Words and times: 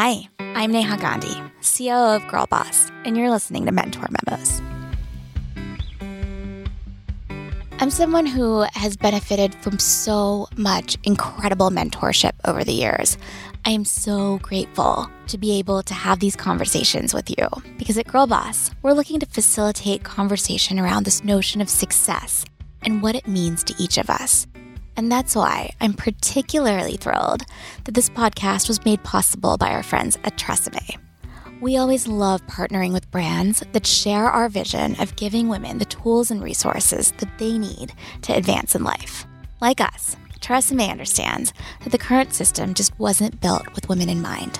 Hi, 0.00 0.28
I'm 0.38 0.70
Neha 0.70 0.96
Gandhi, 0.96 1.34
CEO 1.60 2.14
of 2.14 2.22
Girlboss, 2.30 2.88
and 3.04 3.16
you're 3.16 3.30
listening 3.30 3.66
to 3.66 3.72
Mentor 3.72 4.06
Memos. 4.28 4.62
I'm 7.80 7.90
someone 7.90 8.24
who 8.24 8.64
has 8.74 8.96
benefited 8.96 9.56
from 9.56 9.80
so 9.80 10.46
much 10.56 10.96
incredible 11.02 11.70
mentorship 11.70 12.30
over 12.44 12.62
the 12.62 12.74
years. 12.74 13.18
I 13.64 13.70
am 13.70 13.84
so 13.84 14.38
grateful 14.38 15.10
to 15.26 15.36
be 15.36 15.58
able 15.58 15.82
to 15.82 15.94
have 15.94 16.20
these 16.20 16.36
conversations 16.36 17.12
with 17.12 17.28
you 17.36 17.48
because 17.76 17.98
at 17.98 18.06
Girlboss, 18.06 18.72
we're 18.82 18.92
looking 18.92 19.18
to 19.18 19.26
facilitate 19.26 20.04
conversation 20.04 20.78
around 20.78 21.06
this 21.06 21.24
notion 21.24 21.60
of 21.60 21.68
success 21.68 22.44
and 22.82 23.02
what 23.02 23.16
it 23.16 23.26
means 23.26 23.64
to 23.64 23.74
each 23.82 23.98
of 23.98 24.10
us. 24.10 24.46
And 24.98 25.12
that's 25.12 25.36
why 25.36 25.70
I'm 25.80 25.94
particularly 25.94 26.96
thrilled 26.96 27.44
that 27.84 27.94
this 27.94 28.10
podcast 28.10 28.66
was 28.66 28.84
made 28.84 29.00
possible 29.04 29.56
by 29.56 29.70
our 29.70 29.84
friends 29.84 30.18
at 30.24 30.36
Tresemme. 30.36 30.98
We 31.60 31.76
always 31.76 32.08
love 32.08 32.44
partnering 32.48 32.92
with 32.92 33.10
brands 33.12 33.62
that 33.70 33.86
share 33.86 34.28
our 34.28 34.48
vision 34.48 35.00
of 35.00 35.14
giving 35.14 35.48
women 35.48 35.78
the 35.78 35.84
tools 35.84 36.32
and 36.32 36.42
resources 36.42 37.12
that 37.18 37.38
they 37.38 37.58
need 37.58 37.92
to 38.22 38.32
advance 38.32 38.74
in 38.74 38.82
life. 38.82 39.24
Like 39.60 39.80
us, 39.80 40.16
Tresemme 40.40 40.90
understands 40.90 41.52
that 41.84 41.90
the 41.90 41.98
current 41.98 42.34
system 42.34 42.74
just 42.74 42.98
wasn't 42.98 43.40
built 43.40 43.72
with 43.76 43.88
women 43.88 44.08
in 44.08 44.20
mind. 44.20 44.58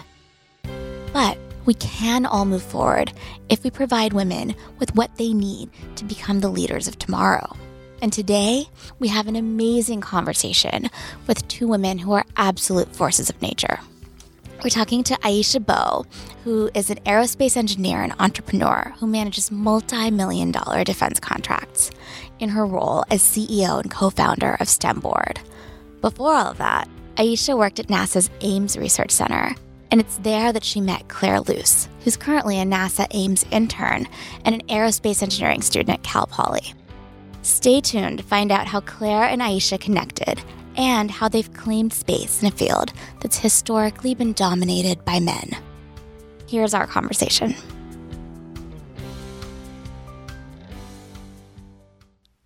But 1.12 1.36
we 1.64 1.75
can 1.75 2.25
all 2.25 2.45
move 2.45 2.62
forward 2.62 3.12
if 3.48 3.64
we 3.64 3.70
provide 3.70 4.12
women 4.12 4.55
with 4.78 4.95
what 4.95 5.16
they 5.16 5.33
need 5.33 5.70
to 5.97 6.05
become 6.05 6.39
the 6.39 6.48
leaders 6.48 6.86
of 6.86 6.97
tomorrow. 6.97 7.56
And 8.01 8.12
today, 8.12 8.66
we 9.01 9.09
have 9.09 9.27
an 9.27 9.34
amazing 9.34 10.01
conversation 10.01 10.89
with 11.27 11.47
two 11.48 11.66
women 11.66 11.98
who 11.98 12.12
are 12.12 12.25
absolute 12.37 12.95
forces 12.95 13.29
of 13.29 13.43
nature. 13.43 13.80
We're 14.62 14.70
talking 14.70 15.02
to 15.05 15.15
Aisha 15.15 15.65
Bowe, 15.65 16.05
who 16.45 16.70
is 16.75 16.91
an 16.91 16.98
aerospace 16.98 17.56
engineer 17.56 18.03
and 18.03 18.12
entrepreneur 18.19 18.92
who 18.98 19.06
manages 19.06 19.50
multi 19.50 20.11
million 20.11 20.53
dollar 20.53 20.84
defense 20.84 21.20
contracts 21.20 21.91
in 22.39 22.48
her 22.50 22.67
role 22.67 23.05
as 23.11 23.22
CEO 23.22 23.81
and 23.81 23.91
co 23.91 24.11
founder 24.11 24.55
of 24.55 24.69
STEMboard. 24.69 25.39
Before 26.00 26.33
all 26.33 26.50
of 26.50 26.59
that, 26.59 26.89
Aisha 27.17 27.59
worked 27.59 27.81
at 27.81 27.89
NASA's 27.89 28.31
Ames 28.41 28.77
Research 28.77 29.11
Center, 29.11 29.55
and 29.91 30.00
it's 30.00 30.19
there 30.19 30.53
that 30.53 30.65
she 30.65 30.81
met 30.81 31.09
Claire 31.09 31.41
Luce, 31.41 31.89
who's 32.05 32.17
currently 32.17 32.61
a 32.61 32.65
NASA 32.65 33.09
Ames 33.12 33.44
intern 33.50 34.06
and 34.44 34.55
an 34.55 34.67
aerospace 34.69 35.22
engineering 35.22 35.62
student 35.62 35.98
at 35.98 36.05
Cal 36.05 36.27
Poly. 36.27 36.75
Stay 37.42 37.81
tuned 37.81 38.19
to 38.19 38.25
find 38.25 38.50
out 38.50 38.67
how 38.67 38.81
Claire 38.81 39.25
and 39.25 39.41
Aisha 39.41 39.81
connected 39.81 40.41
and 40.77 41.11
how 41.11 41.28
they've 41.28 41.53
claimed 41.53 41.92
space 41.92 42.42
in 42.42 42.48
a 42.48 42.53
field 42.53 42.92
that's 43.20 43.39
historically 43.39 44.14
been 44.14 44.33
dominated 44.33 45.05
by 45.05 45.20
men. 45.20 45.56
Here's 46.48 46.75
our 46.75 46.86
conversation. 46.86 47.55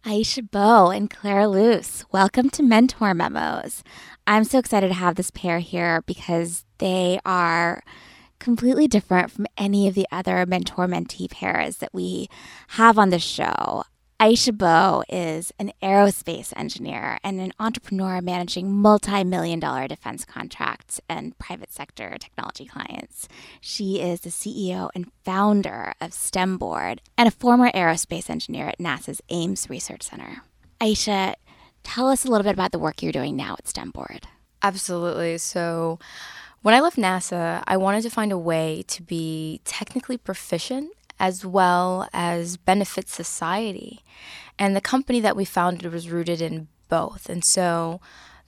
Aisha 0.04 0.50
Bowe 0.50 0.90
and 0.90 1.08
Claire 1.08 1.46
Luce, 1.46 2.04
welcome 2.10 2.50
to 2.50 2.62
Mentor 2.62 3.14
Memos. 3.14 3.84
I'm 4.26 4.44
so 4.44 4.58
excited 4.58 4.88
to 4.88 4.94
have 4.94 5.14
this 5.14 5.30
pair 5.30 5.60
here 5.60 6.02
because 6.06 6.64
they 6.78 7.20
are 7.24 7.82
completely 8.38 8.88
different 8.88 9.30
from 9.30 9.46
any 9.56 9.86
of 9.86 9.94
the 9.94 10.06
other 10.10 10.44
mentor 10.44 10.88
mentee 10.88 11.30
pairs 11.30 11.76
that 11.76 11.94
we 11.94 12.28
have 12.70 12.98
on 12.98 13.10
the 13.10 13.20
show. 13.20 13.84
Aisha 14.22 14.56
Bowe 14.56 15.02
is 15.08 15.52
an 15.58 15.72
aerospace 15.82 16.52
engineer 16.54 17.18
and 17.24 17.40
an 17.40 17.52
entrepreneur 17.58 18.20
managing 18.20 18.72
multi 18.72 19.24
million 19.24 19.58
dollar 19.58 19.88
defense 19.88 20.24
contracts 20.24 21.00
and 21.08 21.36
private 21.40 21.72
sector 21.72 22.14
technology 22.20 22.64
clients. 22.64 23.26
She 23.60 24.00
is 24.00 24.20
the 24.20 24.30
CEO 24.30 24.90
and 24.94 25.10
founder 25.24 25.94
of 26.00 26.12
STEMboard 26.12 27.00
and 27.18 27.26
a 27.26 27.32
former 27.32 27.72
aerospace 27.72 28.30
engineer 28.30 28.68
at 28.68 28.78
NASA's 28.78 29.20
Ames 29.28 29.68
Research 29.68 30.04
Center. 30.04 30.42
Aisha, 30.80 31.34
tell 31.82 32.08
us 32.08 32.24
a 32.24 32.28
little 32.28 32.44
bit 32.44 32.54
about 32.54 32.70
the 32.70 32.78
work 32.78 33.02
you're 33.02 33.10
doing 33.10 33.34
now 33.34 33.54
at 33.54 33.64
STEMboard. 33.64 34.22
Absolutely. 34.62 35.36
So, 35.38 35.98
when 36.60 36.76
I 36.76 36.80
left 36.80 36.96
NASA, 36.96 37.64
I 37.66 37.76
wanted 37.76 38.02
to 38.02 38.10
find 38.10 38.30
a 38.30 38.38
way 38.38 38.84
to 38.86 39.02
be 39.02 39.60
technically 39.64 40.16
proficient 40.16 40.92
as 41.22 41.46
well 41.46 42.08
as 42.12 42.56
benefit 42.56 43.08
society. 43.08 44.02
And 44.58 44.74
the 44.74 44.80
company 44.80 45.20
that 45.20 45.36
we 45.36 45.44
founded 45.44 45.90
was 45.92 46.10
rooted 46.10 46.42
in 46.42 46.66
both. 46.88 47.28
And 47.30 47.44
so 47.44 48.00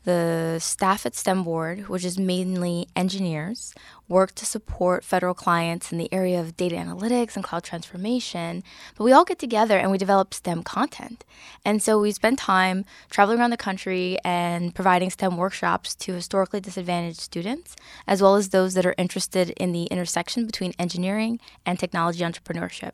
the 0.05 0.59
staff 0.61 1.05
at 1.07 1.15
STEMboard, 1.15 1.89
which 1.89 2.05
is 2.05 2.19
mainly 2.19 2.87
engineers, 2.95 3.75
work 4.09 4.35
to 4.35 4.47
support 4.47 5.03
federal 5.03 5.35
clients 5.35 5.91
in 5.91 5.99
the 5.99 6.13
area 6.13 6.41
of 6.41 6.57
data 6.57 6.77
analytics 6.77 7.37
and 7.37 7.45
cloud 7.45 7.65
transformation. 7.65 8.63
But 8.97 9.05
we 9.05 9.13
all 9.13 9.25
get 9.25 9.39
together 9.39 9.79
and 9.79 9.91
we 9.91 9.99
develop 9.99 10.35
STEM 10.35 10.63
content. 10.63 11.25
And 11.65 11.83
so 11.83 11.99
we 11.99 12.13
spend 12.13 12.39
time 12.39 12.85
traveling 13.11 13.41
around 13.41 13.51
the 13.51 13.57
country 13.57 14.19
and 14.25 14.75
providing 14.75 15.11
STEM 15.11 15.37
workshops 15.37 15.95
to 15.97 16.13
historically 16.13 16.61
disadvantaged 16.61 17.21
students, 17.21 17.75
as 18.07 18.21
well 18.21 18.37
as 18.37 18.51
those 18.51 18.75
that 18.75 18.87
are 18.87 18.95
interested 18.99 19.51
in 19.51 19.73
the 19.73 19.85
intersection 19.85 20.47
between 20.47 20.75
engineering 20.79 21.41
and 21.65 21.79
technology 21.79 22.21
entrepreneurship. 22.21 22.93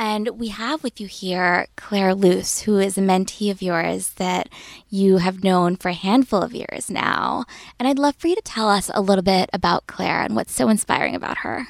And 0.00 0.38
we 0.38 0.46
have 0.48 0.84
with 0.84 1.00
you 1.00 1.08
here 1.08 1.66
Claire 1.74 2.14
Luce, 2.14 2.60
who 2.60 2.78
is 2.78 2.96
a 2.96 3.00
mentee 3.00 3.50
of 3.50 3.60
yours 3.60 4.10
that 4.10 4.48
you 4.88 5.16
have 5.16 5.42
known 5.42 5.74
for 5.74 5.88
a 5.88 5.92
handful 5.92 6.40
of 6.40 6.54
years 6.54 6.88
now. 6.88 7.44
And 7.80 7.88
I'd 7.88 7.98
love 7.98 8.14
for 8.14 8.28
you 8.28 8.36
to 8.36 8.42
tell 8.42 8.70
us 8.70 8.92
a 8.94 9.00
little 9.00 9.24
bit 9.24 9.50
about 9.52 9.88
Claire 9.88 10.20
and 10.20 10.36
what's 10.36 10.52
so 10.52 10.68
inspiring 10.68 11.16
about 11.16 11.38
her. 11.38 11.66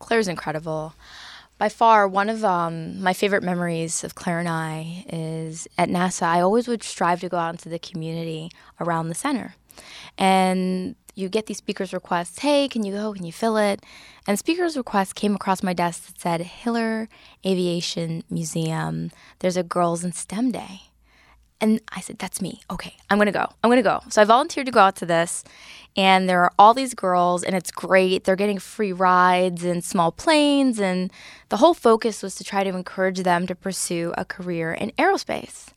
Claire's 0.00 0.26
incredible. 0.26 0.94
By 1.56 1.68
far, 1.68 2.08
one 2.08 2.28
of 2.28 2.44
um, 2.44 3.00
my 3.00 3.12
favorite 3.12 3.44
memories 3.44 4.02
of 4.02 4.16
Claire 4.16 4.40
and 4.40 4.48
I 4.48 5.04
is 5.08 5.68
at 5.78 5.88
NASA. 5.88 6.24
I 6.24 6.40
always 6.40 6.66
would 6.66 6.82
strive 6.82 7.20
to 7.20 7.28
go 7.28 7.36
out 7.36 7.54
into 7.54 7.68
the 7.68 7.78
community 7.78 8.50
around 8.80 9.08
the 9.08 9.14
center. 9.14 9.54
And 10.18 10.96
you 11.16 11.28
get 11.30 11.46
these 11.46 11.56
speakers 11.56 11.92
requests 11.92 12.38
hey 12.40 12.68
can 12.68 12.84
you 12.84 12.92
go? 12.92 13.12
Can 13.12 13.24
you 13.24 13.32
fill 13.32 13.56
it? 13.56 13.82
And 14.28 14.38
speakers 14.38 14.76
requests 14.76 15.12
came 15.12 15.34
across 15.34 15.62
my 15.62 15.72
desk 15.72 16.06
that 16.06 16.20
said 16.20 16.40
hiller 16.42 17.08
aviation 17.44 18.22
museum 18.30 19.10
there's 19.40 19.56
a 19.56 19.64
girls 19.64 20.04
in 20.04 20.12
stem 20.12 20.52
day. 20.52 20.82
And 21.60 21.80
i 21.90 22.00
said 22.00 22.18
that's 22.18 22.40
me. 22.40 22.60
Okay 22.70 22.94
i'm 23.10 23.18
gonna 23.18 23.32
go. 23.32 23.46
I'm 23.64 23.70
gonna 23.70 23.82
go. 23.82 24.00
So 24.10 24.22
i 24.22 24.24
volunteered 24.24 24.66
to 24.66 24.72
go 24.72 24.80
out 24.80 24.96
to 24.96 25.06
this 25.06 25.42
and 25.96 26.28
there 26.28 26.42
are 26.42 26.52
all 26.58 26.74
these 26.74 26.94
girls 26.94 27.42
and 27.42 27.56
it's 27.56 27.70
great. 27.70 28.24
They're 28.24 28.36
getting 28.36 28.58
free 28.58 28.92
rides 28.92 29.64
and 29.64 29.82
small 29.82 30.12
planes 30.12 30.78
and 30.78 31.10
the 31.48 31.56
whole 31.56 31.74
focus 31.74 32.22
was 32.22 32.34
to 32.36 32.44
try 32.44 32.62
to 32.62 32.70
encourage 32.70 33.20
them 33.20 33.46
to 33.46 33.54
pursue 33.54 34.12
a 34.18 34.24
career 34.26 34.72
in 34.72 34.90
aerospace. 34.98 35.68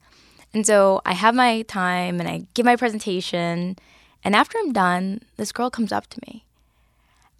And 0.54 0.66
so 0.66 1.02
i 1.06 1.14
have 1.14 1.34
my 1.34 1.62
time 1.62 2.20
and 2.20 2.28
i 2.28 2.46
give 2.54 2.66
my 2.66 2.76
presentation 2.76 3.78
and 4.24 4.36
after 4.36 4.58
I'm 4.58 4.74
done, 4.74 5.22
this 5.38 5.52
girl 5.52 5.70
comes 5.70 5.92
up 5.92 6.08
to 6.08 6.20
me. 6.28 6.46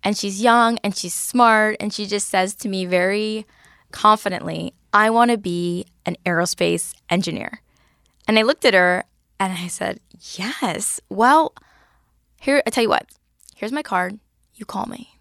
And 0.04 0.18
she's 0.18 0.42
young 0.42 0.78
and 0.84 0.96
she's 0.96 1.14
smart. 1.14 1.76
And 1.80 1.94
she 1.94 2.06
just 2.06 2.30
says 2.30 2.56
to 2.56 2.70
me 2.70 2.86
very 2.86 3.46
confidently, 3.92 4.74
I 4.94 5.10
want 5.10 5.32
to 5.32 5.38
be 5.38 5.86
an 6.06 6.16
aerospace 6.26 6.94
engineer. 7.10 7.62
And 8.28 8.40
I 8.40 8.44
looked 8.44 8.66
at 8.66 8.74
her 8.74 9.04
and 9.40 9.54
I 9.54 9.68
said, 9.68 10.00
Yes. 10.34 11.00
Well, 11.10 11.54
here, 12.42 12.62
I 12.66 12.70
tell 12.70 12.84
you 12.84 12.90
what, 12.90 13.08
here's 13.56 13.72
my 13.72 13.84
card. 13.84 14.20
You 14.56 14.66
call 14.66 14.86
me. 14.86 15.16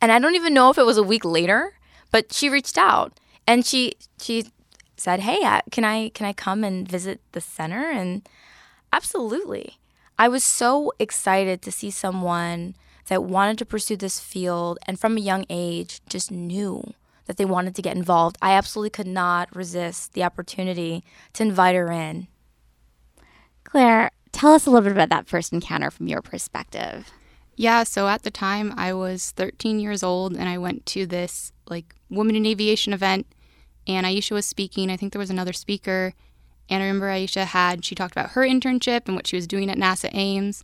And 0.00 0.12
I 0.12 0.18
don't 0.18 0.34
even 0.34 0.54
know 0.54 0.70
if 0.70 0.78
it 0.78 0.86
was 0.86 0.98
a 0.98 1.02
week 1.02 1.24
later, 1.24 1.74
but 2.10 2.32
she 2.32 2.48
reached 2.48 2.76
out 2.76 3.18
and 3.46 3.64
she, 3.64 3.94
she 4.20 4.46
said, 4.96 5.20
Hey, 5.20 5.42
uh, 5.44 5.62
can 5.70 5.84
I, 5.84 6.10
can 6.10 6.26
I 6.26 6.32
come 6.32 6.62
and 6.62 6.86
visit 6.88 7.20
the 7.32 7.40
center? 7.40 7.90
And 7.90 8.28
absolutely. 8.92 9.78
I 10.18 10.28
was 10.28 10.44
so 10.44 10.92
excited 10.98 11.60
to 11.62 11.72
see 11.72 11.90
someone 11.90 12.76
that 13.08 13.24
wanted 13.24 13.58
to 13.58 13.66
pursue 13.66 13.96
this 13.96 14.20
field 14.20 14.78
and 14.86 14.98
from 14.98 15.16
a 15.16 15.20
young 15.20 15.44
age 15.50 16.00
just 16.08 16.30
knew 16.30 16.94
that 17.26 17.36
they 17.36 17.44
wanted 17.44 17.74
to 17.74 17.82
get 17.82 17.96
involved. 17.96 18.38
I 18.40 18.52
absolutely 18.52 18.90
could 18.90 19.06
not 19.06 19.54
resist 19.54 20.12
the 20.12 20.22
opportunity 20.22 21.04
to 21.32 21.42
invite 21.42 21.74
her 21.74 21.90
in. 21.90 22.28
Claire, 23.64 24.10
tell 24.30 24.52
us 24.54 24.66
a 24.66 24.70
little 24.70 24.84
bit 24.84 24.92
about 24.92 25.08
that 25.08 25.26
first 25.26 25.52
encounter 25.52 25.90
from 25.90 26.06
your 26.06 26.22
perspective. 26.22 27.10
Yeah, 27.56 27.82
so 27.82 28.08
at 28.08 28.22
the 28.22 28.30
time 28.30 28.72
I 28.76 28.92
was 28.92 29.30
13 29.32 29.80
years 29.80 30.02
old 30.02 30.36
and 30.36 30.48
I 30.48 30.58
went 30.58 30.86
to 30.86 31.06
this 31.06 31.52
like 31.68 31.94
women 32.10 32.36
in 32.36 32.46
aviation 32.46 32.92
event 32.92 33.26
and 33.86 34.06
Aisha 34.06 34.32
was 34.32 34.46
speaking. 34.46 34.90
I 34.90 34.96
think 34.96 35.12
there 35.12 35.20
was 35.20 35.30
another 35.30 35.52
speaker 35.52 36.14
and 36.68 36.82
I 36.82 36.86
remember 36.86 37.08
Aisha 37.08 37.44
had, 37.44 37.84
she 37.84 37.94
talked 37.94 38.12
about 38.12 38.30
her 38.30 38.42
internship 38.42 39.02
and 39.06 39.14
what 39.14 39.26
she 39.26 39.36
was 39.36 39.46
doing 39.46 39.70
at 39.70 39.78
NASA 39.78 40.08
Ames. 40.12 40.62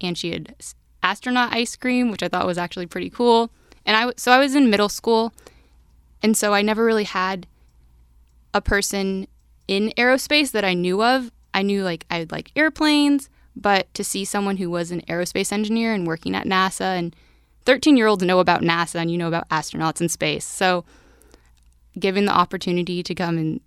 And 0.00 0.16
she 0.16 0.32
had 0.32 0.54
astronaut 1.02 1.52
ice 1.52 1.76
cream, 1.76 2.10
which 2.10 2.22
I 2.22 2.28
thought 2.28 2.46
was 2.46 2.58
actually 2.58 2.86
pretty 2.86 3.10
cool. 3.10 3.50
And 3.84 3.96
I, 3.96 4.12
so 4.16 4.32
I 4.32 4.38
was 4.38 4.54
in 4.54 4.70
middle 4.70 4.88
school. 4.88 5.32
And 6.22 6.36
so 6.36 6.54
I 6.54 6.62
never 6.62 6.84
really 6.84 7.04
had 7.04 7.46
a 8.54 8.60
person 8.60 9.26
in 9.66 9.92
aerospace 9.96 10.50
that 10.52 10.64
I 10.64 10.74
knew 10.74 11.02
of. 11.02 11.30
I 11.52 11.62
knew 11.62 11.82
like 11.82 12.06
I 12.10 12.26
like 12.30 12.52
airplanes, 12.56 13.28
but 13.54 13.92
to 13.94 14.04
see 14.04 14.24
someone 14.24 14.56
who 14.56 14.70
was 14.70 14.90
an 14.90 15.02
aerospace 15.02 15.52
engineer 15.52 15.92
and 15.92 16.06
working 16.06 16.34
at 16.34 16.46
NASA 16.46 16.96
and 16.96 17.14
13 17.64 17.96
year 17.96 18.06
olds 18.06 18.24
know 18.24 18.38
about 18.38 18.62
NASA 18.62 18.96
and 18.96 19.10
you 19.10 19.18
know 19.18 19.28
about 19.28 19.48
astronauts 19.50 20.00
in 20.00 20.08
space. 20.08 20.44
So, 20.44 20.84
given 21.98 22.24
the 22.24 22.32
opportunity 22.32 23.02
to 23.02 23.14
come 23.14 23.36
and, 23.36 23.60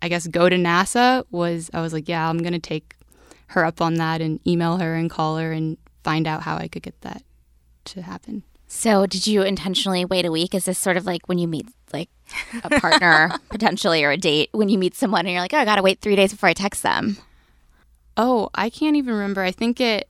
I 0.00 0.08
guess, 0.08 0.26
go 0.26 0.48
to 0.48 0.56
NASA 0.56 1.24
was, 1.30 1.70
I 1.74 1.80
was 1.80 1.92
like, 1.92 2.08
yeah, 2.08 2.28
I'm 2.28 2.38
going 2.38 2.52
to 2.52 2.58
take 2.58 2.94
her 3.48 3.64
up 3.64 3.80
on 3.80 3.94
that 3.94 4.20
and 4.20 4.40
email 4.46 4.78
her 4.78 4.94
and 4.94 5.10
call 5.10 5.38
her 5.38 5.52
and 5.52 5.76
find 6.04 6.26
out 6.26 6.42
how 6.42 6.56
I 6.56 6.68
could 6.68 6.82
get 6.82 7.00
that 7.02 7.22
to 7.86 8.02
happen. 8.02 8.42
So, 8.66 9.06
did 9.06 9.26
you 9.26 9.42
intentionally 9.42 10.04
wait 10.04 10.26
a 10.26 10.30
week? 10.30 10.54
Is 10.54 10.66
this 10.66 10.78
sort 10.78 10.98
of 10.98 11.06
like 11.06 11.26
when 11.26 11.38
you 11.38 11.48
meet 11.48 11.66
like 11.92 12.10
a 12.62 12.68
partner 12.80 13.30
potentially 13.48 14.04
or 14.04 14.10
a 14.10 14.16
date 14.18 14.50
when 14.52 14.68
you 14.68 14.76
meet 14.76 14.94
someone 14.94 15.20
and 15.20 15.30
you're 15.30 15.40
like, 15.40 15.54
oh, 15.54 15.58
I 15.58 15.64
got 15.64 15.76
to 15.76 15.82
wait 15.82 16.00
three 16.00 16.16
days 16.16 16.32
before 16.32 16.50
I 16.50 16.52
text 16.52 16.82
them? 16.82 17.16
Oh, 18.18 18.50
I 18.54 18.68
can't 18.68 18.96
even 18.96 19.14
remember. 19.14 19.40
I 19.40 19.52
think 19.52 19.80
it, 19.80 20.08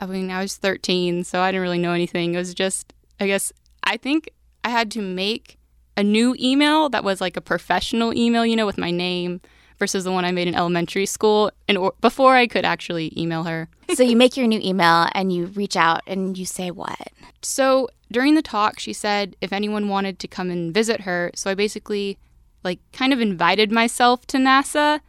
I 0.00 0.06
mean, 0.06 0.30
I 0.30 0.42
was 0.42 0.56
13, 0.56 1.22
so 1.22 1.40
I 1.40 1.52
didn't 1.52 1.62
really 1.62 1.78
know 1.78 1.92
anything. 1.92 2.34
It 2.34 2.38
was 2.38 2.52
just, 2.52 2.92
I 3.20 3.28
guess, 3.28 3.52
I 3.84 3.96
think 3.96 4.30
I 4.64 4.70
had 4.70 4.90
to 4.92 5.02
make 5.02 5.59
a 6.00 6.02
new 6.02 6.34
email 6.40 6.88
that 6.88 7.04
was 7.04 7.20
like 7.20 7.36
a 7.36 7.42
professional 7.42 8.16
email, 8.16 8.44
you 8.44 8.56
know, 8.56 8.66
with 8.66 8.78
my 8.78 8.90
name 8.90 9.40
versus 9.78 10.02
the 10.02 10.10
one 10.10 10.24
I 10.24 10.32
made 10.32 10.48
in 10.48 10.54
elementary 10.54 11.06
school 11.06 11.50
and 11.68 11.76
or, 11.76 11.94
before 12.00 12.34
I 12.34 12.46
could 12.46 12.64
actually 12.64 13.12
email 13.16 13.44
her. 13.44 13.68
so 13.94 14.02
you 14.02 14.16
make 14.16 14.36
your 14.36 14.46
new 14.46 14.60
email 14.62 15.08
and 15.12 15.30
you 15.32 15.46
reach 15.46 15.76
out 15.76 16.00
and 16.06 16.36
you 16.38 16.46
say 16.46 16.70
what? 16.70 17.12
So 17.42 17.88
during 18.10 18.34
the 18.34 18.42
talk, 18.42 18.78
she 18.80 18.94
said 18.94 19.36
if 19.42 19.52
anyone 19.52 19.88
wanted 19.88 20.18
to 20.20 20.28
come 20.28 20.50
and 20.50 20.72
visit 20.72 21.02
her. 21.02 21.30
So 21.34 21.50
I 21.50 21.54
basically 21.54 22.18
like 22.64 22.80
kind 22.92 23.12
of 23.12 23.20
invited 23.20 23.70
myself 23.70 24.26
to 24.28 24.38
NASA. 24.38 25.00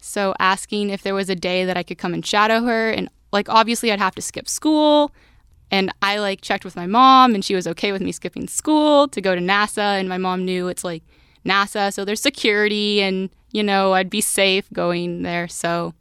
So 0.00 0.34
asking 0.40 0.90
if 0.90 1.02
there 1.02 1.14
was 1.14 1.30
a 1.30 1.36
day 1.36 1.64
that 1.64 1.76
I 1.76 1.84
could 1.84 1.98
come 1.98 2.12
and 2.12 2.26
shadow 2.26 2.64
her 2.64 2.90
and 2.90 3.08
like 3.32 3.48
obviously 3.48 3.92
I'd 3.92 4.00
have 4.00 4.16
to 4.16 4.22
skip 4.22 4.48
school 4.48 5.12
and 5.74 5.92
I 6.02 6.18
like 6.18 6.40
checked 6.40 6.64
with 6.64 6.76
my 6.76 6.86
mom 6.86 7.34
and 7.34 7.44
she 7.44 7.54
was 7.54 7.66
okay 7.66 7.90
with 7.92 8.02
me 8.02 8.12
skipping 8.12 8.48
school 8.48 9.08
to 9.08 9.20
go 9.20 9.34
to 9.34 9.40
NASA 9.40 9.98
and 9.98 10.08
my 10.08 10.18
mom 10.18 10.44
knew 10.44 10.68
it's 10.68 10.84
like 10.84 11.02
NASA 11.44 11.92
so 11.92 12.04
there's 12.04 12.22
security 12.22 13.02
and 13.02 13.30
you 13.54 13.62
know, 13.62 13.92
I'd 13.92 14.10
be 14.10 14.20
safe 14.20 14.68
going 14.72 15.22
there. 15.22 15.46
So, 15.46 15.94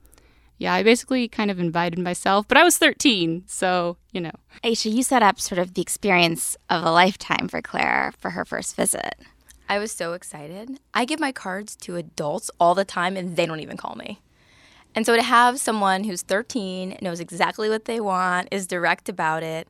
yeah, 0.57 0.73
I 0.73 0.81
basically 0.81 1.27
kind 1.27 1.51
of 1.51 1.59
invited 1.59 1.99
myself, 1.99 2.47
but 2.47 2.57
I 2.57 2.63
was 2.63 2.79
13, 2.79 3.43
so, 3.45 3.95
you 4.11 4.19
know. 4.19 4.31
Aisha, 4.63 4.91
you 4.91 5.03
set 5.03 5.21
up 5.21 5.39
sort 5.39 5.59
of 5.59 5.75
the 5.75 5.81
experience 5.81 6.57
of 6.71 6.83
a 6.83 6.91
lifetime 6.91 7.47
for 7.47 7.61
Claire 7.61 8.11
for 8.17 8.31
her 8.31 8.43
first 8.43 8.75
visit. 8.75 9.13
I 9.69 9.77
was 9.77 9.91
so 9.91 10.13
excited. 10.13 10.79
I 10.95 11.05
give 11.05 11.19
my 11.19 11.31
cards 11.31 11.75
to 11.77 11.95
adults 11.95 12.49
all 12.59 12.73
the 12.73 12.85
time 12.85 13.15
and 13.15 13.35
they 13.35 13.45
don't 13.45 13.59
even 13.59 13.77
call 13.77 13.95
me. 13.95 14.19
And 14.95 15.05
so 15.05 15.15
to 15.15 15.23
have 15.23 15.59
someone 15.59 16.03
who's 16.03 16.21
13, 16.21 16.97
knows 17.01 17.19
exactly 17.19 17.69
what 17.69 17.85
they 17.85 17.99
want, 17.99 18.47
is 18.51 18.67
direct 18.67 19.09
about 19.09 19.43
it, 19.43 19.67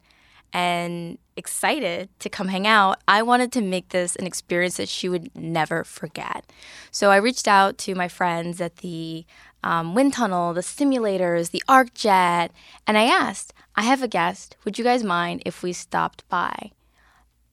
and 0.51 1.17
excited 1.35 2.09
to 2.19 2.29
come 2.29 2.47
hang 2.47 2.67
out, 2.67 3.01
I 3.07 3.23
wanted 3.23 3.51
to 3.53 3.61
make 3.61 3.89
this 3.89 4.15
an 4.15 4.27
experience 4.27 4.77
that 4.77 4.89
she 4.89 5.09
would 5.09 5.35
never 5.35 5.83
forget. 5.83 6.45
So 6.91 7.09
I 7.09 7.17
reached 7.17 7.47
out 7.47 7.77
to 7.79 7.95
my 7.95 8.07
friends 8.07 8.61
at 8.61 8.77
the 8.77 9.25
um, 9.63 9.95
wind 9.95 10.13
tunnel, 10.13 10.53
the 10.53 10.61
simulators, 10.61 11.51
the 11.51 11.63
ArcJet, 11.67 12.49
and 12.85 12.97
I 12.97 13.05
asked, 13.05 13.53
I 13.75 13.83
have 13.83 14.03
a 14.03 14.07
guest. 14.07 14.57
Would 14.63 14.77
you 14.77 14.83
guys 14.83 15.03
mind 15.03 15.41
if 15.45 15.63
we 15.63 15.73
stopped 15.73 16.27
by? 16.29 16.71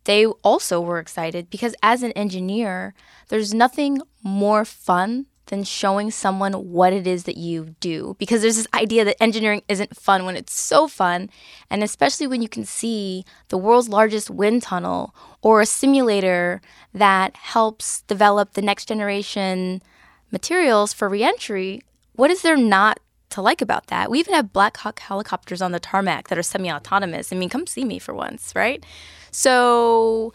They 0.05 0.27
also 0.27 0.81
were 0.81 0.99
excited 0.99 1.51
because 1.51 1.75
as 1.83 2.03
an 2.03 2.13
engineer, 2.13 2.95
there's 3.29 3.55
nothing 3.55 4.03
more 4.23 4.65
fun 4.65 5.27
than 5.51 5.65
showing 5.65 6.11
someone 6.11 6.53
what 6.55 6.93
it 6.93 7.07
is 7.07 7.25
that 7.25 7.37
you 7.37 7.77
do. 7.81 8.17
Because 8.19 8.41
there's 8.41 8.57
this 8.57 8.67
idea 8.73 9.05
that 9.05 9.23
engineering 9.23 9.63
isn't 9.69 9.97
fun 9.97 10.25
when 10.25 10.37
it's 10.37 10.59
so 10.59 10.89
fun. 10.89 11.29
And 11.69 11.83
especially 11.83 12.27
when 12.27 12.41
you 12.41 12.49
can 12.49 12.65
see 12.65 13.25
the 13.49 13.59
world's 13.59 13.89
largest 13.89 14.31
wind 14.31 14.63
tunnel 14.63 15.15
or 15.43 15.61
a 15.61 15.67
simulator 15.67 16.63
that 16.95 17.37
helps 17.37 18.03
develop 18.03 18.55
the 18.55 18.63
next 18.63 18.87
generation 18.87 19.83
materials 20.31 20.93
for 20.93 21.09
reentry. 21.09 21.83
What 22.15 22.31
is 22.31 22.43
there 22.43 22.57
not 22.57 23.01
to 23.31 23.43
like 23.43 23.61
about 23.61 23.89
that? 23.89 24.11
We 24.11 24.21
even 24.21 24.35
have 24.35 24.53
Black 24.53 24.77
Hawk 24.79 25.01
helicopters 25.01 25.61
on 25.61 25.73
the 25.73 25.81
tarmac 25.81 26.29
that 26.29 26.39
are 26.39 26.43
semi 26.43 26.71
autonomous. 26.71 27.33
I 27.33 27.37
mean, 27.37 27.49
come 27.49 27.67
see 27.67 27.85
me 27.85 27.99
for 27.99 28.15
once, 28.15 28.53
right? 28.55 28.85
So, 29.33 30.33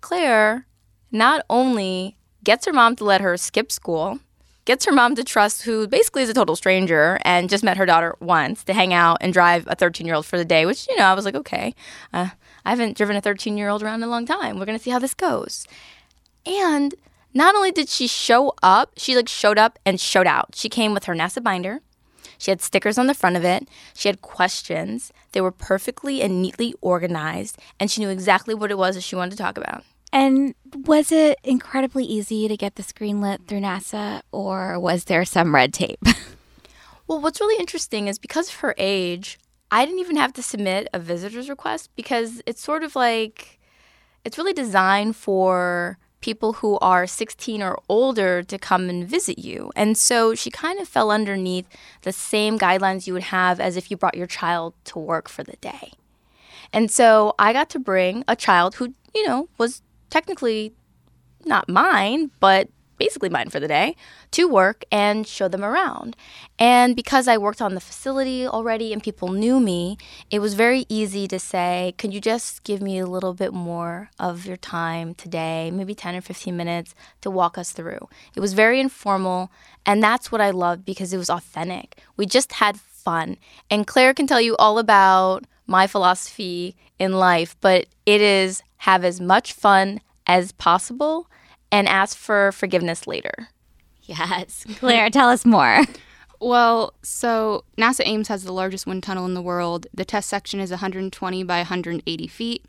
Claire 0.00 0.66
not 1.10 1.44
only 1.48 2.16
gets 2.44 2.66
her 2.66 2.72
mom 2.72 2.96
to 2.96 3.04
let 3.04 3.20
her 3.20 3.36
skip 3.36 3.72
school 3.72 4.20
gets 4.66 4.84
her 4.84 4.92
mom 4.92 5.14
to 5.14 5.24
trust 5.24 5.62
who 5.62 5.88
basically 5.88 6.22
is 6.22 6.28
a 6.28 6.34
total 6.34 6.56
stranger 6.56 7.18
and 7.22 7.48
just 7.48 7.64
met 7.64 7.78
her 7.78 7.86
daughter 7.86 8.14
once 8.20 8.62
to 8.64 8.74
hang 8.74 8.92
out 8.92 9.18
and 9.20 9.32
drive 9.32 9.64
a 9.68 9.74
13 9.74 10.06
year 10.06 10.16
old 10.16 10.26
for 10.26 10.36
the 10.36 10.44
day, 10.44 10.66
which, 10.66 10.86
you 10.88 10.96
know, 10.96 11.04
I 11.04 11.14
was 11.14 11.24
like, 11.24 11.36
okay, 11.36 11.74
uh, 12.12 12.30
I 12.64 12.70
haven't 12.70 12.96
driven 12.96 13.16
a 13.16 13.20
13 13.20 13.56
year 13.56 13.68
old 13.68 13.82
around 13.82 14.02
in 14.02 14.08
a 14.08 14.10
long 14.10 14.26
time. 14.26 14.58
We're 14.58 14.66
going 14.66 14.76
to 14.76 14.82
see 14.82 14.90
how 14.90 14.98
this 14.98 15.14
goes. 15.14 15.66
And 16.44 16.94
not 17.32 17.54
only 17.54 17.70
did 17.70 17.88
she 17.88 18.06
show 18.06 18.52
up, 18.62 18.92
she 18.96 19.16
like 19.16 19.28
showed 19.28 19.56
up 19.56 19.78
and 19.86 20.00
showed 20.00 20.26
out. 20.26 20.54
She 20.54 20.68
came 20.68 20.92
with 20.92 21.04
her 21.04 21.14
NASA 21.14 21.42
binder. 21.42 21.80
She 22.38 22.50
had 22.50 22.60
stickers 22.60 22.98
on 22.98 23.06
the 23.06 23.14
front 23.14 23.36
of 23.36 23.44
it. 23.44 23.68
She 23.94 24.08
had 24.08 24.20
questions. 24.20 25.12
They 25.32 25.40
were 25.40 25.52
perfectly 25.52 26.20
and 26.20 26.42
neatly 26.42 26.74
organized, 26.80 27.58
and 27.80 27.90
she 27.90 28.00
knew 28.00 28.10
exactly 28.10 28.54
what 28.54 28.70
it 28.70 28.78
was 28.78 28.94
that 28.94 29.02
she 29.02 29.16
wanted 29.16 29.30
to 29.30 29.36
talk 29.38 29.56
about. 29.56 29.84
And 30.16 30.54
was 30.72 31.12
it 31.12 31.38
incredibly 31.44 32.02
easy 32.02 32.48
to 32.48 32.56
get 32.56 32.76
the 32.76 32.82
this 32.82 32.90
greenlit 32.90 33.46
through 33.46 33.60
NASA, 33.60 34.22
or 34.32 34.80
was 34.80 35.04
there 35.04 35.26
some 35.26 35.54
red 35.54 35.74
tape? 35.74 36.00
well, 37.06 37.20
what's 37.20 37.38
really 37.38 37.60
interesting 37.60 38.08
is 38.08 38.18
because 38.18 38.48
of 38.48 38.54
her 38.60 38.74
age, 38.78 39.38
I 39.70 39.84
didn't 39.84 40.00
even 40.00 40.16
have 40.16 40.32
to 40.32 40.42
submit 40.42 40.88
a 40.94 40.98
visitor's 40.98 41.50
request 41.50 41.90
because 41.96 42.40
it's 42.46 42.62
sort 42.62 42.82
of 42.82 42.96
like 42.96 43.58
it's 44.24 44.38
really 44.38 44.54
designed 44.54 45.16
for 45.16 45.98
people 46.22 46.54
who 46.54 46.78
are 46.78 47.06
16 47.06 47.62
or 47.62 47.78
older 47.90 48.42
to 48.42 48.58
come 48.58 48.88
and 48.88 49.06
visit 49.06 49.38
you. 49.38 49.70
And 49.76 49.98
so 49.98 50.34
she 50.34 50.50
kind 50.50 50.80
of 50.80 50.88
fell 50.88 51.10
underneath 51.10 51.68
the 52.02 52.12
same 52.12 52.58
guidelines 52.58 53.06
you 53.06 53.12
would 53.12 53.24
have 53.24 53.60
as 53.60 53.76
if 53.76 53.90
you 53.90 53.98
brought 53.98 54.16
your 54.16 54.26
child 54.26 54.72
to 54.84 54.98
work 54.98 55.28
for 55.28 55.44
the 55.44 55.56
day. 55.60 55.92
And 56.72 56.90
so 56.90 57.34
I 57.38 57.52
got 57.52 57.68
to 57.70 57.78
bring 57.78 58.24
a 58.26 58.34
child 58.34 58.76
who, 58.76 58.94
you 59.14 59.26
know, 59.28 59.50
was 59.58 59.82
technically 60.10 60.74
not 61.44 61.68
mine, 61.68 62.30
but 62.40 62.68
basically 62.98 63.28
mine 63.28 63.50
for 63.50 63.60
the 63.60 63.68
day, 63.68 63.94
to 64.30 64.48
work 64.48 64.84
and 64.90 65.26
show 65.26 65.48
them 65.48 65.64
around. 65.64 66.16
And 66.58 66.96
because 66.96 67.28
I 67.28 67.36
worked 67.36 67.60
on 67.60 67.74
the 67.74 67.80
facility 67.80 68.46
already 68.46 68.92
and 68.92 69.02
people 69.02 69.28
knew 69.28 69.60
me, 69.60 69.98
it 70.30 70.38
was 70.38 70.54
very 70.54 70.86
easy 70.88 71.28
to 71.28 71.38
say, 71.38 71.94
Could 71.98 72.14
you 72.14 72.20
just 72.20 72.64
give 72.64 72.80
me 72.80 72.98
a 72.98 73.06
little 73.06 73.34
bit 73.34 73.52
more 73.52 74.10
of 74.18 74.46
your 74.46 74.56
time 74.56 75.14
today, 75.14 75.70
maybe 75.70 75.94
10 75.94 76.16
or 76.16 76.20
15 76.20 76.56
minutes 76.56 76.94
to 77.20 77.30
walk 77.30 77.58
us 77.58 77.72
through? 77.72 78.08
It 78.34 78.40
was 78.40 78.54
very 78.54 78.80
informal, 78.80 79.50
and 79.84 80.02
that's 80.02 80.32
what 80.32 80.40
I 80.40 80.50
loved 80.50 80.84
because 80.84 81.12
it 81.12 81.18
was 81.18 81.30
authentic. 81.30 82.00
We 82.16 82.26
just 82.26 82.54
had 82.54 82.78
fun. 82.80 83.36
And 83.70 83.86
Claire 83.86 84.14
can 84.14 84.26
tell 84.26 84.40
you 84.40 84.56
all 84.56 84.78
about 84.78 85.44
my 85.66 85.86
philosophy 85.86 86.76
in 86.98 87.12
life, 87.12 87.56
but 87.60 87.86
it 88.06 88.20
is 88.20 88.62
have 88.78 89.04
as 89.04 89.20
much 89.20 89.52
fun 89.52 90.00
as 90.26 90.52
possible 90.52 91.28
and 91.70 91.88
ask 91.88 92.16
for 92.16 92.52
forgiveness 92.52 93.06
later. 93.06 93.48
Yes. 94.02 94.64
Claire, 94.78 95.10
tell 95.10 95.28
us 95.28 95.44
more. 95.44 95.82
Well, 96.40 96.94
so 97.02 97.64
NASA 97.78 98.02
Ames 98.04 98.28
has 98.28 98.44
the 98.44 98.52
largest 98.52 98.86
wind 98.86 99.02
tunnel 99.02 99.24
in 99.24 99.34
the 99.34 99.42
world. 99.42 99.86
The 99.94 100.04
test 100.04 100.28
section 100.28 100.60
is 100.60 100.70
120 100.70 101.42
by 101.44 101.58
180 101.58 102.26
feet. 102.26 102.64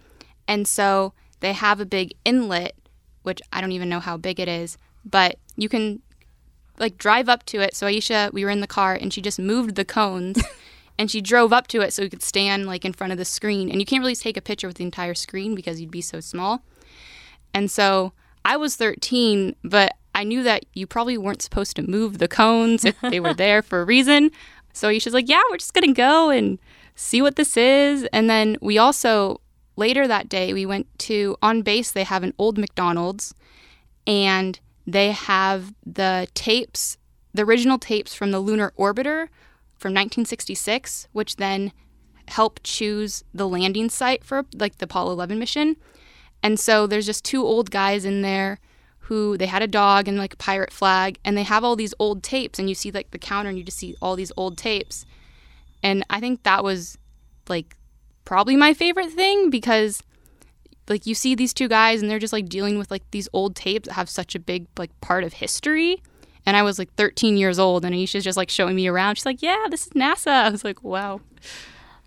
And 0.48 0.68
so 0.68 1.14
they 1.42 1.54
have 1.54 1.80
a 1.80 1.86
big 1.86 2.14
inlet, 2.24 2.76
which 3.24 3.42
I 3.52 3.62
don't 3.62 3.74
even 3.74 3.90
know 3.90 4.00
how 4.00 4.18
big 4.18 4.40
it 4.40 4.48
is, 4.48 4.78
but 5.06 5.38
you 5.56 5.70
can 5.70 6.02
like 6.80 6.98
drive 6.98 7.28
up 7.28 7.46
to 7.48 7.60
it. 7.60 7.76
So 7.76 7.88
Aisha, 7.88 8.32
we 8.32 8.46
were 8.46 8.52
in 8.52 8.62
the 8.62 8.68
car 8.68 8.96
and 8.96 9.12
she 9.12 9.22
just 9.22 9.40
moved 9.40 9.76
the 9.76 9.86
cones 9.86 10.42
and 10.98 11.12
she 11.12 11.22
drove 11.22 11.54
up 11.54 11.68
to 11.68 11.82
it 11.82 11.94
so 11.94 12.04
we 12.04 12.10
could 12.10 12.24
stand 12.24 12.66
like 12.66 12.84
in 12.86 12.94
front 12.94 13.12
of 13.12 13.18
the 13.18 13.26
screen. 13.26 13.70
And 13.70 13.80
you 13.80 13.86
can't 13.86 14.02
really 14.02 14.16
take 14.16 14.38
a 14.38 14.42
picture 14.42 14.68
with 14.68 14.78
the 14.78 14.84
entire 14.84 15.14
screen 15.14 15.56
because 15.56 15.80
you'd 15.80 15.92
be 15.92 16.02
so 16.02 16.20
small. 16.20 16.64
And 17.54 17.70
so 17.70 18.14
I 18.44 18.58
was 18.58 18.76
13, 18.76 19.56
but 19.64 19.96
I 20.16 20.24
knew 20.24 20.42
that 20.44 20.66
you 20.74 20.88
probably 20.88 21.18
weren't 21.18 21.42
supposed 21.42 21.76
to 21.76 21.84
move 21.84 22.18
the 22.18 22.28
cones 22.28 22.84
if 22.86 23.00
they 23.02 23.20
were 23.20 23.34
there 23.34 23.62
for 23.62 23.82
a 23.82 23.86
reason. 23.86 24.32
So 24.74 24.92
she's 24.98 25.14
like, 25.14 25.30
yeah, 25.30 25.42
we're 25.50 25.58
just 25.58 25.74
to 25.74 25.94
go 25.94 26.30
and 26.30 26.60
see 26.96 27.22
what 27.22 27.36
this 27.36 27.56
is. 27.58 28.08
And 28.12 28.30
then 28.30 28.58
we 28.62 28.78
also, 28.78 29.42
later 29.76 30.08
that 30.08 30.30
day, 30.30 30.54
we 30.54 30.66
went 30.66 30.88
to, 31.00 31.36
on 31.42 31.62
base, 31.62 31.92
they 31.92 32.04
have 32.04 32.24
an 32.24 32.34
old 32.38 32.58
McDonald's 32.58 33.36
and 34.06 34.60
they 34.88 35.12
have 35.12 35.74
the 35.86 36.28
tapes, 36.34 36.98
the 37.34 37.44
original 37.44 37.78
tapes 37.78 38.16
from 38.16 38.32
the 38.32 38.40
lunar 38.40 38.74
orbiter 38.78 39.28
from 39.78 39.92
1966, 39.92 41.08
which 41.12 41.36
then 41.38 41.72
helped 42.28 42.64
choose 42.64 43.24
the 43.34 43.48
landing 43.48 43.90
site 43.90 44.24
for 44.24 44.46
like 44.54 44.78
the 44.78 44.86
Apollo 44.86 45.14
11 45.14 45.40
mission. 45.40 45.78
And 46.44 46.60
so 46.60 46.88
there's 46.88 47.06
just 47.06 47.24
two 47.24 47.44
old 47.44 47.72
guys 47.72 48.06
in 48.06 48.22
there 48.22 48.60
who 49.00 49.38
they 49.38 49.46
had 49.46 49.62
a 49.62 49.68
dog 49.68 50.08
and 50.08 50.18
like 50.18 50.34
a 50.34 50.38
pirate 50.38 50.74
flag 50.74 51.18
and 51.24 51.38
they 51.38 51.44
have 51.44 51.64
all 51.64 51.78
these 51.78 51.94
old 51.98 52.24
tapes 52.24 52.60
and 52.60 52.68
you 52.68 52.76
see 52.76 52.92
like 52.92 53.12
the 53.12 53.18
counter 53.18 53.50
and 53.50 53.58
you 53.58 53.64
just 53.64 53.78
see 53.78 53.96
all 54.02 54.16
these 54.16 54.32
old 54.36 54.58
tapes. 54.58 55.06
And 55.82 56.06
I 56.10 56.20
think 56.20 56.44
that 56.44 56.64
was 56.64 56.98
like 57.48 57.78
probably 58.26 58.58
my 58.58 58.74
favorite 58.74 59.12
thing 59.12 59.50
because 59.50 60.04
like 60.90 61.06
you 61.06 61.16
see 61.16 61.36
these 61.36 61.54
two 61.54 61.70
guys 61.70 62.02
and 62.02 62.12
they're 62.12 62.20
just 62.20 62.34
like 62.34 62.50
dealing 62.50 62.78
with 62.78 62.92
like 62.92 63.10
these 63.12 63.30
old 63.32 63.56
tapes 63.56 63.88
that 63.88 63.94
have 63.94 64.10
such 64.10 64.36
a 64.36 64.40
big 64.40 64.68
like 64.78 64.92
part 65.00 65.24
of 65.24 65.34
history. 65.34 66.02
And 66.48 66.56
I 66.56 66.64
was 66.64 66.80
like 66.80 66.94
13 66.96 67.36
years 67.36 67.60
old 67.60 67.84
and 67.84 67.94
Aisha's 67.94 68.24
just 68.24 68.38
like 68.38 68.50
showing 68.50 68.76
me 68.76 68.88
around. 68.88 69.16
She's 69.16 69.26
like, 69.26 69.42
"Yeah, 69.42 69.66
this 69.70 69.88
is 69.88 69.94
NASA." 69.94 70.32
I 70.32 70.50
was 70.50 70.64
like, 70.64 70.82
"Wow." 70.82 71.20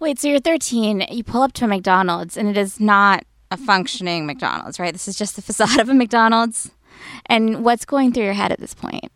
Wait, 0.01 0.19
so 0.19 0.29
you're 0.29 0.41
13, 0.41 1.05
you 1.11 1.23
pull 1.23 1.43
up 1.43 1.53
to 1.53 1.67
a 1.67 1.69
McDonald's 1.69 2.39
and 2.39 2.49
it 2.49 2.57
is 2.57 2.81
not 2.81 3.23
a 3.51 3.59
functioning 3.59 4.25
McDonald's, 4.25 4.81
right? 4.81 4.95
This 4.95 5.07
is 5.07 5.15
just 5.15 5.37
the 5.37 5.43
facade 5.43 5.79
of 5.79 5.91
a 5.91 5.95
McDonald's. 5.95 6.71
And 7.27 7.63
what's 7.65 7.85
going 7.85 8.13
through 8.13 8.25
your 8.25 8.33
head 8.33 8.51
at 8.51 8.61
this 8.61 8.75
point? 8.75 9.13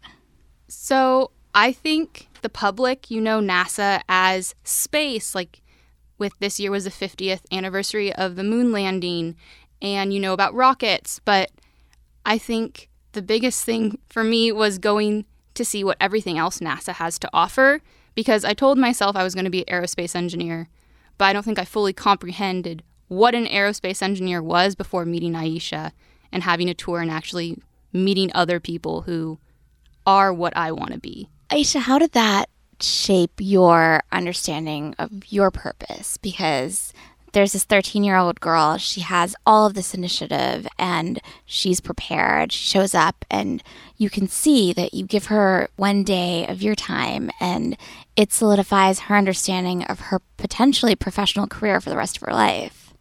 So, 0.68 1.30
I 1.54 1.72
think 1.72 2.28
the 2.42 2.50
public, 2.50 3.10
you 3.10 3.20
know 3.20 3.40
NASA 3.40 4.02
as 4.10 4.54
space, 4.62 5.34
like 5.34 5.62
with 6.18 6.38
this 6.38 6.60
year 6.60 6.70
was 6.70 6.84
the 6.84 6.90
50th 6.90 7.40
anniversary 7.50 8.12
of 8.12 8.36
the 8.36 8.44
moon 8.44 8.72
landing 8.72 9.36
and 9.80 10.12
you 10.12 10.20
know 10.20 10.34
about 10.34 10.54
rockets, 10.54 11.20
but 11.24 11.50
I 12.26 12.36
think 12.36 12.90
the 13.14 13.22
biggest 13.22 13.64
thing 13.64 13.98
for 14.08 14.22
me 14.22 14.52
was 14.52 14.78
going 14.78 15.24
to 15.54 15.64
see 15.64 15.82
what 15.82 15.96
everything 16.00 16.38
else 16.38 16.58
NASA 16.58 16.94
has 16.94 17.18
to 17.20 17.30
offer 17.32 17.80
because 18.14 18.44
I 18.44 18.54
told 18.54 18.78
myself 18.78 19.16
I 19.16 19.24
was 19.24 19.34
going 19.34 19.44
to 19.44 19.50
be 19.50 19.66
an 19.66 19.82
aerospace 19.82 20.14
engineer, 20.14 20.68
but 21.18 21.26
I 21.26 21.32
don't 21.32 21.44
think 21.44 21.58
I 21.58 21.64
fully 21.64 21.92
comprehended 21.92 22.82
what 23.08 23.34
an 23.34 23.46
aerospace 23.46 24.02
engineer 24.02 24.42
was 24.42 24.74
before 24.74 25.04
meeting 25.04 25.34
Aisha 25.34 25.92
and 26.32 26.42
having 26.42 26.68
a 26.68 26.74
tour 26.74 27.00
and 27.00 27.10
actually 27.10 27.58
meeting 27.92 28.30
other 28.34 28.58
people 28.60 29.02
who 29.02 29.38
are 30.06 30.32
what 30.32 30.56
I 30.56 30.72
want 30.72 30.92
to 30.92 30.98
be. 30.98 31.28
Aisha, 31.50 31.80
how 31.80 31.98
did 31.98 32.12
that 32.12 32.48
shape 32.80 33.32
your 33.38 34.02
understanding 34.10 34.94
of 34.98 35.10
your 35.28 35.50
purpose? 35.50 36.16
Because 36.16 36.92
there's 37.34 37.52
this 37.52 37.64
13 37.64 38.04
year 38.04 38.16
old 38.16 38.40
girl. 38.40 38.78
She 38.78 39.00
has 39.00 39.36
all 39.44 39.66
of 39.66 39.74
this 39.74 39.92
initiative 39.92 40.66
and 40.78 41.20
she's 41.44 41.80
prepared. 41.80 42.52
She 42.52 42.68
shows 42.68 42.94
up, 42.94 43.24
and 43.30 43.62
you 43.96 44.08
can 44.08 44.28
see 44.28 44.72
that 44.72 44.94
you 44.94 45.04
give 45.04 45.26
her 45.26 45.68
one 45.76 46.04
day 46.04 46.46
of 46.46 46.62
your 46.62 46.74
time, 46.74 47.30
and 47.40 47.76
it 48.16 48.32
solidifies 48.32 49.00
her 49.00 49.16
understanding 49.16 49.84
of 49.84 50.00
her 50.00 50.20
potentially 50.36 50.94
professional 50.94 51.46
career 51.46 51.80
for 51.80 51.90
the 51.90 51.96
rest 51.96 52.16
of 52.16 52.22
her 52.22 52.32
life. 52.32 52.94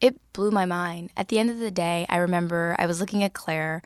It 0.00 0.16
blew 0.32 0.50
my 0.50 0.64
mind. 0.64 1.10
At 1.16 1.28
the 1.28 1.38
end 1.38 1.50
of 1.50 1.58
the 1.58 1.70
day, 1.70 2.06
I 2.08 2.16
remember 2.16 2.76
I 2.78 2.86
was 2.86 3.00
looking 3.00 3.22
at 3.22 3.34
Claire 3.34 3.82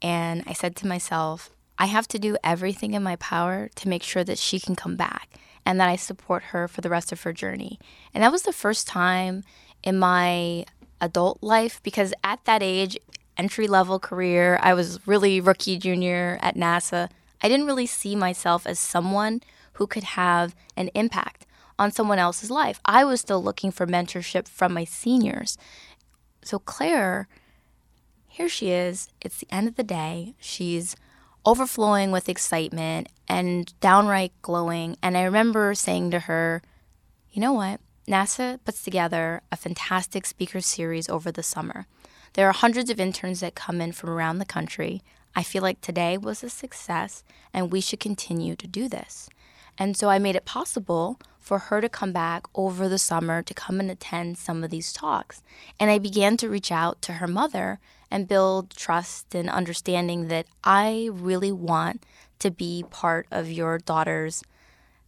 and 0.00 0.42
I 0.46 0.52
said 0.52 0.76
to 0.76 0.86
myself, 0.86 1.50
I 1.78 1.86
have 1.86 2.08
to 2.08 2.18
do 2.18 2.36
everything 2.44 2.92
in 2.92 3.02
my 3.02 3.16
power 3.16 3.70
to 3.74 3.88
make 3.88 4.02
sure 4.02 4.24
that 4.24 4.38
she 4.38 4.60
can 4.60 4.76
come 4.76 4.96
back 4.96 5.38
and 5.64 5.80
that 5.80 5.88
I 5.88 5.96
support 5.96 6.44
her 6.44 6.68
for 6.68 6.80
the 6.80 6.88
rest 6.88 7.12
of 7.12 7.22
her 7.22 7.32
journey. 7.32 7.78
And 8.14 8.22
that 8.22 8.32
was 8.32 8.42
the 8.42 8.52
first 8.52 8.86
time 8.86 9.44
in 9.82 9.98
my 9.98 10.64
adult 11.00 11.42
life 11.42 11.80
because 11.82 12.12
at 12.22 12.44
that 12.44 12.62
age, 12.62 12.98
entry 13.36 13.66
level 13.66 13.98
career, 13.98 14.58
I 14.62 14.74
was 14.74 15.06
really 15.06 15.40
rookie 15.40 15.78
junior 15.78 16.38
at 16.42 16.56
NASA. 16.56 17.08
I 17.42 17.48
didn't 17.48 17.66
really 17.66 17.86
see 17.86 18.14
myself 18.14 18.66
as 18.66 18.78
someone 18.78 19.40
who 19.74 19.86
could 19.86 20.04
have 20.04 20.54
an 20.76 20.88
impact 20.94 21.46
on 21.78 21.90
someone 21.90 22.18
else's 22.18 22.50
life. 22.50 22.80
I 22.84 23.04
was 23.04 23.20
still 23.20 23.42
looking 23.42 23.70
for 23.70 23.86
mentorship 23.86 24.46
from 24.46 24.74
my 24.74 24.84
seniors. 24.84 25.56
So, 26.42 26.58
Claire, 26.58 27.28
here 28.28 28.48
she 28.48 28.70
is. 28.70 29.08
It's 29.22 29.38
the 29.38 29.54
end 29.54 29.68
of 29.68 29.76
the 29.76 29.82
day. 29.82 30.34
She's 30.38 30.94
overflowing 31.46 32.10
with 32.10 32.28
excitement 32.28 33.08
and 33.28 33.78
downright 33.80 34.32
glowing. 34.42 34.96
And 35.02 35.16
I 35.16 35.22
remember 35.22 35.74
saying 35.74 36.10
to 36.10 36.20
her, 36.20 36.62
you 37.30 37.40
know 37.40 37.52
what? 37.52 37.80
NASA 38.08 38.58
puts 38.64 38.82
together 38.82 39.42
a 39.52 39.56
fantastic 39.56 40.26
speaker 40.26 40.60
series 40.60 41.08
over 41.08 41.30
the 41.30 41.42
summer. 41.42 41.86
There 42.34 42.48
are 42.48 42.52
hundreds 42.52 42.90
of 42.90 43.00
interns 43.00 43.40
that 43.40 43.54
come 43.54 43.80
in 43.80 43.92
from 43.92 44.10
around 44.10 44.38
the 44.38 44.44
country. 44.44 45.02
I 45.34 45.42
feel 45.42 45.62
like 45.62 45.80
today 45.80 46.18
was 46.18 46.42
a 46.42 46.50
success 46.50 47.22
and 47.52 47.70
we 47.70 47.80
should 47.80 48.00
continue 48.00 48.56
to 48.56 48.66
do 48.66 48.88
this. 48.88 49.28
And 49.78 49.96
so 49.96 50.08
I 50.08 50.18
made 50.18 50.36
it 50.36 50.44
possible 50.44 51.18
for 51.38 51.58
her 51.58 51.80
to 51.80 51.88
come 51.88 52.12
back 52.12 52.46
over 52.54 52.88
the 52.88 52.98
summer 52.98 53.42
to 53.42 53.54
come 53.54 53.80
and 53.80 53.90
attend 53.90 54.38
some 54.38 54.62
of 54.62 54.70
these 54.70 54.92
talks. 54.92 55.42
And 55.78 55.90
I 55.90 55.98
began 55.98 56.36
to 56.38 56.50
reach 56.50 56.70
out 56.70 57.00
to 57.02 57.14
her 57.14 57.26
mother 57.26 57.80
and 58.10 58.28
build 58.28 58.70
trust 58.70 59.34
and 59.34 59.48
understanding 59.48 60.28
that 60.28 60.46
I 60.64 61.10
really 61.12 61.52
want 61.52 62.04
to 62.40 62.50
be 62.50 62.84
part 62.90 63.26
of 63.30 63.50
your 63.50 63.78
daughter's 63.78 64.42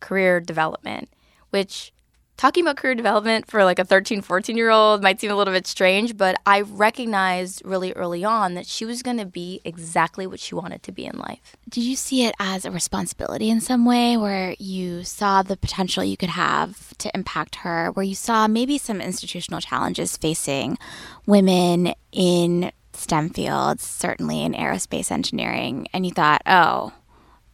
career 0.00 0.40
development, 0.40 1.08
which 1.50 1.92
talking 2.36 2.64
about 2.64 2.76
career 2.76 2.94
development 2.94 3.46
for 3.46 3.64
like 3.64 3.78
a 3.78 3.84
13, 3.84 4.20
14 4.20 4.56
year 4.56 4.70
old 4.70 5.02
might 5.02 5.20
seem 5.20 5.30
a 5.30 5.36
little 5.36 5.54
bit 5.54 5.66
strange, 5.66 6.16
but 6.16 6.36
I 6.44 6.62
recognized 6.62 7.62
really 7.64 7.92
early 7.92 8.24
on 8.24 8.54
that 8.54 8.66
she 8.66 8.84
was 8.84 9.02
going 9.02 9.18
to 9.18 9.24
be 9.24 9.60
exactly 9.64 10.26
what 10.26 10.40
she 10.40 10.54
wanted 10.54 10.82
to 10.82 10.92
be 10.92 11.06
in 11.06 11.16
life. 11.18 11.56
Did 11.68 11.84
you 11.84 11.94
see 11.96 12.24
it 12.24 12.34
as 12.40 12.64
a 12.64 12.70
responsibility 12.70 13.48
in 13.48 13.60
some 13.60 13.84
way 13.84 14.16
where 14.16 14.56
you 14.58 15.04
saw 15.04 15.42
the 15.42 15.56
potential 15.56 16.02
you 16.02 16.16
could 16.16 16.30
have 16.30 16.96
to 16.98 17.10
impact 17.14 17.56
her, 17.56 17.92
where 17.92 18.04
you 18.04 18.14
saw 18.14 18.48
maybe 18.48 18.76
some 18.76 19.00
institutional 19.00 19.60
challenges 19.60 20.16
facing 20.16 20.78
women 21.26 21.94
in 22.10 22.72
STEM 22.92 23.30
fields, 23.30 23.82
certainly 23.82 24.42
in 24.42 24.52
aerospace 24.52 25.10
engineering, 25.10 25.88
and 25.92 26.04
you 26.04 26.12
thought, 26.12 26.42
oh, 26.46 26.92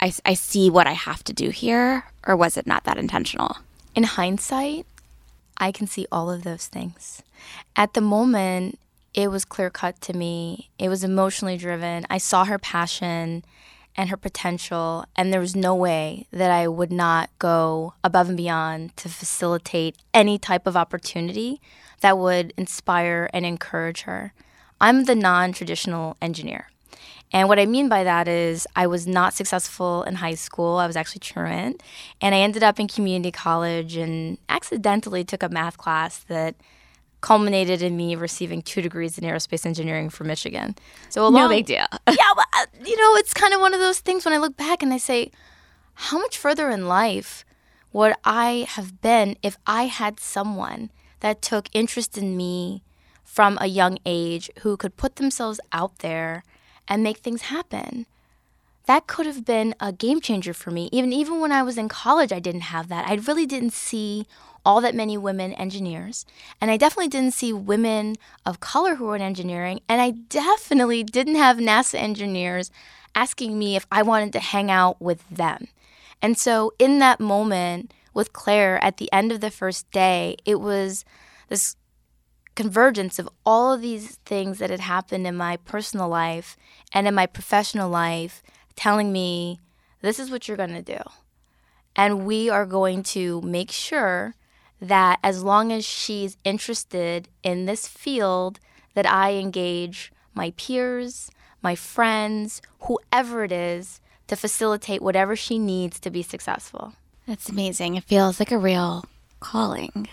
I, 0.01 0.13
I 0.25 0.35
see 0.35 0.71
what 0.71 0.87
I 0.87 0.93
have 0.93 1.25
to 1.25 1.33
do 1.33 1.51
here? 1.51 2.05
Or 2.27 2.37
was 2.37 2.57
it 2.57 2.67
not 2.67 2.85
that 2.85 2.99
intentional? 2.99 3.59
In 3.95 4.05
hindsight, 4.05 4.87
I 5.57 5.73
can 5.73 5.87
see 5.87 6.07
all 6.13 6.31
of 6.31 6.45
those 6.45 6.67
things. 6.67 7.23
At 7.77 7.95
the 7.95 8.01
moment, 8.01 8.79
it 9.15 9.29
was 9.29 9.45
clear 9.45 9.71
cut 9.71 10.01
to 10.03 10.13
me. 10.13 10.71
It 10.79 10.89
was 10.89 11.03
emotionally 11.03 11.57
driven. 11.57 12.07
I 12.09 12.19
saw 12.19 12.45
her 12.45 12.59
passion 12.59 13.45
and 13.97 14.11
her 14.11 14.17
potential, 14.17 15.05
and 15.17 15.33
there 15.33 15.41
was 15.41 15.57
no 15.57 15.75
way 15.75 16.27
that 16.31 16.53
I 16.53 16.69
would 16.69 16.93
not 16.93 17.31
go 17.41 17.95
above 18.05 18.29
and 18.29 18.37
beyond 18.37 18.97
to 18.99 19.09
facilitate 19.09 19.97
any 20.15 20.39
type 20.39 20.69
of 20.69 20.77
opportunity 20.77 21.61
that 22.01 22.17
would 22.17 22.55
inspire 22.57 23.29
and 23.33 23.45
encourage 23.45 24.03
her. 24.03 24.33
I'm 24.81 25.05
the 25.05 25.15
non 25.15 25.53
traditional 25.53 26.17
engineer. 26.23 26.69
And 27.31 27.49
what 27.49 27.59
I 27.59 27.67
mean 27.67 27.89
by 27.89 28.05
that 28.05 28.27
is, 28.27 28.67
I 28.75 28.87
was 28.87 29.07
not 29.07 29.35
successful 29.35 30.03
in 30.05 30.15
high 30.15 30.35
school. 30.35 30.77
I 30.77 30.87
was 30.87 30.97
actually 30.97 31.21
truant. 31.21 31.83
And 32.21 32.35
I 32.35 32.39
ended 32.39 32.63
up 32.63 32.81
in 32.81 32.89
community 32.89 33.31
college 33.31 33.97
and 33.97 34.39
accidentally 34.49 35.25
took 35.25 35.43
a 35.43 35.49
math 35.49 35.77
class 35.77 36.21
that 36.29 36.55
culminated 37.21 37.83
in 37.83 37.97
me 37.97 38.15
receiving 38.15 38.63
two 38.63 38.81
degrees 38.81 39.19
in 39.19 39.25
aerospace 39.25 39.67
engineering 39.67 40.09
from 40.09 40.29
Michigan. 40.29 40.75
So 41.11 41.27
a 41.27 41.31
no 41.31 41.49
big 41.49 41.67
deal. 41.67 41.87
yeah, 42.09 42.33
but, 42.35 42.47
uh, 42.57 42.67
you 42.85 42.97
know, 42.97 43.17
it's 43.17 43.35
kind 43.35 43.53
of 43.53 43.61
one 43.61 43.75
of 43.75 43.81
those 43.81 43.99
things 44.01 44.25
when 44.25 44.33
I 44.33 44.39
look 44.39 44.57
back 44.57 44.83
and 44.83 44.95
I 44.95 44.99
say, 44.99 45.31
how 45.95 46.19
much 46.19 46.39
further 46.39 46.71
in 46.71 46.87
life 46.87 47.45
would 47.93 48.15
I 48.25 48.67
have 48.71 49.01
been 49.01 49.37
if 49.43 49.59
I 49.67 49.85
had 49.85 50.21
someone 50.21 50.91
that 51.21 51.43
took 51.43 51.69
interest 51.73 52.17
in 52.17 52.37
me 52.37 52.85
from 53.29 53.59
a 53.61 53.67
young 53.67 53.99
age 54.07 54.51
who 54.61 54.75
could 54.77 54.97
put 54.97 55.17
themselves 55.17 55.61
out 55.71 55.99
there 55.99 56.43
and 56.89 57.03
make 57.03 57.19
things 57.19 57.43
happen. 57.43 58.07
That 58.87 59.07
could 59.07 59.27
have 59.27 59.45
been 59.45 59.75
a 59.79 59.93
game 59.93 60.23
changer 60.23 60.55
for 60.55 60.71
me. 60.71 60.89
Even 60.91 61.13
even 61.13 61.39
when 61.39 61.53
I 61.53 61.63
was 61.63 61.77
in 61.77 61.91
college, 61.91 62.33
I 62.33 62.39
didn't 62.41 62.73
have 62.73 62.89
that. 62.89 63.07
I 63.07 63.15
really 63.15 63.45
didn't 63.45 63.75
see 63.75 64.27
all 64.65 64.81
that 64.81 64.95
many 64.95 65.19
women 65.19 65.53
engineers, 65.53 66.25
and 66.59 66.71
I 66.71 66.79
definitely 66.79 67.09
didn't 67.09 67.35
see 67.35 67.53
women 67.53 68.17
of 68.47 68.61
color 68.61 68.95
who 68.95 69.05
were 69.05 69.17
in 69.17 69.23
engineering, 69.23 69.81
and 69.89 70.01
I 70.01 70.11
definitely 70.11 71.05
didn't 71.05 71.37
have 71.37 71.59
NASA 71.59 71.95
engineers 71.95 72.71
asking 73.15 73.59
me 73.59 73.77
if 73.77 73.87
I 73.93 74.03
wanted 74.03 74.33
to 74.33 74.41
hang 74.41 74.71
out 74.71 75.01
with 75.01 75.23
them. 75.29 75.69
And 76.23 76.37
so 76.37 76.73
in 76.79 76.99
that 76.99 77.21
moment 77.21 77.93
with 78.15 78.33
Claire 78.33 78.83
at 78.83 78.97
the 78.97 79.13
end 79.13 79.31
of 79.31 79.41
the 79.41 79.51
first 79.51 79.89
day, 79.93 80.39
it 80.45 80.61
was 80.61 81.05
this 81.49 81.77
convergence 82.59 83.21
of 83.21 83.29
all 83.47 83.73
of 83.73 83.81
these 83.81 84.17
things 84.27 84.59
that 84.59 84.69
had 84.69 84.81
happened 84.81 85.25
in 85.29 85.37
my 85.37 85.57
personal 85.59 86.09
life 86.09 86.57
and 86.93 87.07
in 87.07 87.15
my 87.15 87.25
professional 87.25 87.89
life 87.89 88.43
telling 88.75 89.13
me 89.13 89.61
this 90.01 90.19
is 90.19 90.29
what 90.29 90.49
you're 90.49 90.57
going 90.57 90.75
to 90.75 90.83
do. 90.83 90.99
And 91.95 92.27
we 92.27 92.51
are 92.51 92.67
going 92.67 93.05
to 93.15 93.41
make 93.43 93.71
sure 93.71 94.35
that 94.81 95.21
as 95.23 95.45
long 95.45 95.71
as 95.71 95.85
she's 95.85 96.37
interested 96.43 97.29
in 97.45 97.67
this 97.67 97.87
field, 97.87 98.59
that 98.95 99.07
I 99.07 99.35
engage 99.35 100.11
my 100.35 100.53
peers, 100.57 101.31
my 101.63 101.77
friends, 101.77 102.61
whoever 102.81 103.45
it 103.45 103.53
is, 103.53 104.01
to 104.27 104.35
facilitate 104.35 105.01
whatever 105.01 105.37
she 105.37 105.61
needs 105.61 106.01
to 106.01 106.11
be 106.11 106.25
successful. 106.25 106.95
That's 107.25 107.49
amazing. 107.49 107.95
It 107.95 108.03
feels 108.03 108.41
like 108.41 108.51
a 108.51 108.59
real 108.59 109.05
calling. 109.39 110.09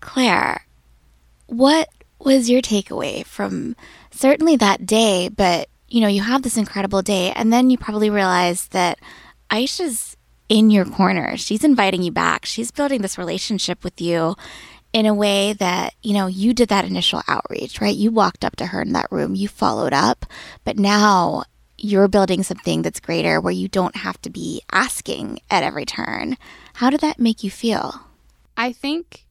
Claire, 0.00 0.66
what 1.50 1.88
was 2.18 2.48
your 2.48 2.62
takeaway 2.62 3.26
from 3.26 3.76
certainly 4.10 4.56
that 4.56 4.86
day? 4.86 5.28
But, 5.28 5.68
you 5.88 6.00
know, 6.00 6.08
you 6.08 6.22
have 6.22 6.42
this 6.42 6.56
incredible 6.56 7.02
day, 7.02 7.32
and 7.32 7.52
then 7.52 7.70
you 7.70 7.76
probably 7.76 8.10
realize 8.10 8.68
that 8.68 8.98
Aisha's 9.50 10.16
in 10.48 10.70
your 10.70 10.84
corner. 10.84 11.36
She's 11.36 11.64
inviting 11.64 12.02
you 12.02 12.12
back. 12.12 12.46
She's 12.46 12.70
building 12.70 13.02
this 13.02 13.18
relationship 13.18 13.84
with 13.84 14.00
you. 14.00 14.36
in 14.92 15.06
a 15.06 15.14
way 15.14 15.52
that, 15.54 15.94
you 16.02 16.14
know, 16.14 16.26
you 16.26 16.52
did 16.52 16.68
that 16.68 16.84
initial 16.84 17.22
outreach, 17.28 17.80
right? 17.80 17.94
You 17.94 18.10
walked 18.10 18.44
up 18.44 18.56
to 18.56 18.66
her 18.66 18.82
in 18.82 18.92
that 18.92 19.10
room, 19.10 19.34
you 19.34 19.46
followed 19.48 19.92
up, 19.92 20.26
but 20.64 20.78
now 20.78 21.44
you're 21.78 22.08
building 22.08 22.42
something 22.42 22.82
that's 22.82 23.00
greater 23.00 23.40
where 23.40 23.52
you 23.52 23.68
don't 23.68 23.96
have 23.96 24.20
to 24.22 24.30
be 24.30 24.60
asking 24.72 25.40
at 25.50 25.62
every 25.62 25.84
turn. 25.84 26.36
How 26.74 26.90
did 26.90 27.00
that 27.00 27.18
make 27.18 27.44
you 27.44 27.50
feel? 27.50 28.00
I 28.56 28.72
think 28.72 29.24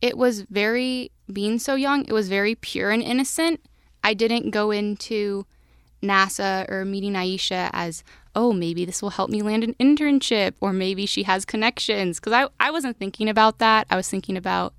it 0.00 0.16
was 0.16 0.42
very, 0.42 1.10
being 1.30 1.58
so 1.58 1.74
young, 1.74 2.04
it 2.04 2.12
was 2.12 2.28
very 2.28 2.54
pure 2.54 2.90
and 2.90 3.02
innocent. 3.02 3.60
I 4.02 4.14
didn't 4.14 4.50
go 4.50 4.70
into 4.70 5.46
NASA 6.02 6.70
or 6.70 6.84
meeting 6.84 7.12
Aisha 7.12 7.70
as, 7.72 8.02
oh, 8.34 8.52
maybe 8.52 8.84
this 8.84 9.02
will 9.02 9.10
help 9.10 9.30
me 9.30 9.42
land 9.42 9.64
an 9.64 9.74
internship 9.74 10.54
or 10.60 10.72
maybe 10.72 11.06
she 11.06 11.24
has 11.24 11.44
connections. 11.44 12.18
Because 12.18 12.32
I, 12.32 12.48
I 12.58 12.70
wasn't 12.70 12.98
thinking 12.98 13.28
about 13.28 13.58
that. 13.58 13.86
I 13.90 13.96
was 13.96 14.08
thinking 14.08 14.36
about 14.36 14.74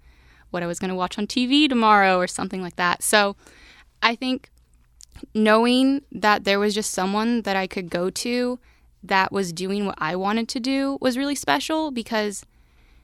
what 0.50 0.63
I 0.63 0.67
was 0.67 0.79
going 0.79 0.89
to 0.89 0.96
watch 0.96 1.17
on 1.17 1.27
TV 1.27 1.70
tomorrow 1.70 2.17
or 2.17 2.27
something 2.27 2.62
like 2.62 2.75
that. 2.75 3.03
So 3.03 3.36
I 4.01 4.15
think 4.15 4.50
knowing 5.34 6.01
that 6.12 6.43
there 6.43 6.60
was 6.60 6.74
just 6.74 6.91
someone 6.91 7.43
that 7.43 7.55
I 7.55 7.67
could 7.67 7.89
go 7.89 8.10
to 8.10 8.60
that 9.03 9.31
was 9.31 9.53
doing 9.53 9.86
what 9.86 9.96
I 9.98 10.15
wanted 10.15 10.48
to 10.50 10.60
do 10.60 10.98
was 11.01 11.17
really 11.17 11.36
special 11.36 11.91
because 11.91 12.46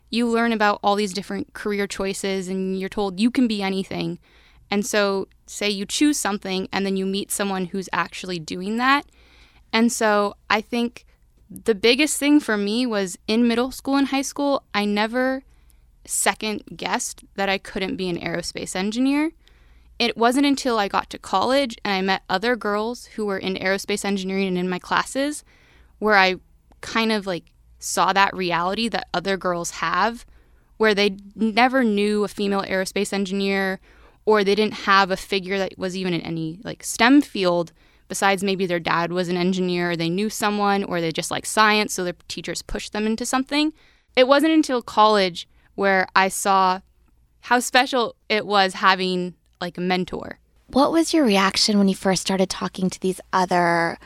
you 0.09 0.27
learn 0.27 0.51
about 0.51 0.79
all 0.83 0.95
these 0.95 1.13
different 1.13 1.53
career 1.53 1.87
choices 1.87 2.47
and 2.47 2.79
you're 2.79 2.89
told 2.89 3.19
you 3.19 3.29
can 3.29 3.47
be 3.47 3.61
anything. 3.61 4.19
And 4.69 4.85
so, 4.85 5.27
say 5.45 5.69
you 5.69 5.85
choose 5.85 6.17
something 6.17 6.67
and 6.71 6.85
then 6.85 6.97
you 6.97 7.05
meet 7.05 7.31
someone 7.31 7.65
who's 7.65 7.89
actually 7.93 8.39
doing 8.39 8.77
that. 8.77 9.05
And 9.71 9.91
so, 9.91 10.35
I 10.49 10.61
think 10.61 11.05
the 11.49 11.75
biggest 11.75 12.17
thing 12.17 12.39
for 12.39 12.57
me 12.57 12.85
was 12.85 13.17
in 13.27 13.47
middle 13.47 13.71
school 13.71 13.95
and 13.95 14.07
high 14.07 14.21
school, 14.21 14.63
I 14.73 14.85
never 14.85 15.43
second 16.05 16.63
guessed 16.75 17.23
that 17.35 17.49
I 17.49 17.57
couldn't 17.57 17.97
be 17.97 18.09
an 18.09 18.19
aerospace 18.19 18.75
engineer. 18.75 19.31
It 19.99 20.17
wasn't 20.17 20.45
until 20.45 20.77
I 20.77 20.87
got 20.87 21.09
to 21.11 21.17
college 21.17 21.77
and 21.83 21.93
I 21.93 22.01
met 22.01 22.23
other 22.29 22.55
girls 22.55 23.05
who 23.15 23.25
were 23.25 23.37
in 23.37 23.55
aerospace 23.55 24.05
engineering 24.05 24.47
and 24.47 24.57
in 24.57 24.69
my 24.69 24.79
classes 24.79 25.43
where 25.99 26.15
I 26.15 26.35
kind 26.81 27.11
of 27.11 27.25
like 27.25 27.45
saw 27.79 28.13
that 28.13 28.35
reality 28.35 28.87
that 28.89 29.07
other 29.13 29.37
girls 29.37 29.71
have, 29.71 30.25
where 30.77 30.93
they 30.93 31.17
never 31.35 31.83
knew 31.83 32.23
a 32.23 32.27
female 32.27 32.63
aerospace 32.63 33.13
engineer 33.13 33.79
or 34.25 34.43
they 34.43 34.55
didn't 34.55 34.85
have 34.85 35.09
a 35.09 35.17
figure 35.17 35.57
that 35.57 35.77
was 35.77 35.95
even 35.95 36.13
in 36.13 36.21
any 36.21 36.59
like 36.63 36.83
STEM 36.83 37.21
field 37.21 37.71
besides 38.07 38.43
maybe 38.43 38.65
their 38.65 38.79
dad 38.79 39.11
was 39.11 39.29
an 39.29 39.37
engineer 39.37 39.91
or 39.91 39.95
they 39.95 40.09
knew 40.09 40.29
someone 40.29 40.83
or 40.83 41.01
they 41.01 41.11
just 41.11 41.31
like 41.31 41.45
science 41.45 41.93
so 41.93 42.03
their 42.03 42.13
teachers 42.27 42.61
pushed 42.61 42.93
them 42.93 43.05
into 43.05 43.25
something. 43.25 43.73
It 44.15 44.27
wasn't 44.27 44.53
until 44.53 44.81
college 44.81 45.47
where 45.75 46.07
I 46.15 46.27
saw 46.27 46.81
how 47.41 47.59
special 47.59 48.15
it 48.29 48.45
was 48.45 48.75
having 48.75 49.35
like 49.61 49.77
a 49.77 49.81
mentor. 49.81 50.39
What 50.67 50.91
was 50.91 51.13
your 51.13 51.23
reaction 51.23 51.77
when 51.77 51.87
you 51.87 51.95
first 51.95 52.21
started 52.21 52.49
talking 52.49 52.89
to 52.89 52.99
these 52.99 53.21
other 53.31 53.97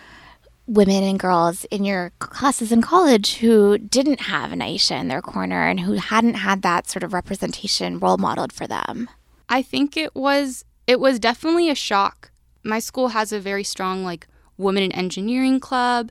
women 0.72 1.04
and 1.04 1.20
girls 1.20 1.66
in 1.66 1.84
your 1.84 2.12
classes 2.20 2.72
in 2.72 2.82
college 2.82 3.36
who 3.36 3.78
didn't 3.78 4.22
have 4.22 4.54
an 4.54 4.60
Aisha 4.60 4.98
in 5.00 5.10
their 5.10 5.22
corner 5.22 5.68
and 5.68 5.82
who 5.82 5.94
hadn't 5.94 6.36
had 6.36 6.62
that 6.62 6.90
sort 6.90 7.04
of 7.04 7.14
representation 7.14 8.00
role 8.00 8.18
modeled 8.18 8.54
for 8.54 8.68
them? 8.68 9.10
I 9.50 9.62
think 9.62 9.98
it 9.98 10.16
was 10.16 10.64
it 10.88 11.00
was 11.00 11.20
definitely 11.20 11.70
a 11.70 11.76
shock. 11.76 12.32
My 12.64 12.80
school 12.80 13.10
has 13.10 13.32
a 13.32 13.40
very 13.40 13.66
strong 13.66 14.06
like 14.06 14.28
women 14.58 14.84
in 14.84 14.92
engineering 14.94 15.60
club 15.60 16.10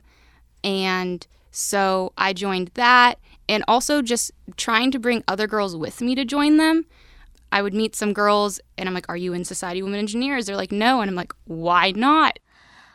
and 0.63 1.25
so 1.49 2.13
I 2.17 2.33
joined 2.33 2.71
that 2.75 3.19
and 3.49 3.63
also 3.67 4.01
just 4.01 4.31
trying 4.57 4.91
to 4.91 4.99
bring 4.99 5.23
other 5.27 5.47
girls 5.47 5.75
with 5.75 6.01
me 6.01 6.13
to 6.15 6.23
join 6.23 6.57
them. 6.57 6.85
I 7.51 7.61
would 7.61 7.73
meet 7.73 7.95
some 7.95 8.13
girls 8.13 8.59
and 8.77 8.87
I'm 8.87 8.93
like, 8.93 9.09
Are 9.09 9.17
you 9.17 9.33
in 9.33 9.43
Society 9.43 9.81
Women 9.81 9.99
Engineers? 9.99 10.45
They're 10.45 10.55
like, 10.55 10.71
No. 10.71 11.01
And 11.01 11.09
I'm 11.09 11.15
like, 11.15 11.33
Why 11.45 11.91
not? 11.91 12.37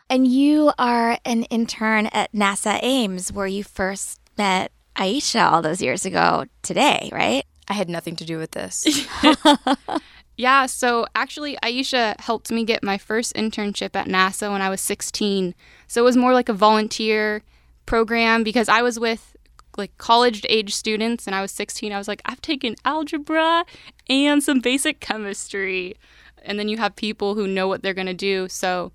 And 0.08 0.26
you 0.26 0.72
are 0.78 1.18
an 1.24 1.44
intern 1.44 2.06
at 2.06 2.32
NASA 2.32 2.78
Ames, 2.82 3.32
where 3.32 3.46
you 3.46 3.64
first 3.64 4.20
met 4.38 4.70
Aisha 4.94 5.50
all 5.50 5.62
those 5.62 5.82
years 5.82 6.06
ago 6.06 6.44
today, 6.62 7.10
right? 7.12 7.44
I 7.68 7.72
had 7.72 7.88
nothing 7.88 8.14
to 8.16 8.24
do 8.24 8.38
with 8.38 8.52
this. 8.52 8.86
yeah, 10.36 10.66
so 10.66 11.06
actually, 11.16 11.58
Aisha 11.60 12.18
helped 12.20 12.52
me 12.52 12.64
get 12.64 12.84
my 12.84 12.98
first 12.98 13.34
internship 13.34 13.96
at 13.96 14.06
NASA 14.06 14.50
when 14.52 14.62
I 14.62 14.70
was 14.70 14.80
16. 14.80 15.54
So 15.88 16.02
it 16.02 16.04
was 16.04 16.16
more 16.16 16.32
like 16.32 16.48
a 16.48 16.54
volunteer 16.54 17.42
program 17.84 18.44
because 18.44 18.68
I 18.68 18.82
was 18.82 19.00
with 19.00 19.36
like 19.76 19.96
college 19.98 20.46
age 20.48 20.74
students 20.74 21.26
and 21.26 21.34
I 21.34 21.42
was 21.42 21.50
16. 21.50 21.92
I 21.92 21.98
was 21.98 22.08
like, 22.08 22.22
I've 22.24 22.40
taken 22.40 22.76
algebra 22.84 23.64
and 24.08 24.42
some 24.42 24.60
basic 24.60 25.00
chemistry. 25.00 25.96
And 26.44 26.60
then 26.60 26.68
you 26.68 26.78
have 26.78 26.94
people 26.94 27.34
who 27.34 27.48
know 27.48 27.66
what 27.66 27.82
they're 27.82 27.92
going 27.92 28.06
to 28.06 28.14
do. 28.14 28.48
So 28.48 28.92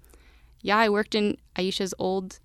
yeah, 0.61 0.77
I 0.77 0.89
worked 0.89 1.15
in 1.15 1.37
Aisha's 1.55 1.93
old 1.99 2.39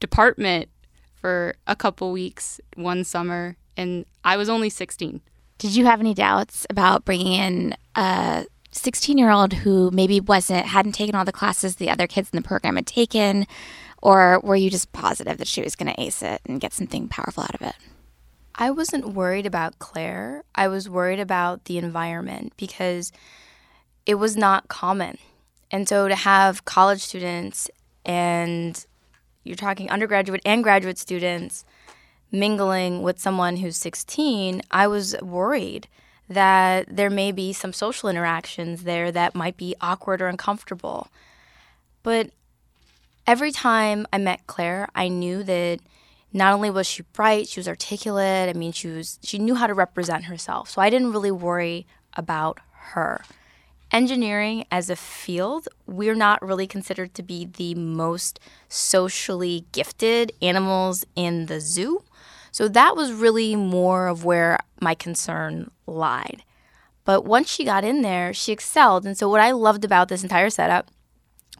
department 0.00 0.68
for 1.14 1.54
a 1.66 1.74
couple 1.74 2.12
weeks 2.12 2.60
one 2.76 3.04
summer, 3.04 3.56
and 3.76 4.04
I 4.24 4.36
was 4.36 4.48
only 4.48 4.70
16. 4.70 5.20
Did 5.58 5.74
you 5.74 5.86
have 5.86 6.00
any 6.00 6.14
doubts 6.14 6.66
about 6.70 7.04
bringing 7.04 7.32
in 7.32 7.76
a 7.96 8.46
16 8.70 9.18
year 9.18 9.30
old 9.30 9.52
who 9.52 9.90
maybe 9.90 10.20
wasn't, 10.20 10.66
hadn't 10.66 10.92
taken 10.92 11.14
all 11.14 11.24
the 11.24 11.32
classes 11.32 11.76
the 11.76 11.90
other 11.90 12.06
kids 12.06 12.30
in 12.32 12.36
the 12.36 12.46
program 12.46 12.76
had 12.76 12.86
taken? 12.86 13.46
Or 14.00 14.40
were 14.44 14.54
you 14.54 14.70
just 14.70 14.92
positive 14.92 15.38
that 15.38 15.48
she 15.48 15.60
was 15.60 15.74
going 15.74 15.92
to 15.92 16.00
ace 16.00 16.22
it 16.22 16.40
and 16.46 16.60
get 16.60 16.72
something 16.72 17.08
powerful 17.08 17.42
out 17.42 17.54
of 17.54 17.62
it? 17.62 17.74
I 18.54 18.70
wasn't 18.70 19.14
worried 19.14 19.46
about 19.46 19.78
Claire. 19.78 20.44
I 20.54 20.68
was 20.68 20.88
worried 20.88 21.20
about 21.20 21.64
the 21.64 21.78
environment 21.78 22.52
because 22.56 23.12
it 24.06 24.16
was 24.16 24.36
not 24.36 24.68
common 24.68 25.18
and 25.70 25.88
so 25.88 26.08
to 26.08 26.14
have 26.14 26.64
college 26.64 27.00
students 27.00 27.70
and 28.04 28.86
you're 29.44 29.56
talking 29.56 29.90
undergraduate 29.90 30.42
and 30.44 30.62
graduate 30.62 30.98
students 30.98 31.64
mingling 32.30 33.02
with 33.02 33.18
someone 33.18 33.56
who's 33.56 33.76
16, 33.76 34.62
I 34.70 34.86
was 34.86 35.16
worried 35.22 35.88
that 36.28 36.86
there 36.94 37.10
may 37.10 37.32
be 37.32 37.52
some 37.52 37.72
social 37.72 38.08
interactions 38.08 38.84
there 38.84 39.10
that 39.10 39.34
might 39.34 39.56
be 39.56 39.74
awkward 39.80 40.20
or 40.20 40.26
uncomfortable. 40.26 41.08
But 42.02 42.30
every 43.26 43.50
time 43.50 44.06
I 44.12 44.18
met 44.18 44.46
Claire, 44.46 44.88
I 44.94 45.08
knew 45.08 45.42
that 45.42 45.80
not 46.32 46.52
only 46.52 46.68
was 46.68 46.86
she 46.86 47.02
bright, 47.14 47.48
she 47.48 47.60
was 47.60 47.68
articulate. 47.68 48.54
I 48.54 48.58
mean, 48.58 48.72
she 48.72 48.88
was 48.88 49.18
she 49.22 49.38
knew 49.38 49.54
how 49.54 49.66
to 49.66 49.74
represent 49.74 50.24
herself. 50.24 50.68
So 50.68 50.82
I 50.82 50.90
didn't 50.90 51.12
really 51.12 51.30
worry 51.30 51.86
about 52.14 52.58
her 52.72 53.22
engineering 53.90 54.64
as 54.70 54.90
a 54.90 54.96
field, 54.96 55.68
we're 55.86 56.14
not 56.14 56.42
really 56.42 56.66
considered 56.66 57.14
to 57.14 57.22
be 57.22 57.44
the 57.44 57.74
most 57.74 58.38
socially 58.68 59.64
gifted 59.72 60.32
animals 60.42 61.04
in 61.16 61.46
the 61.46 61.60
zoo. 61.60 62.02
So 62.50 62.68
that 62.68 62.96
was 62.96 63.12
really 63.12 63.56
more 63.56 64.08
of 64.08 64.24
where 64.24 64.58
my 64.80 64.94
concern 64.94 65.70
lied. 65.86 66.42
But 67.04 67.24
once 67.24 67.50
she 67.50 67.64
got 67.64 67.84
in 67.84 68.02
there, 68.02 68.34
she 68.34 68.52
excelled. 68.52 69.06
And 69.06 69.16
so 69.16 69.28
what 69.28 69.40
I 69.40 69.52
loved 69.52 69.84
about 69.84 70.08
this 70.08 70.22
entire 70.22 70.50
setup 70.50 70.90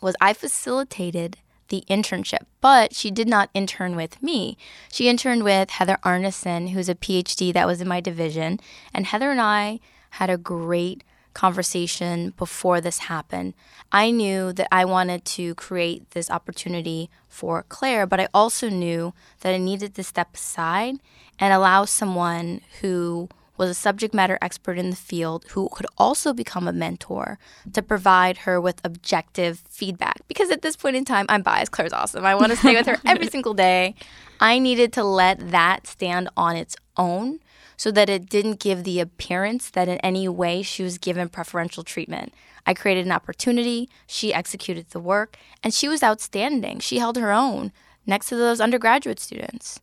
was 0.00 0.14
I 0.20 0.32
facilitated 0.32 1.38
the 1.68 1.84
internship, 1.88 2.46
but 2.60 2.94
she 2.94 3.10
did 3.10 3.28
not 3.28 3.50
intern 3.54 3.94
with 3.94 4.22
me. 4.22 4.56
She 4.90 5.08
interned 5.08 5.44
with 5.44 5.70
Heather 5.70 5.98
Arneson, 6.04 6.70
who's 6.70 6.88
a 6.88 6.94
PhD 6.94 7.52
that 7.52 7.66
was 7.66 7.80
in 7.80 7.88
my 7.88 8.00
division. 8.00 8.58
And 8.92 9.06
Heather 9.06 9.30
and 9.30 9.40
I 9.40 9.80
had 10.10 10.30
a 10.30 10.38
great 10.38 11.04
conversation 11.38 12.34
before 12.36 12.80
this 12.80 12.98
happened. 12.98 13.54
I 13.92 14.10
knew 14.10 14.52
that 14.54 14.66
I 14.72 14.84
wanted 14.84 15.24
to 15.36 15.54
create 15.54 16.10
this 16.10 16.32
opportunity 16.32 17.10
for 17.28 17.64
Claire, 17.68 18.06
but 18.08 18.18
I 18.18 18.26
also 18.34 18.68
knew 18.68 19.14
that 19.40 19.54
I 19.54 19.58
needed 19.58 19.94
to 19.94 20.02
step 20.02 20.34
aside 20.34 20.96
and 21.38 21.54
allow 21.54 21.84
someone 21.84 22.62
who 22.80 23.28
was 23.56 23.70
a 23.70 23.74
subject 23.74 24.14
matter 24.14 24.36
expert 24.42 24.78
in 24.78 24.90
the 24.90 24.96
field 24.96 25.44
who 25.50 25.68
could 25.72 25.86
also 25.96 26.32
become 26.32 26.66
a 26.66 26.72
mentor 26.72 27.38
to 27.72 27.82
provide 27.82 28.38
her 28.38 28.60
with 28.60 28.80
objective 28.82 29.62
feedback. 29.68 30.20
Because 30.26 30.50
at 30.50 30.62
this 30.62 30.74
point 30.74 30.96
in 30.96 31.04
time, 31.04 31.26
I'm 31.28 31.42
biased. 31.42 31.70
Claire's 31.70 31.92
awesome. 31.92 32.26
I 32.26 32.34
want 32.34 32.50
to 32.50 32.56
stay 32.56 32.74
with 32.74 32.86
her 32.86 32.98
every 33.06 33.28
single 33.34 33.54
day. 33.54 33.94
I 34.40 34.58
needed 34.58 34.92
to 34.94 35.04
let 35.04 35.52
that 35.52 35.86
stand 35.86 36.30
on 36.36 36.56
its 36.56 36.74
own 36.96 37.38
so 37.78 37.90
that 37.92 38.10
it 38.10 38.28
didn't 38.28 38.60
give 38.60 38.84
the 38.84 39.00
appearance 39.00 39.70
that 39.70 39.88
in 39.88 39.96
any 39.98 40.28
way 40.28 40.60
she 40.60 40.82
was 40.82 40.98
given 40.98 41.30
preferential 41.30 41.84
treatment. 41.84 42.34
I 42.66 42.74
created 42.74 43.06
an 43.06 43.12
opportunity, 43.12 43.88
she 44.06 44.34
executed 44.34 44.90
the 44.90 45.00
work, 45.00 45.38
and 45.62 45.72
she 45.72 45.88
was 45.88 46.02
outstanding. 46.02 46.80
She 46.80 46.98
held 46.98 47.16
her 47.16 47.32
own 47.32 47.72
next 48.04 48.28
to 48.28 48.36
those 48.36 48.60
undergraduate 48.60 49.20
students. 49.20 49.80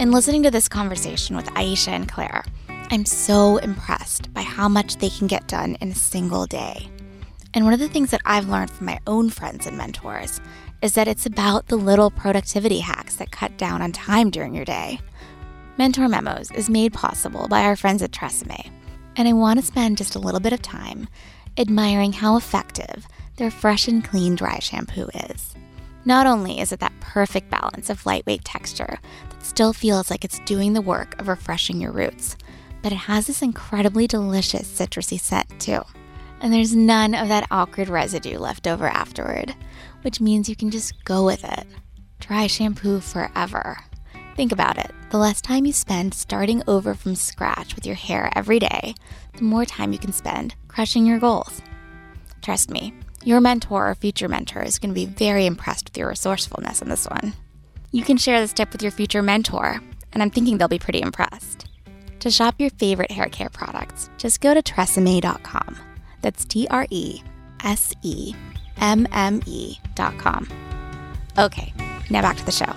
In 0.00 0.10
listening 0.12 0.42
to 0.44 0.50
this 0.50 0.66
conversation 0.68 1.36
with 1.36 1.46
Aisha 1.48 1.88
and 1.88 2.08
Claire, 2.08 2.42
I'm 2.90 3.04
so 3.04 3.58
impressed 3.58 4.32
by 4.32 4.40
how 4.40 4.66
much 4.66 4.96
they 4.96 5.10
can 5.10 5.26
get 5.26 5.46
done 5.46 5.76
in 5.82 5.90
a 5.90 5.94
single 5.94 6.46
day. 6.46 6.88
And 7.52 7.64
one 7.64 7.74
of 7.74 7.80
the 7.80 7.88
things 7.88 8.10
that 8.12 8.22
I've 8.24 8.48
learned 8.48 8.70
from 8.70 8.86
my 8.86 8.98
own 9.06 9.28
friends 9.28 9.66
and 9.66 9.76
mentors 9.76 10.40
is 10.82 10.94
that 10.94 11.08
it's 11.08 11.26
about 11.26 11.66
the 11.66 11.76
little 11.76 12.10
productivity 12.10 12.80
hacks 12.80 13.16
that 13.16 13.30
cut 13.30 13.56
down 13.56 13.82
on 13.82 13.92
time 13.92 14.30
during 14.30 14.54
your 14.54 14.64
day. 14.64 15.00
Mentor 15.76 16.08
Memos 16.08 16.50
is 16.52 16.70
made 16.70 16.92
possible 16.92 17.48
by 17.48 17.62
our 17.62 17.76
friends 17.76 18.02
at 18.02 18.12
Tresemme, 18.12 18.70
and 19.16 19.28
I 19.28 19.32
want 19.32 19.60
to 19.60 19.66
spend 19.66 19.98
just 19.98 20.14
a 20.14 20.20
little 20.20 20.40
bit 20.40 20.52
of 20.52 20.62
time 20.62 21.08
admiring 21.58 22.12
how 22.12 22.36
effective 22.36 23.06
their 23.36 23.50
fresh 23.50 23.88
and 23.88 24.04
clean 24.04 24.34
dry 24.34 24.58
shampoo 24.58 25.08
is. 25.30 25.54
Not 26.04 26.26
only 26.26 26.60
is 26.60 26.72
it 26.72 26.80
that 26.80 26.98
perfect 27.00 27.50
balance 27.50 27.90
of 27.90 28.06
lightweight 28.06 28.44
texture 28.44 28.98
that 29.30 29.44
still 29.44 29.72
feels 29.72 30.10
like 30.10 30.24
it's 30.24 30.38
doing 30.40 30.72
the 30.72 30.80
work 30.80 31.18
of 31.20 31.28
refreshing 31.28 31.80
your 31.80 31.92
roots, 31.92 32.36
but 32.82 32.92
it 32.92 32.96
has 32.96 33.26
this 33.26 33.42
incredibly 33.42 34.06
delicious 34.06 34.66
citrusy 34.68 35.20
scent 35.20 35.60
too. 35.60 35.82
And 36.40 36.52
there's 36.52 36.74
none 36.74 37.14
of 37.14 37.28
that 37.28 37.46
awkward 37.50 37.90
residue 37.90 38.38
left 38.38 38.66
over 38.66 38.86
afterward, 38.86 39.54
which 40.02 40.20
means 40.20 40.48
you 40.48 40.56
can 40.56 40.70
just 40.70 41.04
go 41.04 41.24
with 41.24 41.44
it. 41.44 41.66
Dry 42.20 42.46
shampoo 42.46 43.00
forever. 43.00 43.78
Think 44.36 44.52
about 44.52 44.78
it. 44.78 44.92
The 45.10 45.18
less 45.18 45.40
time 45.40 45.66
you 45.66 45.72
spend 45.72 46.14
starting 46.14 46.62
over 46.66 46.94
from 46.94 47.14
scratch 47.14 47.74
with 47.74 47.84
your 47.84 47.96
hair 47.96 48.30
every 48.34 48.58
day, 48.58 48.94
the 49.36 49.44
more 49.44 49.64
time 49.64 49.92
you 49.92 49.98
can 49.98 50.12
spend 50.12 50.54
crushing 50.68 51.04
your 51.04 51.18
goals. 51.18 51.60
Trust 52.42 52.70
me, 52.70 52.94
your 53.24 53.40
mentor 53.40 53.90
or 53.90 53.94
future 53.94 54.28
mentor 54.28 54.62
is 54.62 54.78
going 54.78 54.90
to 54.90 54.94
be 54.94 55.06
very 55.06 55.46
impressed 55.46 55.86
with 55.86 55.98
your 55.98 56.08
resourcefulness 56.08 56.80
in 56.80 56.88
this 56.88 57.06
one. 57.06 57.34
You 57.90 58.02
can 58.02 58.16
share 58.16 58.40
this 58.40 58.52
tip 58.52 58.72
with 58.72 58.82
your 58.82 58.92
future 58.92 59.22
mentor, 59.22 59.80
and 60.12 60.22
I'm 60.22 60.30
thinking 60.30 60.56
they'll 60.56 60.68
be 60.68 60.78
pretty 60.78 61.02
impressed. 61.02 61.66
To 62.20 62.30
shop 62.30 62.54
your 62.58 62.70
favorite 62.70 63.10
hair 63.10 63.26
care 63.26 63.50
products, 63.50 64.10
just 64.16 64.40
go 64.40 64.54
to 64.54 64.62
tresemme.com. 64.62 65.76
That's 66.22 66.44
T 66.44 66.68
R 66.70 66.86
E 66.90 67.22
S 67.64 67.92
E 68.02 68.34
M 68.78 69.06
M 69.12 69.40
E.com. 69.46 70.48
Okay, 71.38 71.72
now 72.10 72.22
back 72.22 72.36
to 72.36 72.44
the 72.44 72.52
show. 72.52 72.72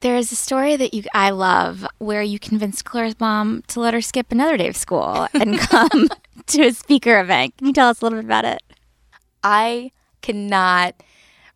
There 0.00 0.16
is 0.16 0.30
a 0.30 0.36
story 0.36 0.76
that 0.76 0.94
you 0.94 1.02
I 1.12 1.30
love 1.30 1.84
where 1.98 2.22
you 2.22 2.38
convinced 2.38 2.84
Claire's 2.84 3.18
mom 3.18 3.62
to 3.68 3.80
let 3.80 3.94
her 3.94 4.00
skip 4.00 4.30
another 4.30 4.56
day 4.56 4.68
of 4.68 4.76
school 4.76 5.26
and 5.34 5.58
come 5.58 6.08
to 6.46 6.62
a 6.62 6.72
speaker 6.72 7.20
event. 7.20 7.56
Can 7.56 7.66
you 7.66 7.72
tell 7.72 7.88
us 7.88 8.00
a 8.00 8.04
little 8.04 8.18
bit 8.18 8.24
about 8.24 8.44
it? 8.44 8.62
I 9.42 9.90
cannot 10.22 11.02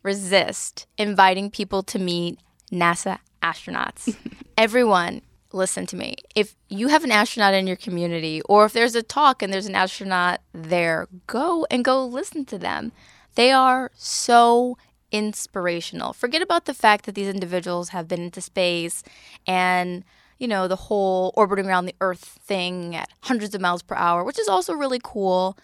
resist 0.03 0.87
inviting 0.97 1.49
people 1.49 1.83
to 1.83 1.99
meet 1.99 2.37
NASA 2.71 3.19
astronauts. 3.41 4.15
Everyone, 4.57 5.21
listen 5.53 5.85
to 5.87 5.95
me. 5.95 6.15
If 6.35 6.55
you 6.69 6.89
have 6.89 7.03
an 7.03 7.11
astronaut 7.11 7.53
in 7.53 7.67
your 7.67 7.75
community, 7.75 8.41
or 8.41 8.65
if 8.65 8.73
there's 8.73 8.95
a 8.95 9.03
talk 9.03 9.41
and 9.41 9.53
there's 9.53 9.67
an 9.67 9.75
astronaut 9.75 10.41
there, 10.53 11.07
go 11.27 11.65
and 11.71 11.85
go 11.85 12.05
listen 12.05 12.45
to 12.45 12.57
them. 12.57 12.91
They 13.35 13.51
are 13.51 13.91
so 13.95 14.77
inspirational. 15.11 16.13
Forget 16.13 16.41
about 16.41 16.65
the 16.65 16.73
fact 16.73 17.05
that 17.05 17.15
these 17.15 17.27
individuals 17.27 17.89
have 17.89 18.07
been 18.07 18.21
into 18.21 18.41
space 18.41 19.03
and 19.45 20.03
you 20.39 20.47
know, 20.49 20.67
the 20.67 20.75
whole 20.75 21.31
orbiting 21.37 21.67
around 21.67 21.85
the 21.85 21.95
Earth 22.01 22.37
thing 22.43 22.95
at 22.97 23.09
hundreds 23.21 23.55
of 23.55 23.61
miles 23.61 23.81
per 23.81 23.95
hour, 23.95 24.25
which 24.25 24.37
is 24.37 24.49
also 24.49 24.73
really 24.73 24.99
cool. 25.01 25.57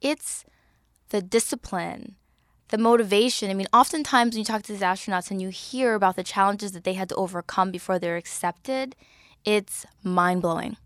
It's 0.00 0.44
the 1.10 1.22
discipline, 1.22 2.16
the 2.70 2.78
motivation. 2.78 3.48
I 3.48 3.54
mean, 3.54 3.68
oftentimes 3.72 4.34
when 4.34 4.40
you 4.40 4.44
talk 4.44 4.62
to 4.62 4.72
these 4.72 4.80
astronauts 4.82 5.30
and 5.30 5.40
you 5.40 5.50
hear 5.50 5.94
about 5.94 6.16
the 6.16 6.24
challenges 6.24 6.72
that 6.72 6.82
they 6.82 6.94
had 6.94 7.08
to 7.10 7.14
overcome 7.14 7.70
before 7.70 8.00
they're 8.00 8.16
accepted, 8.16 8.96
it's 9.44 9.86
mind 10.02 10.42
blowing. 10.42 10.78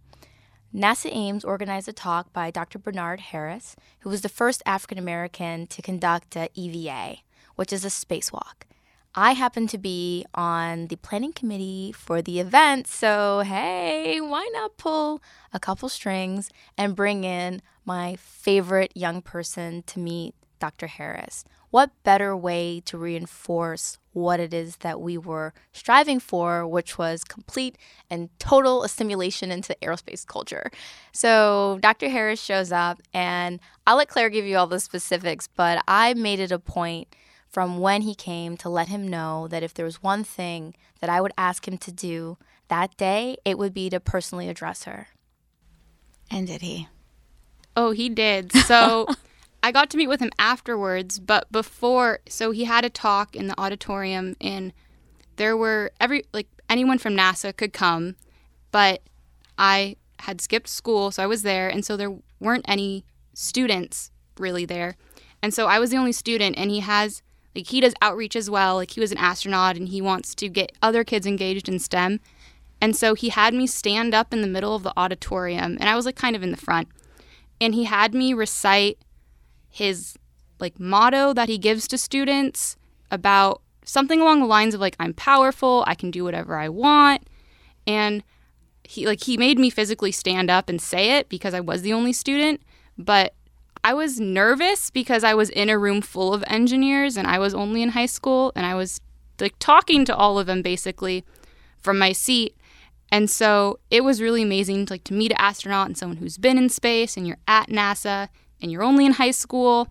NASA 0.74 1.08
Ames 1.10 1.44
organized 1.44 1.88
a 1.88 1.94
talk 1.94 2.32
by 2.32 2.50
Dr. 2.50 2.78
Bernard 2.78 3.20
Harris, 3.20 3.74
who 4.00 4.10
was 4.10 4.20
the 4.20 4.28
first 4.28 4.62
African 4.66 4.98
American 4.98 5.66
to 5.68 5.80
conduct 5.80 6.36
a 6.36 6.50
EVA, 6.54 7.16
which 7.56 7.72
is 7.72 7.84
a 7.84 7.88
spacewalk. 7.88 8.64
I 9.14 9.32
happen 9.32 9.66
to 9.68 9.78
be 9.78 10.26
on 10.34 10.88
the 10.88 10.96
planning 10.96 11.32
committee 11.32 11.92
for 11.92 12.20
the 12.20 12.38
event, 12.38 12.86
so 12.86 13.40
hey, 13.40 14.20
why 14.20 14.48
not 14.52 14.76
pull 14.76 15.22
a 15.54 15.58
couple 15.58 15.88
strings 15.88 16.50
and 16.76 16.94
bring 16.94 17.24
in 17.24 17.62
my 17.86 18.16
favorite 18.16 18.92
young 18.94 19.22
person 19.22 19.82
to 19.84 19.98
meet 19.98 20.34
Dr. 20.60 20.86
Harris? 20.86 21.44
What 21.70 21.90
better 22.02 22.36
way 22.36 22.80
to 22.86 22.96
reinforce 22.96 23.98
what 24.12 24.40
it 24.40 24.54
is 24.54 24.76
that 24.76 25.00
we 25.00 25.18
were 25.18 25.52
striving 25.72 26.18
for, 26.18 26.66
which 26.66 26.96
was 26.96 27.24
complete 27.24 27.76
and 28.08 28.30
total 28.38 28.84
assimilation 28.84 29.50
into 29.50 29.76
aerospace 29.82 30.26
culture? 30.26 30.70
So, 31.12 31.78
Dr. 31.82 32.08
Harris 32.08 32.40
shows 32.42 32.72
up, 32.72 33.02
and 33.12 33.60
I'll 33.86 33.96
let 33.96 34.08
Claire 34.08 34.30
give 34.30 34.46
you 34.46 34.56
all 34.56 34.66
the 34.66 34.80
specifics, 34.80 35.46
but 35.46 35.82
I 35.86 36.14
made 36.14 36.40
it 36.40 36.52
a 36.52 36.58
point 36.58 37.08
from 37.48 37.78
when 37.80 38.02
he 38.02 38.14
came 38.14 38.56
to 38.58 38.68
let 38.68 38.88
him 38.88 39.06
know 39.06 39.48
that 39.48 39.62
if 39.62 39.74
there 39.74 39.84
was 39.84 40.02
one 40.02 40.24
thing 40.24 40.74
that 41.00 41.10
I 41.10 41.20
would 41.20 41.32
ask 41.38 41.66
him 41.66 41.78
to 41.78 41.92
do 41.92 42.38
that 42.68 42.96
day, 42.96 43.36
it 43.44 43.58
would 43.58 43.74
be 43.74 43.90
to 43.90 44.00
personally 44.00 44.48
address 44.48 44.84
her. 44.84 45.08
And 46.30 46.46
did 46.46 46.60
he? 46.62 46.88
Oh, 47.76 47.92
he 47.92 48.08
did. 48.08 48.52
So 48.66 49.06
I 49.62 49.72
got 49.72 49.90
to 49.90 49.96
meet 49.96 50.08
with 50.08 50.20
him 50.20 50.30
afterwards, 50.38 51.18
but 51.18 51.50
before, 51.50 52.20
so 52.28 52.50
he 52.50 52.64
had 52.64 52.84
a 52.84 52.90
talk 52.90 53.34
in 53.34 53.48
the 53.48 53.60
auditorium, 53.60 54.36
and 54.40 54.72
there 55.36 55.56
were 55.56 55.90
every, 56.00 56.24
like, 56.32 56.48
anyone 56.68 56.98
from 56.98 57.16
NASA 57.16 57.56
could 57.56 57.72
come, 57.72 58.16
but 58.70 59.02
I 59.56 59.96
had 60.20 60.40
skipped 60.40 60.68
school, 60.68 61.10
so 61.10 61.22
I 61.22 61.26
was 61.26 61.42
there, 61.42 61.68
and 61.68 61.84
so 61.84 61.96
there 61.96 62.16
weren't 62.40 62.64
any 62.68 63.04
students 63.34 64.10
really 64.38 64.64
there. 64.64 64.96
And 65.42 65.52
so 65.54 65.66
I 65.66 65.78
was 65.78 65.90
the 65.90 65.96
only 65.96 66.12
student, 66.12 66.56
and 66.56 66.70
he 66.70 66.80
has 66.80 67.22
like 67.54 67.66
he 67.68 67.80
does 67.80 67.94
outreach 68.00 68.36
as 68.36 68.48
well. 68.48 68.76
Like 68.76 68.92
he 68.92 69.00
was 69.00 69.12
an 69.12 69.18
astronaut 69.18 69.76
and 69.76 69.88
he 69.88 70.00
wants 70.00 70.34
to 70.36 70.48
get 70.48 70.72
other 70.80 71.04
kids 71.04 71.26
engaged 71.26 71.68
in 71.68 71.78
STEM. 71.78 72.20
And 72.80 72.94
so 72.94 73.14
he 73.14 73.30
had 73.30 73.52
me 73.52 73.66
stand 73.66 74.14
up 74.14 74.32
in 74.32 74.42
the 74.42 74.48
middle 74.48 74.74
of 74.74 74.84
the 74.84 74.92
auditorium 74.96 75.76
and 75.80 75.88
I 75.88 75.96
was 75.96 76.06
like 76.06 76.16
kind 76.16 76.36
of 76.36 76.42
in 76.42 76.52
the 76.52 76.56
front. 76.56 76.88
And 77.60 77.74
he 77.74 77.84
had 77.84 78.14
me 78.14 78.32
recite 78.32 78.98
his 79.78 80.16
like 80.58 80.78
motto 80.80 81.32
that 81.32 81.48
he 81.48 81.56
gives 81.56 81.86
to 81.88 81.96
students 81.96 82.76
about 83.10 83.62
something 83.84 84.20
along 84.20 84.40
the 84.40 84.46
lines 84.46 84.74
of 84.74 84.80
like 84.80 84.96
I'm 84.98 85.14
powerful, 85.14 85.84
I 85.86 85.94
can 85.94 86.10
do 86.10 86.24
whatever 86.24 86.56
I 86.56 86.68
want. 86.68 87.28
And 87.86 88.24
he 88.84 89.06
like 89.06 89.22
he 89.22 89.36
made 89.36 89.58
me 89.58 89.70
physically 89.70 90.12
stand 90.12 90.50
up 90.50 90.68
and 90.68 90.80
say 90.80 91.18
it 91.18 91.28
because 91.28 91.54
I 91.54 91.60
was 91.60 91.82
the 91.82 91.92
only 91.92 92.12
student, 92.12 92.60
but 92.96 93.34
I 93.84 93.94
was 93.94 94.18
nervous 94.18 94.90
because 94.90 95.22
I 95.22 95.34
was 95.34 95.50
in 95.50 95.70
a 95.70 95.78
room 95.78 96.02
full 96.02 96.34
of 96.34 96.42
engineers 96.48 97.16
and 97.16 97.28
I 97.28 97.38
was 97.38 97.54
only 97.54 97.80
in 97.80 97.90
high 97.90 98.06
school 98.06 98.52
and 98.56 98.66
I 98.66 98.74
was 98.74 99.00
like 99.40 99.54
talking 99.60 100.04
to 100.06 100.16
all 100.16 100.38
of 100.38 100.46
them 100.46 100.62
basically 100.62 101.24
from 101.78 101.98
my 101.98 102.12
seat. 102.12 102.56
And 103.10 103.30
so 103.30 103.78
it 103.90 104.02
was 104.02 104.20
really 104.20 104.42
amazing 104.42 104.86
to 104.86 104.94
like 104.94 105.04
to 105.04 105.14
meet 105.14 105.30
an 105.30 105.38
astronaut 105.38 105.86
and 105.86 105.96
someone 105.96 106.18
who's 106.18 106.36
been 106.36 106.58
in 106.58 106.68
space 106.68 107.16
and 107.16 107.26
you're 107.26 107.38
at 107.46 107.68
NASA 107.68 108.28
and 108.60 108.70
you're 108.70 108.82
only 108.82 109.06
in 109.06 109.12
high 109.12 109.30
school. 109.30 109.88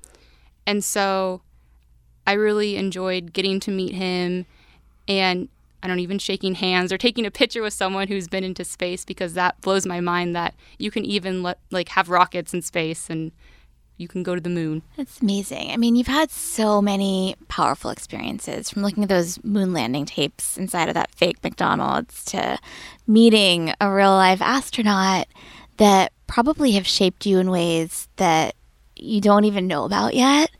And 0.66 0.84
so 0.84 1.42
I 2.26 2.34
really 2.34 2.76
enjoyed 2.76 3.34
getting 3.34 3.60
to 3.62 3.72
meet 3.72 3.94
him 3.94 4.46
and 5.08 5.48
I 5.82 5.88
don't 5.88 6.00
even 6.00 6.20
shaking 6.20 6.56
hands 6.56 6.92
or 6.92 6.98
taking 6.98 7.26
a 7.26 7.32
picture 7.32 7.62
with 7.62 7.74
someone 7.74 8.08
who's 8.08 8.28
been 8.28 8.44
into 8.44 8.66
space 8.66 9.06
because 9.06 9.34
that 9.36 9.62
blows 9.62 9.86
my 9.86 10.02
mind 10.02 10.36
that 10.36 10.56
you 10.78 10.92
can 10.92 11.06
even 11.06 11.44
let 11.44 11.60
like 11.72 11.90
have 11.90 12.10
rockets 12.10 12.54
in 12.54 12.62
space 12.62 13.10
and 13.10 13.32
you 13.98 14.08
can 14.08 14.24
go 14.24 14.36
to 14.36 14.42
the 14.42 14.50
moon. 14.50 14.84
That's 14.96 15.22
amazing. 15.22 15.72
I 15.72 15.78
mean, 15.78 15.96
you've 15.96 16.08
had 16.08 16.30
so 16.30 16.82
many 16.82 17.36
powerful 17.48 17.90
experiences 17.90 18.70
from 18.70 18.84
looking 18.84 19.04
at 19.04 19.10
those 19.10 19.44
moon 19.44 19.74
landing 19.74 20.06
tapes 20.06 20.58
inside 20.58 20.88
of 20.88 20.94
that 20.94 21.14
fake 21.16 21.44
McDonald's 21.44 22.24
to 22.26 22.60
meeting 23.08 23.74
a 23.82 23.92
real 23.92 24.12
life 24.12 24.42
astronaut 24.42 25.28
that 25.78 26.12
probably 26.28 26.74
have 26.74 26.86
shaped 26.86 27.26
you 27.26 27.40
in 27.40 27.50
ways 27.50 28.08
that 28.18 28.56
you 29.00 29.22
don't 29.22 29.46
even 29.46 29.68
know 29.68 29.86
about 29.86 30.14
yet. 30.14 30.52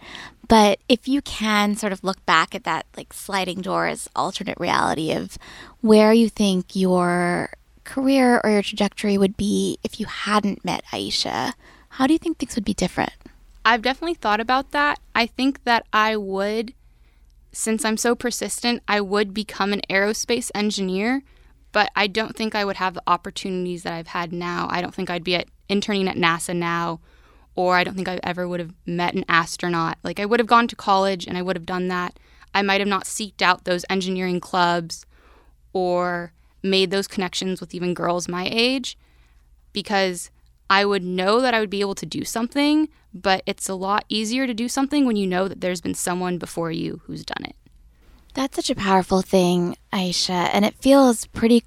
But 0.48 0.80
if 0.88 1.08
you 1.08 1.22
can 1.22 1.76
sort 1.76 1.92
of 1.92 2.04
look 2.04 2.26
back 2.26 2.56
at 2.56 2.64
that 2.64 2.86
like 2.96 3.12
sliding 3.12 3.62
doors 3.62 4.08
alternate 4.16 4.60
reality 4.60 5.12
of 5.12 5.38
where 5.82 6.14
you 6.14 6.30
think 6.30 6.76
your 6.76 7.50
career 7.84 8.40
or 8.44 8.50
your 8.50 8.62
trajectory 8.62 9.18
would 9.18 9.36
be 9.36 9.78
if 9.84 10.00
you 10.00 10.06
hadn't 10.06 10.64
met 10.64 10.84
Aisha, 10.92 11.54
how 11.90 12.08
do 12.08 12.14
you 12.14 12.20
think 12.20 12.38
things 12.38 12.56
would 12.56 12.66
be 12.66 12.74
different? 12.74 13.14
I've 13.66 13.82
definitely 13.82 14.14
thought 14.14 14.40
about 14.40 14.72
that. 14.72 15.00
I 15.14 15.26
think 15.26 15.66
that 15.66 15.86
I 15.92 16.16
would, 16.16 16.74
since 17.52 17.84
I'm 17.84 17.98
so 17.98 18.16
persistent, 18.16 18.82
I 18.88 19.02
would 19.02 19.34
become 19.34 19.74
an 19.74 19.82
aerospace 19.90 20.50
engineer, 20.56 21.24
but 21.74 21.90
I 21.94 22.08
don't 22.08 22.36
think 22.36 22.56
I 22.56 22.64
would 22.64 22.78
have 22.78 22.94
the 22.94 23.04
opportunities 23.08 23.84
that 23.84 23.92
I've 23.92 24.08
had 24.08 24.32
now. 24.32 24.68
I 24.72 24.82
don't 24.82 24.96
think 24.96 25.10
I'd 25.10 25.24
be 25.24 25.36
at, 25.36 25.48
interning 25.68 26.08
at 26.08 26.16
NASA 26.16 26.56
now, 26.56 27.02
or 27.58 27.76
I 27.76 27.84
don't 27.84 27.96
think 27.96 28.08
I 28.08 28.20
ever 28.24 28.48
would 28.48 28.60
have 28.60 28.74
met 28.86 29.16
an 29.16 29.26
astronaut. 29.28 29.98
Like, 30.04 30.20
I 30.20 30.26
would 30.26 30.40
have 30.40 30.48
gone 30.48 30.68
to 30.70 30.76
college 30.76 31.26
and 31.26 31.38
I 31.38 31.42
would 31.42 31.58
have 31.58 31.66
done 31.66 31.88
that. 31.90 32.18
I 32.54 32.62
might 32.62 32.80
have 32.80 32.88
not 32.88 33.06
seeked 33.06 33.42
out 33.42 33.66
those 33.66 33.84
engineering 33.90 34.40
clubs 34.40 35.06
or 35.74 36.32
made 36.62 36.92
those 36.92 37.08
connections 37.08 37.60
with 37.60 37.74
even 37.74 37.96
girls 37.96 38.28
my 38.28 38.48
age 38.50 38.96
because 39.74 40.30
I 40.70 40.86
would 40.86 41.04
know 41.04 41.42
that 41.42 41.56
I 41.56 41.60
would 41.60 41.72
be 41.72 41.82
able 41.82 41.96
to 41.96 42.06
do 42.06 42.24
something, 42.24 42.90
but 43.12 43.42
it's 43.48 43.68
a 43.68 43.74
lot 43.76 44.06
easier 44.08 44.46
to 44.46 44.54
do 44.54 44.70
something 44.70 45.08
when 45.08 45.16
you 45.16 45.26
know 45.26 45.48
that 45.48 45.60
there's 45.60 45.82
been 45.82 45.96
someone 45.96 46.38
before 46.38 46.72
you 46.72 47.02
who's 47.06 47.26
done 47.26 47.44
it. 47.44 47.56
That's 48.36 48.56
such 48.56 48.70
a 48.70 48.76
powerful 48.76 49.24
thing, 49.24 49.76
Aisha, 49.92 50.50
and 50.54 50.64
it 50.64 50.76
feels 50.76 51.26
pretty 51.26 51.64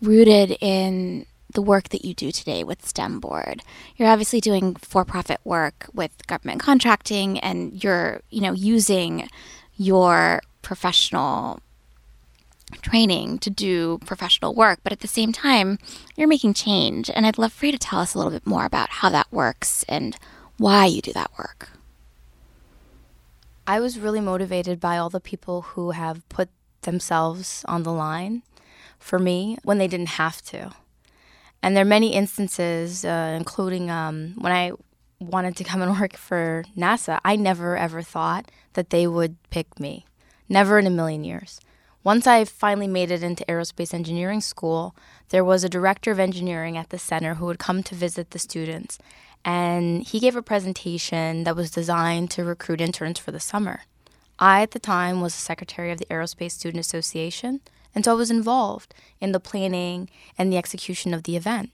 rooted 0.00 0.56
in 0.62 1.26
the 1.56 1.62
work 1.62 1.88
that 1.88 2.04
you 2.04 2.12
do 2.12 2.30
today 2.30 2.62
with 2.62 2.86
STEMboard. 2.86 3.62
You're 3.96 4.10
obviously 4.10 4.42
doing 4.42 4.74
for-profit 4.74 5.40
work 5.42 5.88
with 5.94 6.26
government 6.26 6.60
contracting 6.60 7.38
and 7.40 7.82
you're, 7.82 8.20
you 8.28 8.42
know, 8.42 8.52
using 8.52 9.30
your 9.76 10.42
professional 10.60 11.60
training 12.82 13.38
to 13.38 13.48
do 13.48 13.98
professional 14.04 14.54
work, 14.54 14.80
but 14.82 14.92
at 14.92 15.00
the 15.00 15.08
same 15.08 15.32
time, 15.32 15.78
you're 16.14 16.28
making 16.28 16.52
change. 16.52 17.08
And 17.08 17.24
I'd 17.24 17.38
love 17.38 17.54
for 17.54 17.64
you 17.64 17.72
to 17.72 17.78
tell 17.78 18.00
us 18.00 18.12
a 18.12 18.18
little 18.18 18.32
bit 18.32 18.46
more 18.46 18.66
about 18.66 18.90
how 18.90 19.08
that 19.08 19.32
works 19.32 19.82
and 19.88 20.14
why 20.58 20.84
you 20.84 21.00
do 21.00 21.14
that 21.14 21.30
work. 21.38 21.70
I 23.66 23.80
was 23.80 23.98
really 23.98 24.20
motivated 24.20 24.78
by 24.78 24.98
all 24.98 25.08
the 25.08 25.20
people 25.20 25.62
who 25.62 25.92
have 25.92 26.28
put 26.28 26.50
themselves 26.82 27.64
on 27.66 27.82
the 27.82 27.92
line 27.92 28.42
for 28.98 29.18
me 29.18 29.56
when 29.64 29.78
they 29.78 29.88
didn't 29.88 30.20
have 30.20 30.42
to. 30.42 30.72
And 31.62 31.76
there 31.76 31.82
are 31.82 31.88
many 31.88 32.12
instances, 32.14 33.04
uh, 33.04 33.34
including 33.36 33.90
um, 33.90 34.34
when 34.38 34.52
I 34.52 34.72
wanted 35.18 35.56
to 35.56 35.64
come 35.64 35.82
and 35.82 35.98
work 36.00 36.16
for 36.16 36.64
NASA, 36.76 37.20
I 37.24 37.36
never 37.36 37.76
ever 37.76 38.02
thought 38.02 38.50
that 38.74 38.90
they 38.90 39.06
would 39.06 39.36
pick 39.50 39.80
me. 39.80 40.04
Never 40.48 40.78
in 40.78 40.86
a 40.86 40.90
million 40.90 41.24
years. 41.24 41.60
Once 42.04 42.24
I 42.24 42.44
finally 42.44 42.86
made 42.86 43.10
it 43.10 43.24
into 43.24 43.44
aerospace 43.46 43.92
engineering 43.92 44.40
school, 44.40 44.94
there 45.30 45.44
was 45.44 45.64
a 45.64 45.68
director 45.68 46.12
of 46.12 46.20
engineering 46.20 46.76
at 46.76 46.90
the 46.90 47.00
center 47.00 47.34
who 47.34 47.46
would 47.46 47.58
come 47.58 47.82
to 47.82 47.96
visit 47.96 48.30
the 48.30 48.38
students. 48.38 48.96
And 49.44 50.04
he 50.04 50.20
gave 50.20 50.36
a 50.36 50.42
presentation 50.42 51.42
that 51.42 51.56
was 51.56 51.70
designed 51.72 52.30
to 52.32 52.44
recruit 52.44 52.80
interns 52.80 53.18
for 53.18 53.32
the 53.32 53.40
summer. 53.40 53.82
I, 54.38 54.62
at 54.62 54.70
the 54.70 54.78
time, 54.78 55.20
was 55.20 55.34
the 55.34 55.40
secretary 55.40 55.90
of 55.90 55.98
the 55.98 56.06
Aerospace 56.06 56.52
Student 56.52 56.80
Association, 56.80 57.60
and 57.96 58.04
so 58.04 58.12
I 58.12 58.14
was 58.14 58.30
involved 58.30 58.94
in 59.20 59.32
the 59.32 59.40
planning 59.40 60.10
and 60.36 60.52
the 60.52 60.58
execution 60.58 61.14
of 61.14 61.22
the 61.22 61.34
event. 61.34 61.70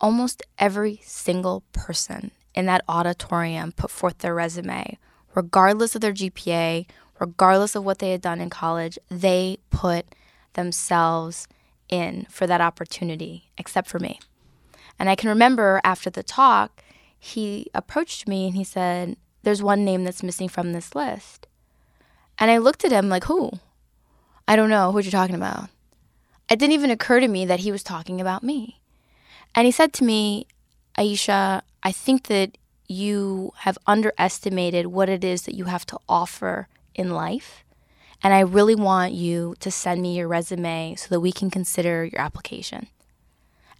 Almost 0.00 0.44
every 0.58 1.00
single 1.02 1.64
person 1.72 2.30
in 2.54 2.66
that 2.66 2.84
auditorium 2.88 3.72
put 3.72 3.90
forth 3.90 4.18
their 4.18 4.34
resume, 4.34 4.96
regardless 5.34 5.96
of 5.96 6.02
their 6.02 6.12
GPA, 6.12 6.86
regardless 7.18 7.74
of 7.74 7.84
what 7.84 7.98
they 7.98 8.12
had 8.12 8.20
done 8.20 8.40
in 8.40 8.48
college, 8.48 8.96
they 9.10 9.58
put 9.70 10.06
themselves 10.52 11.48
in 11.88 12.24
for 12.30 12.46
that 12.46 12.60
opportunity, 12.60 13.50
except 13.58 13.88
for 13.88 13.98
me. 13.98 14.20
And 15.00 15.10
I 15.10 15.16
can 15.16 15.30
remember 15.30 15.80
after 15.82 16.10
the 16.10 16.22
talk, 16.22 16.84
he 17.18 17.66
approached 17.74 18.28
me 18.28 18.46
and 18.46 18.54
he 18.54 18.62
said, 18.62 19.16
There's 19.42 19.64
one 19.64 19.84
name 19.84 20.04
that's 20.04 20.22
missing 20.22 20.48
from 20.48 20.72
this 20.72 20.94
list. 20.94 21.48
And 22.38 22.52
I 22.52 22.58
looked 22.58 22.84
at 22.84 22.92
him 22.92 23.08
like, 23.08 23.24
Who? 23.24 23.58
I 24.46 24.56
don't 24.56 24.70
know. 24.70 24.92
Who 24.92 25.00
you're 25.00 25.10
talking 25.10 25.34
about? 25.34 25.70
It 26.50 26.58
didn't 26.58 26.72
even 26.72 26.90
occur 26.90 27.20
to 27.20 27.28
me 27.28 27.46
that 27.46 27.60
he 27.60 27.72
was 27.72 27.82
talking 27.82 28.20
about 28.20 28.42
me. 28.42 28.80
And 29.54 29.64
he 29.66 29.70
said 29.70 29.92
to 29.94 30.04
me, 30.04 30.46
Aisha, 30.98 31.62
I 31.82 31.92
think 31.92 32.24
that 32.24 32.58
you 32.86 33.52
have 33.58 33.78
underestimated 33.86 34.86
what 34.86 35.08
it 35.08 35.24
is 35.24 35.42
that 35.42 35.54
you 35.54 35.64
have 35.64 35.86
to 35.86 35.98
offer 36.08 36.68
in 36.94 37.10
life. 37.10 37.64
And 38.22 38.34
I 38.34 38.40
really 38.40 38.74
want 38.74 39.12
you 39.12 39.54
to 39.60 39.70
send 39.70 40.02
me 40.02 40.16
your 40.16 40.28
resume 40.28 40.94
so 40.96 41.08
that 41.08 41.20
we 41.20 41.32
can 41.32 41.50
consider 41.50 42.04
your 42.04 42.20
application. 42.20 42.88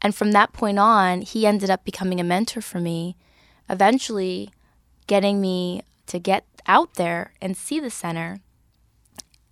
And 0.00 0.14
from 0.14 0.32
that 0.32 0.52
point 0.52 0.78
on, 0.78 1.22
he 1.22 1.46
ended 1.46 1.70
up 1.70 1.84
becoming 1.84 2.20
a 2.20 2.24
mentor 2.24 2.60
for 2.60 2.78
me, 2.78 3.16
eventually 3.68 4.50
getting 5.06 5.40
me 5.40 5.82
to 6.06 6.18
get 6.18 6.44
out 6.66 6.94
there 6.94 7.32
and 7.40 7.56
see 7.56 7.80
the 7.80 7.90
center 7.90 8.40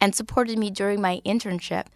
and 0.03 0.15
supported 0.15 0.59
me 0.59 0.69
during 0.69 1.01
my 1.01 1.23
internship. 1.25 1.87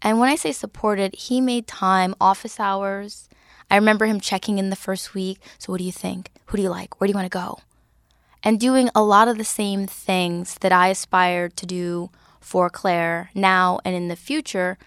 And 0.00 0.18
when 0.18 0.30
I 0.30 0.36
say 0.36 0.52
supported, 0.52 1.14
he 1.14 1.42
made 1.42 1.66
time, 1.66 2.14
office 2.18 2.58
hours. 2.58 3.28
I 3.70 3.76
remember 3.76 4.06
him 4.06 4.18
checking 4.18 4.58
in 4.58 4.70
the 4.70 4.76
first 4.76 5.12
week. 5.12 5.38
So, 5.58 5.70
what 5.72 5.78
do 5.78 5.84
you 5.84 5.92
think? 5.92 6.30
Who 6.46 6.56
do 6.56 6.62
you 6.62 6.70
like? 6.70 6.98
Where 6.98 7.06
do 7.06 7.10
you 7.12 7.16
want 7.16 7.30
to 7.30 7.38
go? 7.38 7.58
and 8.42 8.58
doing 8.58 8.90
a 8.94 9.02
lot 9.02 9.28
of 9.28 9.38
the 9.38 9.44
same 9.44 9.86
things 9.86 10.56
that 10.60 10.72
I 10.72 10.88
aspired 10.88 11.56
to 11.58 11.66
do 11.66 12.10
for 12.40 12.68
Claire 12.68 13.30
now 13.34 13.78
and 13.84 13.94
in 13.94 14.08
the 14.08 14.16
future. 14.16 14.78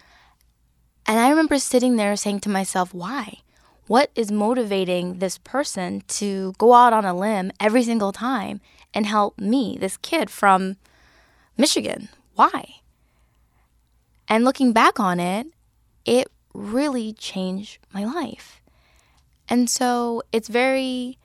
And 1.05 1.19
I 1.19 1.29
remember 1.29 1.57
sitting 1.57 1.95
there 1.95 2.15
saying 2.15 2.41
to 2.41 2.49
myself, 2.49 2.93
why? 2.93 3.39
What 3.87 4.11
is 4.15 4.31
motivating 4.31 5.19
this 5.19 5.37
person 5.37 6.01
to 6.07 6.53
go 6.57 6.73
out 6.73 6.91
on 6.91 7.05
a 7.05 7.15
limb 7.15 7.51
every 7.59 7.83
single 7.83 8.11
time 8.11 8.59
and 8.93 9.05
help 9.05 9.39
me, 9.39 9.77
this 9.79 9.97
kid 9.97 10.29
from 10.29 10.77
Michigan? 11.55 12.09
Why? 12.35 12.75
And 14.27 14.43
looking 14.43 14.73
back 14.73 14.99
on 14.99 15.19
it, 15.19 15.47
it 16.05 16.29
really 16.53 17.13
changed 17.13 17.79
my 17.93 18.05
life. 18.05 18.61
And 19.47 19.69
so 19.69 20.21
it's 20.31 20.47
very 20.47 21.17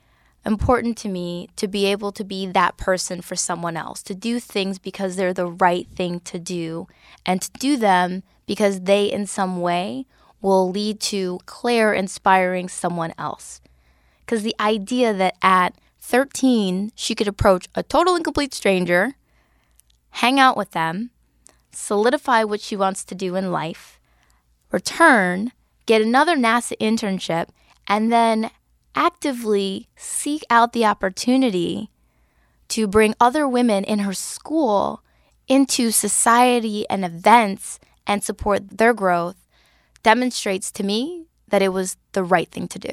important 0.45 0.97
to 0.99 1.09
me 1.09 1.49
to 1.57 1.69
be 1.69 1.87
able 1.87 2.13
to 2.13 2.25
be 2.25 2.47
that 2.47 2.77
person 2.77 3.21
for 3.21 3.37
someone 3.37 3.77
else, 3.77 4.03
to 4.05 4.15
do 4.15 4.41
things 4.41 4.79
because 4.79 5.17
they're 5.17 5.35
the 5.35 5.47
right 5.47 5.87
thing 5.89 6.21
to 6.21 6.39
do, 6.39 6.87
and 7.27 7.43
to 7.43 7.51
do 7.53 7.77
them 7.77 8.23
because 8.47 8.83
they, 8.83 9.05
in 9.07 9.27
some 9.27 9.61
way, 9.61 10.07
will 10.41 10.71
lead 10.71 11.01
to 11.01 11.39
Claire 11.47 11.93
inspiring 11.93 12.69
someone 12.69 13.13
else. 13.19 13.61
Because 14.25 14.43
the 14.43 14.57
idea 14.59 15.13
that 15.13 15.35
at 15.43 15.75
13, 16.01 16.93
she 16.95 17.15
could 17.15 17.29
approach 17.29 17.69
a 17.75 17.83
total 17.83 18.15
and 18.15 18.25
complete 18.25 18.55
stranger, 18.55 19.15
hang 20.11 20.39
out 20.39 20.57
with 20.57 20.73
them, 20.73 21.11
solidify 21.73 22.45
what 22.45 22.61
she 22.61 22.77
wants 22.77 23.05
to 23.05 23.15
do 23.15 23.37
in 23.37 23.53
life, 23.53 23.99
return, 24.71 25.53
get 25.87 26.03
another 26.03 26.37
NASA 26.37 26.77
internship, 26.79 27.49
and 27.87 28.13
then 28.13 28.51
actively 28.95 29.89
seek 29.97 30.45
out 30.51 30.73
the 30.73 30.85
opportunity 30.85 31.91
to 32.69 32.87
bring 32.87 33.15
other 33.21 33.49
women 33.49 33.85
in 33.85 34.01
her 34.01 34.13
school 34.13 35.03
into 35.49 35.91
society 35.91 36.89
and 36.89 37.05
events 37.05 37.81
and 38.07 38.23
support 38.23 38.79
their 38.79 38.95
growth 38.95 39.37
demonstrates 40.03 40.71
to 40.71 40.85
me 40.85 41.27
that 41.49 41.63
it 41.63 41.71
was 41.71 41.97
the 42.13 42.23
right 42.23 42.51
thing 42.51 42.69
to 42.69 42.79
do. 42.79 42.93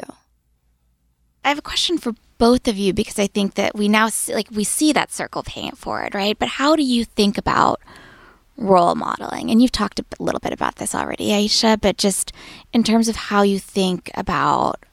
I 1.45 1.49
have 1.49 1.59
a 1.59 1.63
question 1.63 1.97
for 1.97 2.13
both 2.37 2.67
of 2.67 2.77
you 2.77 2.93
because 2.93 3.19
I 3.19 3.27
think 3.27 3.55
that 3.55 3.75
we 3.75 3.87
now 3.87 4.09
see, 4.09 4.33
like 4.33 4.49
we 4.51 4.63
see 4.63 4.93
that 4.93 5.11
circle 5.11 5.43
paying 5.43 5.69
it 5.69 5.77
forward, 5.77 6.13
right? 6.13 6.37
But 6.37 6.49
how 6.49 6.75
do 6.75 6.83
you 6.83 7.05
think 7.05 7.37
about 7.37 7.81
role 8.57 8.95
modeling? 8.95 9.49
And 9.49 9.61
you've 9.61 9.71
talked 9.71 9.99
a 9.99 10.05
little 10.19 10.39
bit 10.39 10.53
about 10.53 10.75
this 10.75 10.93
already, 10.93 11.29
Aisha, 11.29 11.79
but 11.79 11.97
just 11.97 12.31
in 12.73 12.83
terms 12.83 13.07
of 13.07 13.15
how 13.15 13.41
you 13.41 13.59
think 13.59 14.11
about 14.13 14.83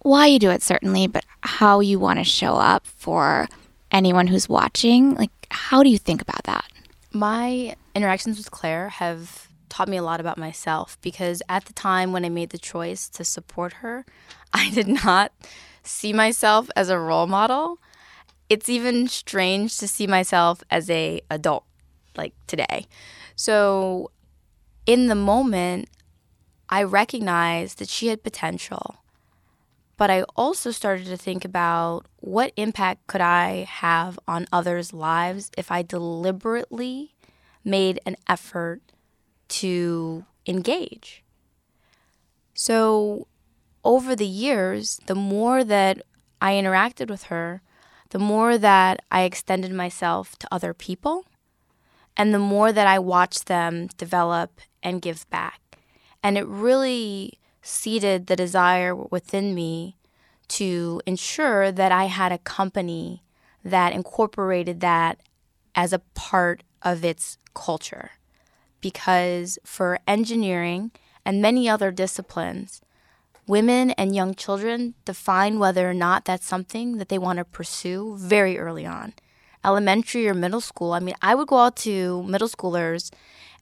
why 0.00 0.26
you 0.26 0.38
do 0.38 0.50
it, 0.50 0.62
certainly, 0.62 1.08
but 1.08 1.24
how 1.40 1.80
you 1.80 1.98
want 1.98 2.20
to 2.20 2.24
show 2.24 2.54
up 2.54 2.86
for 2.86 3.48
anyone 3.90 4.28
who's 4.28 4.48
watching. 4.48 5.14
Like, 5.14 5.30
how 5.50 5.82
do 5.82 5.88
you 5.88 5.98
think 5.98 6.22
about 6.22 6.44
that? 6.44 6.64
My 7.12 7.74
interactions 7.94 8.38
with 8.38 8.50
Claire 8.50 8.88
have 8.90 9.48
taught 9.68 9.88
me 9.88 9.96
a 9.96 10.02
lot 10.02 10.20
about 10.20 10.38
myself 10.38 10.96
because 11.02 11.42
at 11.48 11.64
the 11.64 11.72
time 11.72 12.12
when 12.12 12.24
I 12.24 12.28
made 12.28 12.50
the 12.50 12.58
choice 12.58 13.08
to 13.10 13.24
support 13.24 13.74
her, 13.74 14.04
I 14.52 14.70
did 14.70 14.86
not 14.86 15.32
see 15.86 16.12
myself 16.12 16.68
as 16.76 16.88
a 16.88 16.98
role 16.98 17.26
model. 17.26 17.78
It's 18.48 18.68
even 18.68 19.08
strange 19.08 19.78
to 19.78 19.88
see 19.88 20.06
myself 20.06 20.62
as 20.70 20.88
a 20.90 21.20
adult 21.30 21.64
like 22.16 22.34
today. 22.46 22.86
So 23.34 24.10
in 24.86 25.08
the 25.08 25.14
moment, 25.14 25.88
I 26.68 26.82
recognized 26.82 27.78
that 27.78 27.88
she 27.88 28.08
had 28.08 28.22
potential 28.22 28.96
but 29.96 30.10
I 30.10 30.22
also 30.36 30.70
started 30.70 31.06
to 31.06 31.16
think 31.16 31.44
about 31.44 32.06
what 32.20 32.52
impact 32.56 33.06
could 33.06 33.20
I 33.22 33.64
have 33.64 34.18
on 34.28 34.46
others' 34.52 34.92
lives 34.92 35.50
if 35.56 35.70
I 35.70 35.82
deliberately 35.82 37.14
made 37.64 37.98
an 38.04 38.16
effort 38.28 38.82
to 39.48 40.24
engage. 40.46 41.24
So, 42.54 43.26
over 43.86 44.16
the 44.16 44.26
years, 44.26 45.00
the 45.06 45.14
more 45.14 45.62
that 45.62 46.02
I 46.42 46.54
interacted 46.54 47.08
with 47.08 47.24
her, 47.24 47.62
the 48.10 48.18
more 48.18 48.58
that 48.58 49.00
I 49.12 49.22
extended 49.22 49.72
myself 49.72 50.36
to 50.40 50.48
other 50.50 50.74
people, 50.74 51.24
and 52.16 52.34
the 52.34 52.40
more 52.40 52.72
that 52.72 52.88
I 52.88 52.98
watched 52.98 53.46
them 53.46 53.86
develop 53.96 54.60
and 54.82 55.00
give 55.00 55.30
back. 55.30 55.60
And 56.20 56.36
it 56.36 56.46
really 56.46 57.38
seeded 57.62 58.26
the 58.26 58.34
desire 58.34 58.94
within 58.94 59.54
me 59.54 59.96
to 60.48 61.00
ensure 61.06 61.70
that 61.70 61.92
I 61.92 62.04
had 62.06 62.32
a 62.32 62.38
company 62.38 63.22
that 63.64 63.92
incorporated 63.92 64.80
that 64.80 65.20
as 65.76 65.92
a 65.92 66.00
part 66.14 66.64
of 66.82 67.04
its 67.04 67.38
culture. 67.54 68.10
Because 68.80 69.60
for 69.64 70.00
engineering 70.08 70.90
and 71.24 71.40
many 71.40 71.68
other 71.68 71.92
disciplines, 71.92 72.80
women 73.46 73.90
and 73.92 74.14
young 74.14 74.34
children 74.34 74.94
define 75.04 75.58
whether 75.58 75.88
or 75.88 75.94
not 75.94 76.24
that's 76.24 76.46
something 76.46 76.98
that 76.98 77.08
they 77.08 77.18
want 77.18 77.38
to 77.38 77.44
pursue 77.44 78.16
very 78.18 78.58
early 78.58 78.86
on. 78.86 79.14
Elementary 79.64 80.28
or 80.28 80.34
middle 80.34 80.60
school, 80.60 80.92
I 80.92 81.00
mean, 81.00 81.14
I 81.22 81.34
would 81.34 81.48
go 81.48 81.58
out 81.58 81.76
to 81.76 82.22
middle 82.24 82.48
schoolers 82.48 83.10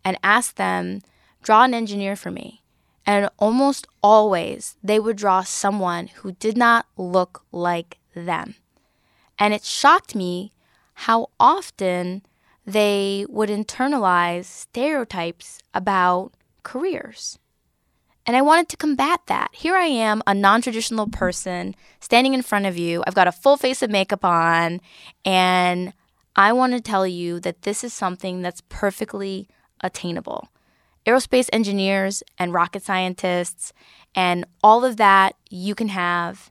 and 0.04 0.18
ask 0.22 0.56
them 0.56 1.00
draw 1.42 1.64
an 1.64 1.74
engineer 1.74 2.16
for 2.16 2.30
me. 2.30 2.62
And 3.06 3.28
almost 3.38 3.86
always 4.02 4.76
they 4.82 4.98
would 4.98 5.16
draw 5.16 5.42
someone 5.42 6.08
who 6.08 6.32
did 6.32 6.56
not 6.56 6.86
look 6.96 7.44
like 7.52 7.98
them. 8.14 8.54
And 9.38 9.52
it 9.52 9.64
shocked 9.64 10.14
me 10.14 10.52
how 10.94 11.28
often 11.38 12.22
they 12.66 13.26
would 13.28 13.50
internalize 13.50 14.44
stereotypes 14.44 15.60
about 15.74 16.32
careers. 16.62 17.38
And 18.26 18.36
I 18.36 18.42
wanted 18.42 18.68
to 18.70 18.76
combat 18.76 19.20
that. 19.26 19.50
Here 19.52 19.76
I 19.76 19.84
am, 19.84 20.22
a 20.26 20.34
non 20.34 20.62
traditional 20.62 21.08
person 21.08 21.74
standing 22.00 22.32
in 22.32 22.42
front 22.42 22.66
of 22.66 22.78
you. 22.78 23.04
I've 23.06 23.14
got 23.14 23.28
a 23.28 23.32
full 23.32 23.56
face 23.56 23.82
of 23.82 23.90
makeup 23.90 24.24
on, 24.24 24.80
and 25.24 25.92
I 26.34 26.52
want 26.52 26.72
to 26.72 26.80
tell 26.80 27.06
you 27.06 27.38
that 27.40 27.62
this 27.62 27.84
is 27.84 27.92
something 27.92 28.42
that's 28.42 28.62
perfectly 28.68 29.46
attainable. 29.82 30.48
Aerospace 31.06 31.50
engineers 31.52 32.22
and 32.38 32.54
rocket 32.54 32.82
scientists 32.82 33.74
and 34.14 34.46
all 34.62 34.84
of 34.84 34.96
that 34.96 35.36
you 35.50 35.74
can 35.74 35.88
have, 35.88 36.50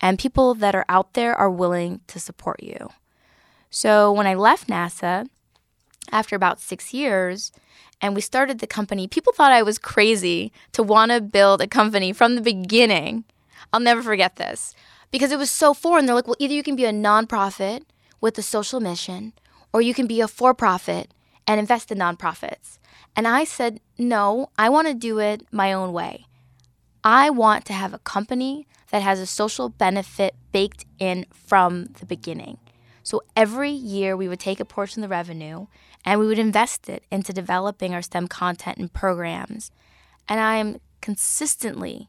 and 0.00 0.18
people 0.18 0.54
that 0.54 0.74
are 0.74 0.86
out 0.88 1.14
there 1.14 1.34
are 1.34 1.50
willing 1.50 2.00
to 2.08 2.18
support 2.18 2.62
you. 2.62 2.88
So 3.70 4.10
when 4.12 4.26
I 4.26 4.34
left 4.34 4.68
NASA, 4.68 5.28
after 6.10 6.34
about 6.34 6.60
six 6.60 6.94
years, 6.94 7.52
and 8.00 8.14
we 8.14 8.20
started 8.20 8.58
the 8.58 8.66
company, 8.66 9.08
people 9.08 9.32
thought 9.32 9.52
I 9.52 9.62
was 9.62 9.78
crazy 9.78 10.52
to 10.72 10.82
want 10.82 11.10
to 11.12 11.20
build 11.20 11.60
a 11.60 11.66
company 11.66 12.12
from 12.12 12.34
the 12.34 12.40
beginning. 12.40 13.24
I'll 13.72 13.80
never 13.80 14.02
forget 14.02 14.36
this 14.36 14.74
because 15.10 15.32
it 15.32 15.38
was 15.38 15.50
so 15.50 15.74
foreign. 15.74 16.06
They're 16.06 16.14
like, 16.14 16.26
well, 16.26 16.36
either 16.38 16.54
you 16.54 16.62
can 16.62 16.76
be 16.76 16.84
a 16.84 16.92
nonprofit 16.92 17.82
with 18.20 18.38
a 18.38 18.42
social 18.42 18.80
mission, 18.80 19.32
or 19.72 19.80
you 19.80 19.94
can 19.94 20.06
be 20.06 20.20
a 20.20 20.28
for 20.28 20.54
profit 20.54 21.12
and 21.46 21.58
invest 21.58 21.90
in 21.90 21.98
nonprofits. 21.98 22.78
And 23.16 23.26
I 23.26 23.44
said, 23.44 23.80
no, 23.96 24.50
I 24.58 24.68
want 24.68 24.88
to 24.88 24.94
do 24.94 25.18
it 25.18 25.46
my 25.50 25.72
own 25.72 25.92
way. 25.92 26.26
I 27.02 27.30
want 27.30 27.64
to 27.66 27.72
have 27.72 27.94
a 27.94 27.98
company 27.98 28.66
that 28.90 29.02
has 29.02 29.20
a 29.20 29.26
social 29.26 29.68
benefit 29.68 30.34
baked 30.52 30.84
in 30.98 31.26
from 31.32 31.86
the 32.00 32.06
beginning. 32.06 32.58
So 33.02 33.22
every 33.36 33.70
year 33.70 34.16
we 34.16 34.28
would 34.28 34.40
take 34.40 34.60
a 34.60 34.64
portion 34.64 35.02
of 35.02 35.08
the 35.08 35.14
revenue 35.14 35.66
and 36.04 36.20
we 36.20 36.26
would 36.26 36.38
invest 36.38 36.88
it 36.88 37.04
into 37.10 37.32
developing 37.32 37.94
our 37.94 38.02
STEM 38.02 38.28
content 38.28 38.78
and 38.78 38.92
programs. 38.92 39.70
And 40.28 40.40
I'm 40.40 40.80
consistently 41.00 42.08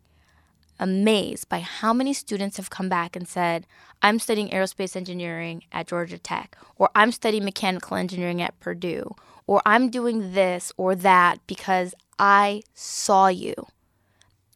amazed 0.80 1.50
by 1.50 1.60
how 1.60 1.94
many 1.94 2.14
students 2.14 2.58
have 2.58 2.70
come 2.70 2.90
back 2.90 3.16
and 3.16 3.28
said, 3.28 3.68
I'm 4.02 4.20
studying 4.20 4.50
aerospace 4.50 4.96
engineering 4.96 5.64
at 5.72 5.88
Georgia 5.88 6.18
Tech, 6.18 6.58
or 6.78 6.90
I'm 6.96 7.12
studying 7.12 7.44
mechanical 7.44 7.98
engineering 7.98 8.42
at 8.42 8.60
Purdue, 8.60 9.16
or 9.46 9.62
I'm 9.66 9.90
doing 9.90 10.34
this 10.34 10.72
or 10.78 10.96
that 10.96 11.40
because 11.48 11.94
I 12.18 12.62
saw 12.74 13.28
you. 13.28 13.54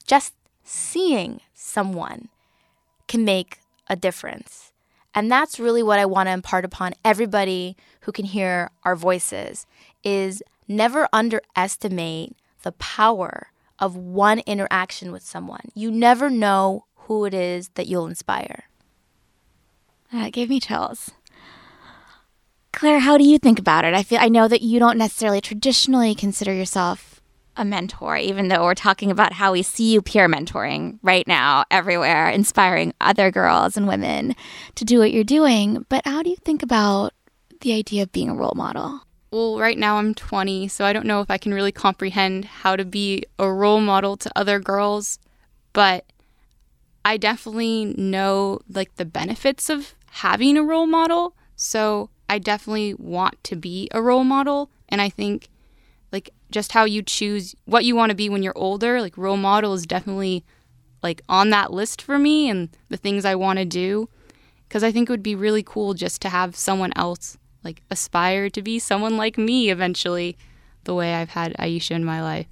Just 0.07 0.33
seeing 0.63 1.41
someone 1.53 2.29
can 3.07 3.25
make 3.25 3.59
a 3.87 3.95
difference. 3.95 4.72
And 5.15 5.31
that's 5.31 5.59
really 5.59 5.83
what 5.83 5.99
I 5.99 6.05
want 6.05 6.27
to 6.27 6.33
impart 6.33 6.65
upon 6.65 6.93
everybody 7.05 7.77
who 8.01 8.11
can 8.11 8.25
hear 8.25 8.71
our 8.83 8.95
voices 8.95 9.65
is 10.03 10.41
never 10.67 11.07
underestimate 11.13 12.35
the 12.63 12.71
power 12.73 13.51
of 13.79 13.95
one 13.95 14.39
interaction 14.39 15.11
with 15.11 15.23
someone. 15.23 15.69
You 15.75 15.91
never 15.91 16.29
know 16.29 16.85
who 16.95 17.25
it 17.25 17.33
is 17.33 17.69
that 17.75 17.87
you'll 17.87 18.07
inspire. 18.07 18.65
Uh, 20.11 20.23
that 20.23 20.33
gave 20.33 20.49
me 20.49 20.59
chills. 20.59 21.11
Claire, 22.71 22.99
how 22.99 23.17
do 23.17 23.23
you 23.23 23.37
think 23.37 23.59
about 23.59 23.85
it? 23.85 23.93
I 23.93 24.03
feel 24.03 24.19
I 24.19 24.29
know 24.29 24.47
that 24.47 24.61
you 24.61 24.79
don't 24.79 24.97
necessarily 24.97 25.41
traditionally 25.41 26.15
consider 26.15 26.53
yourself 26.53 27.12
a 27.55 27.65
mentor, 27.65 28.17
even 28.17 28.47
though 28.47 28.63
we're 28.63 28.73
talking 28.73 29.11
about 29.11 29.33
how 29.33 29.51
we 29.51 29.61
see 29.61 29.93
you 29.93 30.01
peer 30.01 30.27
mentoring 30.27 30.99
right 31.01 31.27
now 31.27 31.65
everywhere, 31.69 32.29
inspiring 32.29 32.93
other 32.99 33.31
girls 33.31 33.77
and 33.77 33.87
women 33.87 34.35
to 34.75 34.85
do 34.85 34.99
what 34.99 35.11
you're 35.11 35.23
doing. 35.23 35.85
But 35.89 36.05
how 36.05 36.23
do 36.23 36.29
you 36.29 36.35
think 36.37 36.63
about 36.63 37.13
the 37.61 37.73
idea 37.73 38.03
of 38.03 38.11
being 38.11 38.29
a 38.29 38.35
role 38.35 38.53
model? 38.55 39.01
Well, 39.31 39.59
right 39.59 39.77
now 39.77 39.97
I'm 39.97 40.13
20, 40.13 40.67
so 40.67 40.85
I 40.85 40.93
don't 40.93 41.07
know 41.07 41.21
if 41.21 41.31
I 41.31 41.37
can 41.37 41.53
really 41.53 41.71
comprehend 41.71 42.45
how 42.45 42.75
to 42.75 42.85
be 42.85 43.23
a 43.39 43.51
role 43.51 43.81
model 43.81 44.15
to 44.17 44.31
other 44.35 44.59
girls, 44.59 45.17
but 45.73 46.05
I 47.03 47.17
definitely 47.17 47.93
know 47.97 48.59
like 48.69 48.95
the 48.95 49.05
benefits 49.05 49.69
of 49.69 49.95
having 50.11 50.57
a 50.57 50.63
role 50.63 50.85
model. 50.85 51.35
So 51.55 52.09
I 52.29 52.39
definitely 52.39 52.93
want 52.93 53.43
to 53.45 53.55
be 53.55 53.89
a 53.91 54.01
role 54.01 54.23
model. 54.23 54.69
And 54.89 55.01
I 55.01 55.09
think 55.09 55.49
just 56.53 56.71
how 56.71 56.85
you 56.85 57.01
choose 57.01 57.55
what 57.65 57.83
you 57.83 57.95
want 57.95 58.11
to 58.11 58.15
be 58.15 58.29
when 58.29 58.43
you're 58.43 58.57
older, 58.57 59.01
like 59.01 59.17
role 59.17 59.37
model 59.37 59.73
is 59.73 59.85
definitely 59.85 60.45
like 61.01 61.21
on 61.27 61.49
that 61.49 61.73
list 61.73 62.01
for 62.01 62.17
me 62.17 62.49
and 62.49 62.69
the 62.89 62.97
things 62.97 63.25
I 63.25 63.35
want 63.35 63.59
to 63.59 63.65
do. 63.65 64.07
Cause 64.69 64.83
I 64.83 64.91
think 64.91 65.09
it 65.09 65.13
would 65.13 65.21
be 65.21 65.35
really 65.35 65.61
cool 65.61 65.93
just 65.93 66.21
to 66.23 66.29
have 66.29 66.55
someone 66.55 66.93
else 66.95 67.37
like 67.63 67.81
aspire 67.89 68.49
to 68.49 68.61
be 68.61 68.79
someone 68.79 69.17
like 69.17 69.37
me 69.37 69.69
eventually, 69.69 70.37
the 70.83 70.93
way 70.93 71.13
I've 71.13 71.29
had 71.29 71.55
Aisha 71.57 71.91
in 71.91 72.03
my 72.03 72.21
life. 72.21 72.47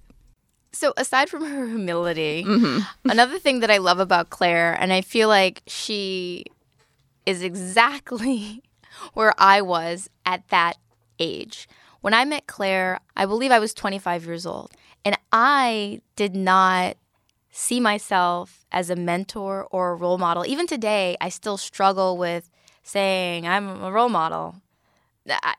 So, 0.74 0.94
aside 0.96 1.30
from 1.30 1.46
her 1.46 1.66
humility, 1.68 2.46
mm-hmm. 2.48 3.10
another 3.10 3.40
thing 3.40 3.60
that 3.60 3.70
I 3.70 3.78
love 3.78 4.00
about 4.00 4.30
Claire, 4.30 4.74
and 4.80 4.94
I 4.94 5.02
feel 5.02 5.28
like 5.28 5.64
she 5.68 6.46
is 7.26 7.44
exactly 7.44 8.64
where 9.14 9.34
I 9.38 9.62
was 9.62 10.10
at 10.26 10.48
that 10.48 10.78
age. 11.20 11.68
When 12.02 12.14
I 12.16 12.26
met 12.26 12.48
Claire, 12.48 13.00
I 13.16 13.26
believe 13.26 13.52
I 13.52 13.60
was 13.60 13.74
25 13.74 14.26
years 14.26 14.46
old, 14.46 14.72
and 15.06 15.16
I 15.32 16.02
did 16.16 16.36
not 16.36 16.98
see 17.52 17.80
myself 17.80 18.66
as 18.72 18.90
a 18.90 18.96
mentor 18.96 19.68
or 19.72 19.92
a 19.92 19.96
role 19.96 20.18
model. 20.18 20.46
Even 20.46 20.66
today, 20.66 21.16
I 21.22 21.30
still 21.30 21.58
struggle 21.58 22.18
with 22.18 22.50
saying 22.82 23.48
I'm 23.48 23.84
a 23.84 23.92
role 23.92 24.10
model. 24.10 24.56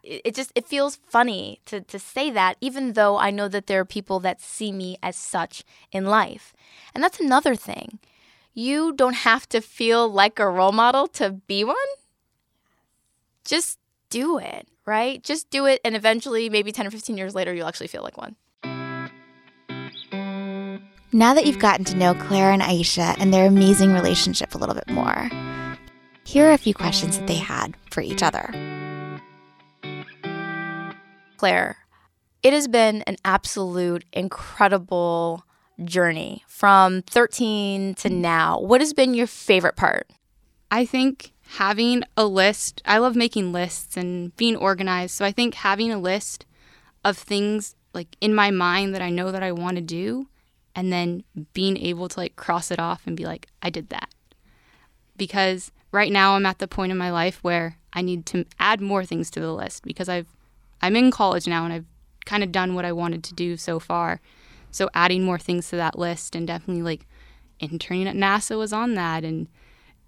It 0.03 0.35
just 0.35 0.51
it 0.57 0.67
feels 0.67 0.97
funny 1.07 1.61
to 1.67 1.81
to 1.83 1.99
say 1.99 2.31
that 2.31 2.57
even 2.61 2.95
though 2.95 3.17
I 3.17 3.31
know 3.31 3.47
that 3.47 3.69
there 3.69 3.79
are 3.81 3.85
people 3.85 4.19
that 4.21 4.41
see 4.41 4.73
me 4.73 4.99
as 5.03 5.15
such 5.15 5.63
in 5.93 6.05
life. 6.07 6.53
And 6.93 7.05
that's 7.05 7.21
another 7.21 7.55
thing. 7.55 8.01
You 8.55 8.93
don't 8.93 9.15
have 9.15 9.49
to 9.51 9.61
feel 9.61 10.09
like 10.09 10.41
a 10.41 10.49
role 10.51 10.73
model 10.73 11.07
to 11.09 11.31
be 11.31 11.63
one. 11.63 11.77
Just 13.45 13.79
do 14.13 14.39
it 14.39 14.69
right? 14.87 15.23
Just 15.23 15.51
do 15.51 15.67
it, 15.67 15.81
and 15.85 15.95
eventually, 15.95 16.49
maybe 16.49 16.73
10 16.73 16.87
or 16.87 16.91
15 16.91 17.17
years 17.17 17.35
later, 17.35 17.53
you'll 17.53 17.67
actually 17.67 17.87
feel 17.87 18.03
like 18.03 18.17
one. 18.17 18.37
Now 21.15 21.35
that 21.35 21.45
you've 21.47 21.59
gotten 21.59 21.85
to 21.87 21.97
know 21.97 22.15
Claire 22.15 22.53
and 22.53 22.63
Aisha 22.63 23.15
and 23.19 23.33
their 23.33 23.47
amazing 23.47 23.93
relationship 23.93 24.55
a 24.55 24.59
little 24.59 24.75
bit 24.75 24.89
more, 24.89 25.31
here 26.25 26.49
are 26.49 26.53
a 26.53 26.59
few 26.59 26.73
questions 26.73 27.19
that 27.19 27.27
they 27.27 27.37
had 27.37 27.77
for 27.91 28.01
each 28.01 28.23
other. 28.23 28.51
Claire, 31.37 31.77
it 32.43 32.53
has 32.53 32.67
been 32.67 33.03
an 33.03 33.17
absolute 33.25 34.05
incredible 34.13 35.45
journey 35.85 36.45
from 36.47 37.03
13 37.03 37.95
to 37.97 38.09
now. 38.09 38.59
What 38.61 38.81
has 38.81 38.95
been 38.95 39.13
your 39.13 39.27
favorite 39.27 39.77
part? 39.77 40.09
I 40.71 40.87
think 40.87 41.32
having 41.57 42.03
a 42.17 42.25
list, 42.25 42.81
I 42.87 42.97
love 42.97 43.15
making 43.15 43.53
lists 43.53 43.97
and 43.97 44.35
being 44.37 44.57
organized. 44.57 45.15
So 45.15 45.25
I 45.25 45.33
think 45.33 45.55
having 45.55 45.93
a 45.93 45.99
list 45.99 46.47
of 47.05 47.19
things 47.19 47.75
like 47.93 48.17
in 48.23 48.35
my 48.35 48.51
mind 48.51 48.95
that 48.95 49.03
I 49.03 49.11
know 49.11 49.31
that 49.31 49.43
I 49.43 49.53
want 49.53 49.77
to 49.77 49.83
do 49.83 50.29
and 50.75 50.91
then 50.91 51.25
being 51.53 51.77
able 51.77 52.09
to 52.09 52.19
like 52.19 52.37
cross 52.37 52.71
it 52.71 52.79
off 52.79 53.07
and 53.07 53.17
be 53.17 53.27
like, 53.27 53.49
I 53.61 53.69
did 53.69 53.91
that. 53.91 54.09
Because 55.19 55.71
right 55.91 56.11
now 56.11 56.37
I'm 56.37 56.47
at 56.47 56.59
the 56.59 56.67
point 56.67 56.91
in 56.91 56.97
my 56.97 57.11
life 57.11 57.45
where 57.45 57.77
I 57.93 58.01
need 58.01 58.25
to 58.27 58.47
add 58.59 58.81
more 58.81 59.05
things 59.05 59.31
to 59.33 59.41
the 59.41 59.53
list 59.53 59.83
because 59.83 60.09
I've 60.09 60.35
I'm 60.81 60.97
in 60.97 61.11
college 61.11 61.47
now 61.47 61.65
and 61.65 61.73
I've 61.73 61.87
kind 62.25 62.43
of 62.43 62.51
done 62.51 62.75
what 62.75 62.87
I 62.87 62.93
wanted 62.93 63.23
to 63.25 63.35
do 63.35 63.59
so 63.59 63.79
far. 63.79 64.23
So 64.71 64.89
adding 64.95 65.23
more 65.23 65.39
things 65.39 65.69
to 65.69 65.77
that 65.77 65.99
list 65.99 66.35
and 66.35 66.47
definitely 66.47 66.83
like 66.83 67.07
interning 67.61 68.09
at 68.09 68.17
NASA 68.17 68.57
was 68.57 68.73
on 68.73 68.95
that 68.95 69.23
and 69.23 69.49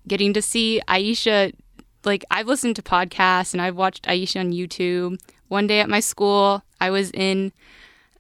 getting 0.07 0.32
to 0.34 0.42
see 0.42 0.80
Aisha. 0.88 1.52
Like, 2.05 2.24
I've 2.30 2.46
listened 2.46 2.76
to 2.76 2.82
podcasts 2.82 3.52
and 3.52 3.62
I've 3.62 3.76
watched 3.76 4.05
Aisha 4.05 4.40
on 4.40 4.52
YouTube. 4.52 5.18
One 5.48 5.66
day 5.66 5.80
at 5.80 5.88
my 5.88 6.00
school, 6.00 6.62
I 6.80 6.90
was 6.90 7.11
in, 7.12 7.52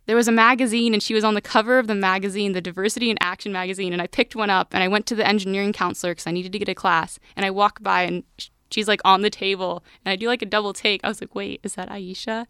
there 0.06 0.16
was 0.16 0.28
a 0.28 0.32
magazine 0.32 0.94
and 0.94 1.02
she 1.02 1.14
was 1.14 1.24
on 1.24 1.34
the 1.34 1.40
cover 1.40 1.78
of 1.78 1.86
the 1.86 1.94
magazine, 1.94 2.52
the 2.52 2.60
Diversity 2.60 3.10
in 3.10 3.18
Action 3.20 3.52
magazine. 3.52 3.92
And 3.92 4.00
I 4.00 4.06
picked 4.06 4.36
one 4.36 4.50
up 4.50 4.72
and 4.72 4.82
I 4.82 4.88
went 4.88 5.06
to 5.06 5.14
the 5.14 5.26
engineering 5.26 5.72
counselor 5.72 6.12
because 6.12 6.26
I 6.26 6.32
needed 6.32 6.52
to 6.52 6.58
get 6.58 6.68
a 6.68 6.74
class. 6.74 7.18
And 7.36 7.44
I 7.44 7.50
walk 7.50 7.82
by 7.82 8.02
and 8.02 8.24
she's 8.70 8.88
like 8.88 9.00
on 9.04 9.22
the 9.22 9.30
table 9.30 9.84
and 10.04 10.12
I 10.12 10.16
do 10.16 10.28
like 10.28 10.42
a 10.42 10.46
double 10.46 10.72
take. 10.72 11.00
I 11.04 11.08
was 11.08 11.20
like, 11.20 11.34
wait, 11.34 11.60
is 11.62 11.74
that 11.74 11.90
Aisha? 11.90 12.46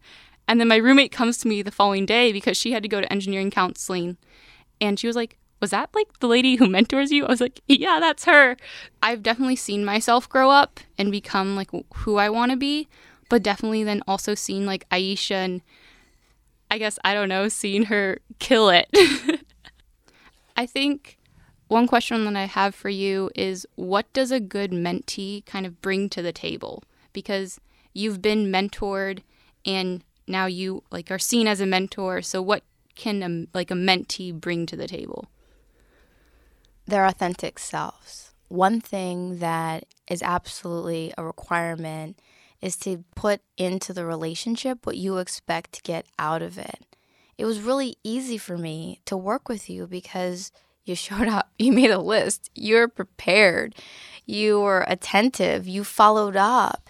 And 0.46 0.60
then 0.60 0.68
my 0.68 0.76
roommate 0.76 1.12
comes 1.12 1.38
to 1.38 1.48
me 1.48 1.62
the 1.62 1.70
following 1.70 2.06
day 2.06 2.32
because 2.32 2.56
she 2.56 2.72
had 2.72 2.82
to 2.82 2.88
go 2.88 3.00
to 3.00 3.12
engineering 3.12 3.50
counseling. 3.50 4.18
And 4.80 4.98
she 4.98 5.06
was 5.06 5.16
like, 5.16 5.38
was 5.64 5.70
that 5.70 5.88
like 5.94 6.18
the 6.18 6.28
lady 6.28 6.56
who 6.56 6.68
mentors 6.68 7.10
you? 7.10 7.24
I 7.24 7.30
was 7.30 7.40
like, 7.40 7.62
yeah, 7.66 7.96
that's 7.98 8.26
her. 8.26 8.58
I've 9.02 9.22
definitely 9.22 9.56
seen 9.56 9.82
myself 9.82 10.28
grow 10.28 10.50
up 10.50 10.78
and 10.98 11.10
become 11.10 11.56
like 11.56 11.70
who 11.94 12.16
I 12.18 12.28
want 12.28 12.50
to 12.50 12.56
be, 12.58 12.86
but 13.30 13.42
definitely 13.42 13.82
then 13.82 14.02
also 14.06 14.34
seen 14.34 14.66
like 14.66 14.86
Aisha 14.90 15.36
and 15.36 15.62
I 16.70 16.76
guess, 16.76 16.98
I 17.02 17.14
don't 17.14 17.30
know, 17.30 17.48
seeing 17.48 17.84
her 17.84 18.18
kill 18.40 18.68
it. 18.68 18.90
I 20.54 20.66
think 20.66 21.16
one 21.68 21.86
question 21.86 22.26
that 22.26 22.36
I 22.36 22.44
have 22.44 22.74
for 22.74 22.90
you 22.90 23.30
is 23.34 23.66
what 23.74 24.12
does 24.12 24.30
a 24.30 24.40
good 24.40 24.70
mentee 24.70 25.46
kind 25.46 25.64
of 25.64 25.80
bring 25.80 26.10
to 26.10 26.20
the 26.20 26.30
table? 26.30 26.84
Because 27.14 27.58
you've 27.94 28.20
been 28.20 28.52
mentored 28.52 29.20
and 29.64 30.04
now 30.28 30.44
you 30.44 30.82
like 30.90 31.10
are 31.10 31.18
seen 31.18 31.46
as 31.46 31.62
a 31.62 31.66
mentor. 31.66 32.20
So 32.20 32.42
what 32.42 32.64
can 32.96 33.22
a, 33.22 33.56
like 33.56 33.70
a 33.70 33.74
mentee 33.74 34.38
bring 34.38 34.66
to 34.66 34.76
the 34.76 34.86
table? 34.86 35.30
Their 36.86 37.06
authentic 37.06 37.58
selves. 37.58 38.32
One 38.48 38.80
thing 38.80 39.38
that 39.38 39.84
is 40.08 40.22
absolutely 40.22 41.12
a 41.16 41.24
requirement 41.24 42.18
is 42.60 42.76
to 42.76 43.04
put 43.14 43.40
into 43.56 43.92
the 43.92 44.04
relationship 44.04 44.86
what 44.86 44.96
you 44.96 45.18
expect 45.18 45.72
to 45.72 45.82
get 45.82 46.06
out 46.18 46.42
of 46.42 46.58
it. 46.58 46.86
It 47.36 47.44
was 47.44 47.60
really 47.60 47.96
easy 48.04 48.38
for 48.38 48.56
me 48.56 49.00
to 49.06 49.16
work 49.16 49.48
with 49.48 49.68
you 49.68 49.86
because 49.86 50.52
you 50.84 50.94
showed 51.06 51.28
up, 51.28 51.50
you 51.58 51.72
made 51.72 51.90
a 51.90 51.98
list, 51.98 52.50
you're 52.54 52.88
prepared, 52.88 53.74
you 54.26 54.60
were 54.60 54.84
attentive, 54.88 55.66
you 55.66 55.84
followed 55.84 56.36
up. 56.36 56.88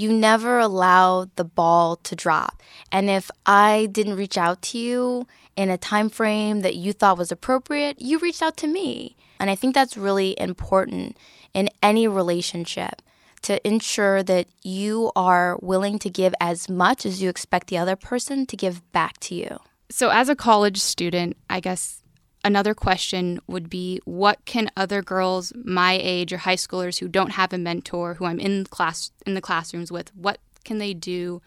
You 0.00 0.14
never 0.14 0.58
allowed 0.58 1.36
the 1.36 1.44
ball 1.44 1.96
to 1.96 2.16
drop. 2.16 2.62
And 2.90 3.10
if 3.10 3.30
I 3.44 3.86
didn't 3.92 4.16
reach 4.16 4.38
out 4.38 4.62
to 4.62 4.78
you 4.78 5.26
in 5.56 5.68
a 5.68 5.76
time 5.76 6.08
frame 6.08 6.62
that 6.62 6.74
you 6.74 6.94
thought 6.94 7.18
was 7.18 7.30
appropriate, 7.30 8.00
you 8.00 8.18
reached 8.18 8.40
out 8.40 8.56
to 8.56 8.66
me. 8.66 9.14
And 9.38 9.50
I 9.50 9.54
think 9.54 9.74
that's 9.74 9.98
really 9.98 10.34
important 10.40 11.18
in 11.52 11.68
any 11.82 12.08
relationship 12.08 13.02
to 13.42 13.60
ensure 13.68 14.22
that 14.22 14.46
you 14.62 15.12
are 15.14 15.58
willing 15.60 15.98
to 15.98 16.08
give 16.08 16.34
as 16.40 16.66
much 16.66 17.04
as 17.04 17.20
you 17.20 17.28
expect 17.28 17.66
the 17.66 17.76
other 17.76 17.94
person 17.94 18.46
to 18.46 18.56
give 18.56 18.80
back 18.92 19.20
to 19.20 19.34
you. 19.34 19.58
So, 19.90 20.08
as 20.08 20.30
a 20.30 20.34
college 20.34 20.78
student, 20.78 21.36
I 21.50 21.60
guess 21.60 21.99
another 22.44 22.74
question 22.74 23.40
would 23.46 23.68
be 23.68 24.00
what 24.04 24.44
can 24.44 24.70
other 24.76 25.02
girls 25.02 25.52
my 25.64 25.98
age 26.00 26.32
or 26.32 26.38
high 26.38 26.56
schoolers 26.56 26.98
who 26.98 27.08
don't 27.08 27.32
have 27.32 27.52
a 27.52 27.58
mentor 27.58 28.14
who 28.14 28.24
I'm 28.24 28.40
in 28.40 28.64
class 28.64 29.10
in 29.26 29.34
the 29.34 29.40
classrooms 29.40 29.92
with, 29.92 30.14
what 30.14 30.38
can 30.64 30.78
they 30.78 30.94
do 30.94 31.42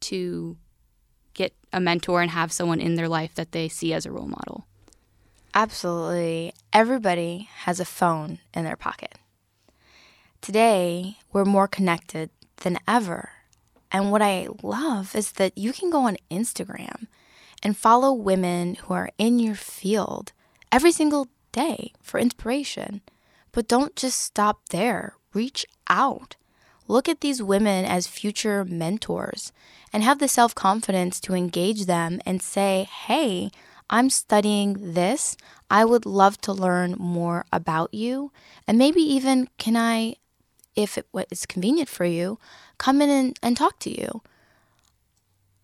to 0.00 0.56
get 1.34 1.54
a 1.72 1.80
mentor 1.80 2.20
and 2.20 2.30
have 2.30 2.52
someone 2.52 2.80
in 2.80 2.96
their 2.96 3.08
life 3.08 3.34
that 3.34 3.52
they 3.52 3.68
see 3.68 3.92
as 3.92 4.04
a 4.04 4.12
role 4.12 4.26
model? 4.26 4.66
Absolutely. 5.54 6.52
Everybody 6.72 7.48
has 7.58 7.78
a 7.78 7.84
phone 7.84 8.38
in 8.54 8.64
their 8.64 8.76
pocket. 8.76 9.18
Today, 10.40 11.18
we're 11.32 11.44
more 11.44 11.68
connected 11.68 12.30
than 12.62 12.78
ever. 12.88 13.30
And 13.90 14.10
what 14.10 14.22
I 14.22 14.48
love 14.62 15.14
is 15.14 15.32
that 15.32 15.56
you 15.56 15.72
can 15.72 15.90
go 15.90 16.00
on 16.00 16.16
Instagram 16.30 17.06
and 17.62 17.76
follow 17.76 18.12
women 18.12 18.74
who 18.76 18.94
are 18.94 19.10
in 19.18 19.38
your 19.38 19.54
field 19.54 20.32
every 20.70 20.92
single 20.92 21.28
day 21.52 21.92
for 22.00 22.18
inspiration. 22.18 23.02
But 23.52 23.68
don't 23.68 23.94
just 23.96 24.20
stop 24.20 24.68
there, 24.70 25.14
reach 25.32 25.66
out. 25.88 26.36
Look 26.88 27.08
at 27.08 27.20
these 27.20 27.42
women 27.42 27.84
as 27.84 28.06
future 28.06 28.64
mentors 28.64 29.52
and 29.92 30.02
have 30.02 30.18
the 30.18 30.28
self 30.28 30.54
confidence 30.54 31.20
to 31.20 31.34
engage 31.34 31.86
them 31.86 32.20
and 32.26 32.42
say, 32.42 32.88
hey, 33.06 33.50
I'm 33.88 34.10
studying 34.10 34.94
this. 34.94 35.36
I 35.70 35.84
would 35.84 36.06
love 36.06 36.40
to 36.42 36.52
learn 36.52 36.96
more 36.98 37.44
about 37.52 37.92
you. 37.94 38.32
And 38.66 38.78
maybe 38.78 39.00
even 39.00 39.48
can 39.58 39.76
I 39.76 40.16
if 40.74 40.96
it 40.96 41.06
is 41.30 41.46
convenient 41.46 41.88
for 41.88 42.04
you, 42.04 42.38
come 42.78 43.02
in 43.02 43.10
and, 43.10 43.38
and 43.42 43.56
talk 43.56 43.78
to 43.80 43.90
you. 43.90 44.22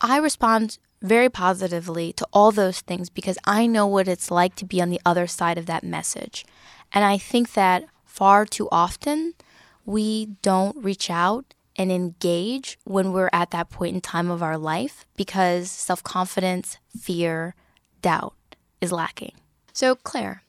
I 0.00 0.18
respond 0.18 0.78
very 1.00 1.28
positively 1.28 2.12
to 2.14 2.26
all 2.32 2.50
those 2.50 2.80
things 2.80 3.08
because 3.08 3.38
I 3.44 3.66
know 3.66 3.86
what 3.86 4.08
it's 4.08 4.30
like 4.30 4.54
to 4.56 4.64
be 4.64 4.80
on 4.80 4.90
the 4.90 5.00
other 5.06 5.26
side 5.26 5.58
of 5.58 5.66
that 5.66 5.84
message. 5.84 6.44
And 6.92 7.04
I 7.04 7.18
think 7.18 7.52
that 7.52 7.84
far 8.04 8.44
too 8.44 8.68
often 8.72 9.34
we 9.84 10.26
don't 10.42 10.76
reach 10.82 11.10
out 11.10 11.54
and 11.76 11.92
engage 11.92 12.78
when 12.84 13.12
we're 13.12 13.30
at 13.32 13.52
that 13.52 13.70
point 13.70 13.94
in 13.94 14.00
time 14.00 14.30
of 14.30 14.42
our 14.42 14.58
life 14.58 15.06
because 15.16 15.70
self 15.70 16.02
confidence, 16.02 16.78
fear, 16.98 17.54
doubt 18.02 18.34
is 18.80 18.90
lacking. 18.92 19.34
So, 19.72 19.94
Claire, 19.94 20.42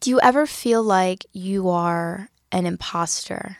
do 0.00 0.10
you 0.10 0.20
ever 0.20 0.46
feel 0.46 0.82
like 0.82 1.24
you 1.32 1.70
are 1.70 2.28
an 2.52 2.66
imposter 2.66 3.56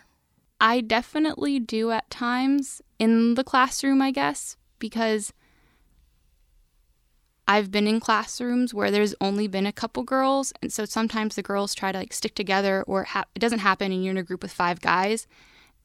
I 0.60 0.80
definitely 0.80 1.58
do 1.58 1.90
at 1.90 2.10
times 2.10 2.80
in 2.98 3.34
the 3.34 3.44
classroom, 3.44 4.00
I 4.00 4.10
guess, 4.10 4.56
because 4.78 5.32
I've 7.48 7.70
been 7.70 7.86
in 7.86 8.00
classrooms 8.00 8.74
where 8.74 8.90
there's 8.90 9.14
only 9.20 9.46
been 9.46 9.66
a 9.66 9.72
couple 9.72 10.02
girls, 10.02 10.52
and 10.60 10.72
so 10.72 10.84
sometimes 10.84 11.34
the 11.36 11.42
girls 11.42 11.74
try 11.74 11.92
to 11.92 11.98
like 11.98 12.12
stick 12.12 12.34
together, 12.34 12.82
or 12.86 13.02
it, 13.02 13.08
ha- 13.08 13.24
it 13.34 13.38
doesn't 13.38 13.60
happen, 13.60 13.92
and 13.92 14.04
you're 14.04 14.10
in 14.12 14.18
a 14.18 14.22
group 14.22 14.42
with 14.42 14.52
five 14.52 14.80
guys, 14.80 15.26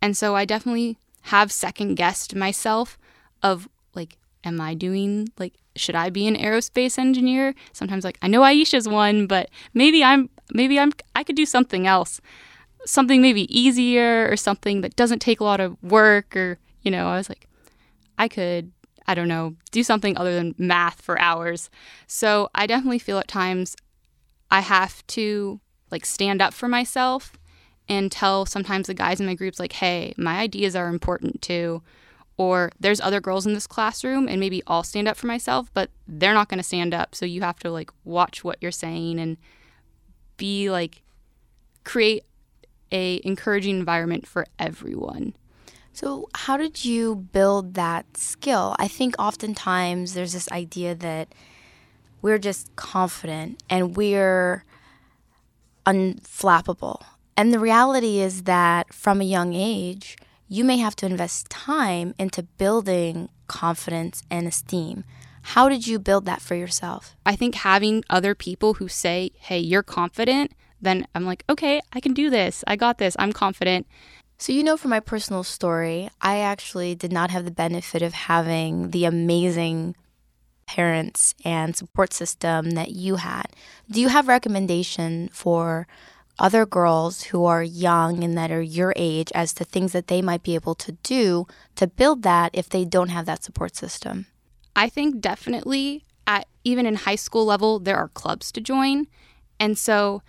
and 0.02 0.18
so 0.18 0.36
I 0.36 0.46
definitely 0.46 0.98
have 1.26 1.52
second 1.52 1.96
guessed 1.96 2.36
myself 2.36 2.98
of 3.44 3.70
like, 3.94 4.18
am 4.44 4.60
I 4.60 4.74
doing 4.74 5.30
like, 5.38 5.54
should 5.76 5.96
I 5.96 6.10
be 6.10 6.28
an 6.28 6.36
aerospace 6.36 6.98
engineer? 6.98 7.54
Sometimes 7.74 8.04
like 8.04 8.18
I 8.22 8.28
know 8.28 8.42
Aisha's 8.42 8.88
one, 8.88 9.28
but 9.28 9.50
maybe 9.74 10.04
I'm 10.04 10.30
maybe 10.54 10.80
I'm 10.80 10.92
I 11.16 11.24
could 11.24 11.36
do 11.36 11.46
something 11.46 11.86
else 11.86 12.20
something 12.86 13.22
maybe 13.22 13.46
easier 13.56 14.28
or 14.30 14.36
something 14.36 14.82
that 14.82 14.96
doesn't 14.96 15.20
take 15.20 15.40
a 15.40 15.44
lot 15.44 15.60
of 15.60 15.82
work 15.84 16.36
or 16.36 16.58
you 16.82 16.92
know 16.92 17.08
i 17.08 17.18
was 17.18 17.30
like 17.30 17.48
i 18.18 18.28
could 18.28 18.72
i 19.08 19.14
don't 19.14 19.28
know 19.28 19.56
do 19.72 19.84
something 19.84 20.18
other 20.18 20.34
than 20.34 20.56
math 20.58 21.02
for 21.02 21.20
hours. 21.20 21.70
So 22.08 22.50
i 22.56 22.66
definitely 22.68 23.00
feel 23.00 23.20
at 23.20 23.28
times 23.28 23.76
i 24.50 24.62
have 24.62 25.06
to 25.08 25.60
like 25.92 26.06
stand 26.06 26.42
up 26.42 26.54
for 26.54 26.68
myself 26.68 27.34
and 27.90 28.12
tell 28.12 28.46
sometimes 28.46 28.88
the 28.88 28.94
guys 28.94 29.20
in 29.20 29.26
my 29.26 29.36
groups 29.36 29.60
like 29.60 29.74
hey 29.74 30.14
my 30.18 30.40
ideas 30.40 30.76
are 30.76 30.88
important 30.88 31.42
too. 31.42 31.82
Or 32.38 32.72
there's 32.80 33.02
other 33.02 33.22
girls 33.22 33.46
in 33.46 33.54
this 33.54 33.68
classroom 33.68 34.28
and 34.28 34.40
maybe 34.40 34.64
I'll 34.66 34.84
stand 34.84 35.08
up 35.08 35.18
for 35.18 35.28
myself 35.28 35.72
but 35.74 35.90
they're 36.08 36.34
not 36.34 36.50
going 36.50 36.58
to 36.58 36.64
stand 36.64 36.94
up. 36.94 37.14
So 37.14 37.26
you 37.26 37.42
have 37.42 37.60
to 37.60 37.70
like 37.70 37.92
watch 38.04 38.44
what 38.44 38.58
you're 38.62 38.72
saying 38.72 39.20
and 39.20 39.38
be 40.38 40.72
like 40.72 41.04
create 41.84 42.24
a 42.92 43.22
encouraging 43.24 43.78
environment 43.78 44.28
for 44.28 44.46
everyone. 44.60 45.34
So, 45.94 46.30
how 46.34 46.58
did 46.58 46.86
you 46.86 47.16
build 47.16 47.74
that 47.74 48.18
skill? 48.18 48.76
I 48.80 48.88
think 48.88 49.16
oftentimes 49.20 50.14
there's 50.14 50.34
this 50.34 50.50
idea 50.52 50.96
that 50.96 51.34
we're 52.22 52.38
just 52.38 52.74
confident 52.76 53.62
and 53.70 53.96
we're 53.96 54.64
unflappable. 55.86 57.04
And 57.36 57.54
the 57.54 57.60
reality 57.60 58.20
is 58.20 58.44
that 58.44 58.94
from 58.94 59.20
a 59.20 59.26
young 59.26 59.54
age, 59.54 60.18
you 60.48 60.64
may 60.64 60.78
have 60.78 60.96
to 60.98 61.06
invest 61.06 61.50
time 61.50 62.14
into 62.18 62.44
building 62.44 63.30
confidence 63.48 64.24
and 64.30 64.48
esteem. 64.48 65.04
How 65.42 65.70
did 65.70 65.88
you 65.88 65.98
build 65.98 66.26
that 66.26 66.42
for 66.42 66.56
yourself? 66.56 67.16
I 67.26 67.36
think 67.36 67.56
having 67.56 68.04
other 68.10 68.36
people 68.36 68.76
who 68.76 68.88
say, 68.88 69.32
hey, 69.36 69.60
you're 69.60 69.84
confident, 69.84 70.52
then 70.82 71.08
I'm 71.16 71.26
like, 71.26 71.44
okay, 71.50 71.82
I 71.94 72.00
can 72.00 72.14
do 72.14 72.30
this. 72.30 72.64
I 72.68 72.76
got 72.76 72.98
this. 72.98 73.16
I'm 73.18 73.34
confident. 73.34 73.88
So, 74.42 74.52
you 74.52 74.64
know, 74.64 74.76
from 74.76 74.90
my 74.90 75.00
personal 75.00 75.44
story, 75.44 76.10
I 76.20 76.40
actually 76.40 76.96
did 76.96 77.14
not 77.14 77.30
have 77.30 77.46
the 77.46 77.52
benefit 77.52 78.02
of 78.02 78.14
having 78.14 78.90
the 78.90 79.06
amazing 79.06 79.96
parents 80.66 81.36
and 81.46 81.76
support 81.76 82.12
system 82.12 82.72
that 82.72 82.90
you 82.90 83.18
had. 83.18 83.54
Do 83.92 84.02
you 84.02 84.08
have 84.08 84.28
recommendation 84.28 85.30
for 85.32 85.86
other 86.40 86.66
girls 86.66 87.26
who 87.26 87.46
are 87.46 87.62
young 87.62 88.24
and 88.24 88.36
that 88.36 88.50
are 88.50 88.64
your 88.64 88.94
age 88.96 89.32
as 89.36 89.54
to 89.54 89.64
things 89.64 89.92
that 89.92 90.08
they 90.08 90.24
might 90.24 90.42
be 90.42 90.56
able 90.56 90.74
to 90.74 90.94
do 91.04 91.46
to 91.76 91.86
build 91.86 92.24
that 92.24 92.50
if 92.54 92.68
they 92.68 92.84
don't 92.84 93.10
have 93.10 93.28
that 93.28 93.44
support 93.44 93.76
system? 93.76 94.26
I 94.76 94.90
think 94.90 95.22
definitely 95.22 96.04
at 96.26 96.48
even 96.64 96.88
in 96.88 96.96
high 96.96 97.14
school 97.14 97.46
level 97.46 97.78
there 97.78 97.98
are 97.98 98.08
clubs 98.08 98.52
to 98.54 98.60
join. 98.60 99.06
And 99.60 99.78
so 99.78 100.24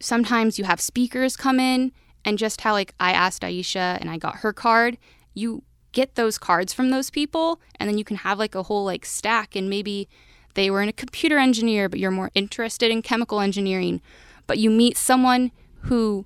sometimes 0.00 0.58
you 0.58 0.64
have 0.64 0.80
speakers 0.80 1.36
come 1.36 1.60
in 1.60 1.92
and 2.24 2.38
just 2.38 2.60
how 2.60 2.72
like 2.72 2.94
I 3.00 3.12
asked 3.12 3.42
Aisha 3.42 3.98
and 4.00 4.10
I 4.10 4.16
got 4.16 4.36
her 4.36 4.52
card, 4.52 4.98
you 5.34 5.62
get 5.92 6.14
those 6.14 6.38
cards 6.38 6.72
from 6.72 6.90
those 6.90 7.10
people 7.10 7.60
and 7.78 7.88
then 7.88 7.98
you 7.98 8.04
can 8.04 8.16
have 8.16 8.38
like 8.38 8.54
a 8.54 8.64
whole 8.64 8.84
like 8.84 9.04
stack 9.04 9.54
and 9.54 9.68
maybe 9.68 10.08
they 10.54 10.70
were 10.70 10.82
in 10.82 10.88
a 10.88 10.92
computer 10.92 11.38
engineer 11.38 11.88
but 11.88 11.98
you're 11.98 12.10
more 12.10 12.30
interested 12.34 12.90
in 12.90 13.02
chemical 13.02 13.40
engineering, 13.40 14.00
but 14.46 14.58
you 14.58 14.70
meet 14.70 14.96
someone 14.96 15.50
who 15.82 16.24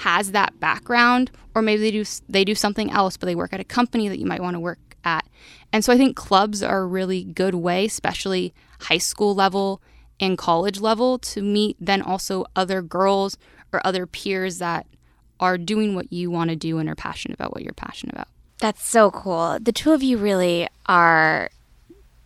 has 0.00 0.32
that 0.32 0.60
background 0.60 1.30
or 1.54 1.62
maybe 1.62 1.80
they 1.80 1.90
do 1.90 2.04
they 2.28 2.44
do 2.44 2.54
something 2.54 2.90
else 2.90 3.16
but 3.16 3.26
they 3.26 3.34
work 3.34 3.52
at 3.52 3.60
a 3.60 3.64
company 3.64 4.08
that 4.08 4.18
you 4.18 4.26
might 4.26 4.42
want 4.42 4.54
to 4.54 4.60
work 4.60 4.96
at. 5.04 5.26
And 5.72 5.84
so 5.84 5.92
I 5.92 5.96
think 5.96 6.16
clubs 6.16 6.62
are 6.62 6.80
a 6.80 6.86
really 6.86 7.24
good 7.24 7.54
way, 7.54 7.86
especially 7.86 8.52
high 8.80 8.98
school 8.98 9.34
level 9.34 9.80
and 10.20 10.36
college 10.36 10.80
level 10.80 11.18
to 11.18 11.42
meet 11.42 11.76
then 11.80 12.02
also 12.02 12.44
other 12.54 12.82
girls 12.82 13.38
or 13.72 13.80
other 13.86 14.06
peers 14.06 14.58
that 14.58 14.86
are 15.40 15.58
doing 15.58 15.94
what 15.94 16.12
you 16.12 16.30
want 16.30 16.50
to 16.50 16.56
do 16.56 16.78
and 16.78 16.88
are 16.88 16.94
passionate 16.94 17.34
about 17.34 17.52
what 17.52 17.62
you're 17.62 17.72
passionate 17.72 18.14
about. 18.14 18.28
That's 18.58 18.84
so 18.84 19.10
cool. 19.10 19.58
The 19.60 19.72
two 19.72 19.92
of 19.92 20.02
you 20.02 20.16
really 20.16 20.68
are 20.86 21.50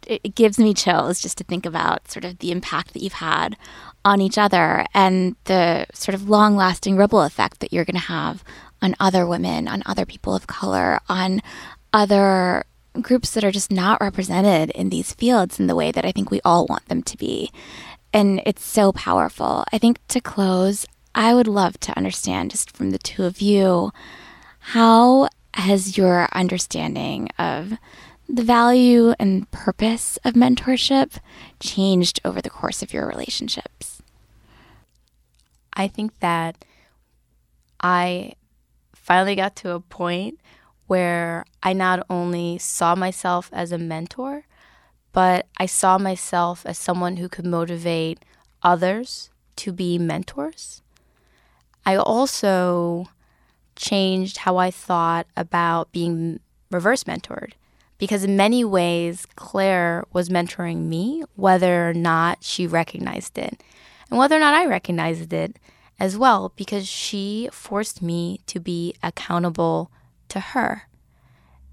it, 0.06 0.34
gives 0.34 0.58
me 0.58 0.74
chills 0.74 1.20
just 1.20 1.38
to 1.38 1.44
think 1.44 1.66
about 1.66 2.10
sort 2.10 2.24
of 2.24 2.38
the 2.38 2.50
impact 2.50 2.92
that 2.92 3.02
you've 3.02 3.14
had 3.14 3.56
on 4.04 4.20
each 4.20 4.38
other 4.38 4.86
and 4.94 5.36
the 5.44 5.86
sort 5.92 6.14
of 6.14 6.28
long 6.28 6.56
lasting 6.56 6.96
ripple 6.96 7.22
effect 7.22 7.60
that 7.60 7.72
you're 7.72 7.84
going 7.84 7.94
to 7.94 8.00
have 8.00 8.42
on 8.82 8.94
other 8.98 9.26
women, 9.26 9.68
on 9.68 9.82
other 9.86 10.06
people 10.06 10.34
of 10.34 10.46
color, 10.46 11.00
on 11.08 11.42
other 11.92 12.64
groups 13.00 13.30
that 13.32 13.44
are 13.44 13.50
just 13.50 13.70
not 13.70 14.00
represented 14.00 14.70
in 14.70 14.88
these 14.88 15.12
fields 15.14 15.60
in 15.60 15.66
the 15.66 15.76
way 15.76 15.92
that 15.92 16.04
I 16.04 16.12
think 16.12 16.30
we 16.30 16.40
all 16.44 16.66
want 16.66 16.88
them 16.88 17.02
to 17.02 17.16
be. 17.16 17.50
And 18.12 18.42
it's 18.46 18.64
so 18.64 18.92
powerful. 18.92 19.64
I 19.72 19.78
think 19.78 20.00
to 20.08 20.20
close, 20.20 20.86
I 21.20 21.34
would 21.34 21.46
love 21.46 21.78
to 21.80 21.94
understand 21.98 22.50
just 22.50 22.74
from 22.74 22.92
the 22.92 22.98
two 22.98 23.24
of 23.24 23.42
you 23.42 23.92
how 24.60 25.28
has 25.52 25.98
your 25.98 26.30
understanding 26.32 27.28
of 27.38 27.74
the 28.26 28.42
value 28.42 29.12
and 29.18 29.50
purpose 29.50 30.18
of 30.24 30.32
mentorship 30.32 31.18
changed 31.60 32.20
over 32.24 32.40
the 32.40 32.48
course 32.48 32.82
of 32.82 32.94
your 32.94 33.06
relationships? 33.06 34.00
I 35.74 35.88
think 35.88 36.18
that 36.20 36.64
I 37.82 38.32
finally 38.94 39.34
got 39.34 39.56
to 39.56 39.72
a 39.72 39.80
point 39.80 40.40
where 40.86 41.44
I 41.62 41.74
not 41.74 42.06
only 42.08 42.56
saw 42.56 42.94
myself 42.94 43.50
as 43.52 43.72
a 43.72 43.78
mentor, 43.78 44.46
but 45.12 45.48
I 45.58 45.66
saw 45.66 45.98
myself 45.98 46.64
as 46.64 46.78
someone 46.78 47.18
who 47.18 47.28
could 47.28 47.44
motivate 47.44 48.24
others 48.62 49.28
to 49.56 49.70
be 49.70 49.98
mentors. 49.98 50.79
I 51.84 51.96
also 51.96 53.06
changed 53.76 54.38
how 54.38 54.58
I 54.58 54.70
thought 54.70 55.26
about 55.36 55.92
being 55.92 56.40
reverse 56.70 57.04
mentored 57.04 57.52
because 57.98 58.24
in 58.24 58.36
many 58.36 58.64
ways 58.64 59.26
Claire 59.36 60.04
was 60.12 60.28
mentoring 60.28 60.86
me 60.86 61.22
whether 61.36 61.88
or 61.88 61.94
not 61.94 62.42
she 62.42 62.66
recognized 62.66 63.38
it 63.38 63.62
and 64.10 64.18
whether 64.18 64.36
or 64.36 64.40
not 64.40 64.54
I 64.54 64.66
recognized 64.66 65.32
it 65.32 65.58
as 65.98 66.16
well 66.16 66.52
because 66.56 66.88
she 66.88 67.48
forced 67.52 68.02
me 68.02 68.40
to 68.46 68.58
be 68.58 68.94
accountable 69.02 69.90
to 70.28 70.40
her. 70.40 70.88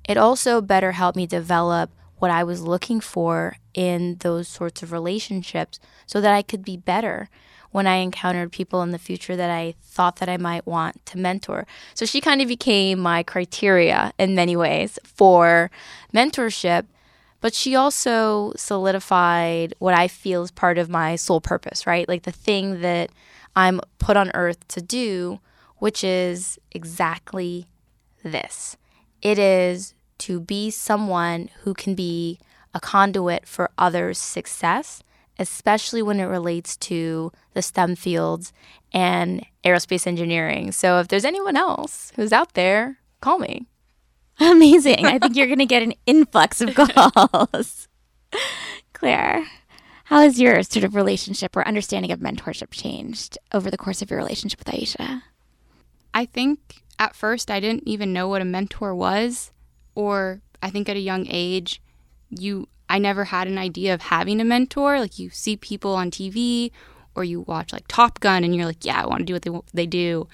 It 0.08 0.18
also 0.18 0.62
better 0.62 0.94
helped 0.94 1.16
me 1.16 1.26
develop 1.26 1.92
what 2.20 2.32
I 2.32 2.44
was 2.44 2.62
looking 2.62 3.00
for 3.00 3.58
in 3.74 4.18
those 4.22 4.48
sorts 4.48 4.82
of 4.82 4.92
relationships 4.92 5.80
so 6.06 6.20
that 6.22 6.34
I 6.34 6.42
could 6.42 6.64
be 6.64 6.78
better 6.78 7.30
when 7.72 7.86
I 7.86 7.96
encountered 7.96 8.52
people 8.52 8.82
in 8.82 8.92
the 8.92 8.98
future 8.98 9.36
that 9.36 9.52
I 9.52 9.76
thought 9.82 10.18
that 10.18 10.30
I 10.30 10.38
might 10.38 10.66
want 10.66 11.06
to 11.08 11.18
mentor. 11.18 11.68
So 11.94 12.06
she 12.06 12.22
kind 12.22 12.42
of 12.42 12.48
became 12.48 13.00
my 13.00 13.24
criteria 13.24 14.14
in 14.18 14.36
many 14.36 14.56
ways 14.56 14.98
for 15.04 15.70
mentorship, 16.14 16.86
but 17.42 17.54
she 17.54 17.76
also 17.76 18.54
solidified 18.56 19.76
what 19.80 19.94
I 19.94 20.08
feel 20.08 20.44
is 20.44 20.52
part 20.52 20.78
of 20.78 20.90
my 20.90 21.16
soul 21.16 21.42
purpose, 21.42 21.86
right? 21.86 22.08
Like 22.08 22.24
the 22.24 22.32
thing 22.32 22.82
that 22.82 23.12
I'm 23.56 23.82
put 24.00 24.18
on 24.18 24.32
earth 24.34 24.68
to 24.70 24.82
do, 24.82 25.40
which 25.78 26.04
is 26.04 26.58
exactly 26.72 27.68
this. 28.24 28.78
It 29.22 29.38
is 29.38 29.94
to 30.20 30.40
be 30.40 30.70
someone 30.70 31.50
who 31.62 31.74
can 31.74 31.96
be 31.96 32.40
a 32.74 32.80
conduit 32.80 33.48
for 33.48 33.72
others' 33.78 34.18
success, 34.18 35.04
especially 35.40 36.02
when 36.02 36.20
it 36.20 36.26
relates 36.26 36.76
to 36.78 37.32
the 37.54 37.62
STEM 37.62 37.96
fields 37.96 38.54
and 38.94 39.46
aerospace 39.64 40.08
engineering. 40.08 40.72
So 40.72 41.00
if 41.00 41.08
there's 41.08 41.26
anyone 41.26 41.58
else 41.58 42.12
who's 42.16 42.34
out 42.34 42.54
there, 42.54 43.00
call 43.22 43.40
me. 43.40 43.68
Amazing. 44.40 45.06
I 45.06 45.20
think 45.20 45.36
you're 45.36 45.48
going 45.48 45.60
to 45.60 45.66
get 45.66 45.84
an 45.84 45.94
influx 46.06 46.62
of 46.62 46.76
calls. 46.76 47.88
Claire, 48.94 49.46
how 50.06 50.22
has 50.22 50.40
your 50.40 50.62
sort 50.64 50.86
of 50.86 50.96
relationship 50.96 51.56
or 51.56 51.68
understanding 51.68 52.12
of 52.12 52.20
mentorship 52.20 52.72
changed 52.72 53.38
over 53.54 53.70
the 53.70 53.78
course 53.78 54.02
of 54.02 54.10
your 54.10 54.20
relationship 54.20 54.60
with 54.60 54.74
Aisha? 54.74 55.24
I 56.14 56.26
think 56.26 56.84
at 57.00 57.16
first 57.16 57.52
I 57.52 57.60
didn't 57.60 57.88
even 57.88 58.14
know 58.14 58.28
what 58.28 58.42
a 58.42 58.46
mentor 58.46 58.96
was 58.96 59.52
or 59.98 60.42
I 60.62 60.70
think 60.70 60.88
at 60.90 60.96
a 60.96 61.00
young 61.00 61.26
age, 61.28 61.82
you 62.30 62.68
I 62.88 63.00
never 63.00 63.26
had 63.26 63.48
an 63.48 63.58
idea 63.58 63.96
of 63.96 64.02
having 64.04 64.40
a 64.40 64.46
mentor. 64.46 65.00
Like 65.00 65.18
you 65.18 65.32
see 65.32 65.58
people 65.58 65.96
on 65.96 66.12
TV 66.12 66.72
or 67.16 67.24
you 67.24 67.42
watch 67.42 67.74
like 67.74 67.86
Top 67.88 68.20
Gun 68.20 68.44
and 68.44 68.56
you're 68.56 68.68
like, 68.68 68.86
yeah, 68.86 69.02
I 69.02 69.08
want 69.08 69.22
to 69.22 69.26
do 69.26 69.34
what 69.34 69.42
they 69.42 69.82
they 69.82 69.88
do. 69.88 70.28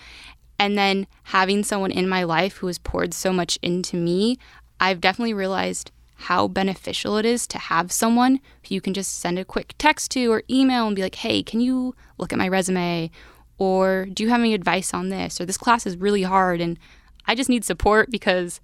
And 0.59 0.77
then 0.77 1.07
having 1.23 1.63
someone 1.63 1.91
in 1.91 2.09
my 2.09 2.23
life 2.23 2.57
who 2.57 2.67
has 2.67 2.77
poured 2.77 3.13
so 3.13 3.31
much 3.31 3.57
into 3.61 3.95
me, 3.95 4.37
I've 4.81 4.99
definitely 4.99 5.33
realized 5.33 5.91
how 6.15 6.49
beneficial 6.49 7.15
it 7.15 7.25
is 7.25 7.47
to 7.47 7.57
have 7.57 7.89
someone 7.89 8.41
who 8.67 8.75
you 8.75 8.81
can 8.81 8.93
just 8.93 9.15
send 9.15 9.39
a 9.39 9.45
quick 9.45 9.75
text 9.77 10.11
to 10.11 10.29
or 10.29 10.43
email 10.49 10.87
and 10.87 10.95
be 10.95 11.03
like, 11.03 11.15
"Hey, 11.15 11.41
can 11.41 11.61
you 11.61 11.95
look 12.17 12.33
at 12.33 12.39
my 12.39 12.49
resume?" 12.49 13.09
or 13.57 14.07
"Do 14.11 14.23
you 14.23 14.29
have 14.29 14.41
any 14.41 14.53
advice 14.53 14.93
on 14.93 15.07
this?" 15.07 15.39
or 15.39 15.45
"This 15.45 15.57
class 15.57 15.87
is 15.87 15.95
really 15.95 16.23
hard 16.23 16.59
and 16.59 16.77
I 17.25 17.33
just 17.33 17.49
need 17.49 17.63
support 17.63 18.11
because 18.11 18.59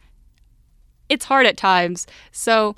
it's 1.10 1.26
hard 1.26 1.46
at 1.46 1.58
times. 1.58 2.08
So 2.32 2.76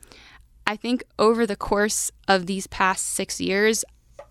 I 0.66 0.76
think 0.76 1.04
over 1.20 1.46
the 1.46 1.56
course 1.56 2.12
of 2.28 2.46
these 2.46 2.68
past 2.68 3.06
six 3.08 3.40
years, 3.40 3.84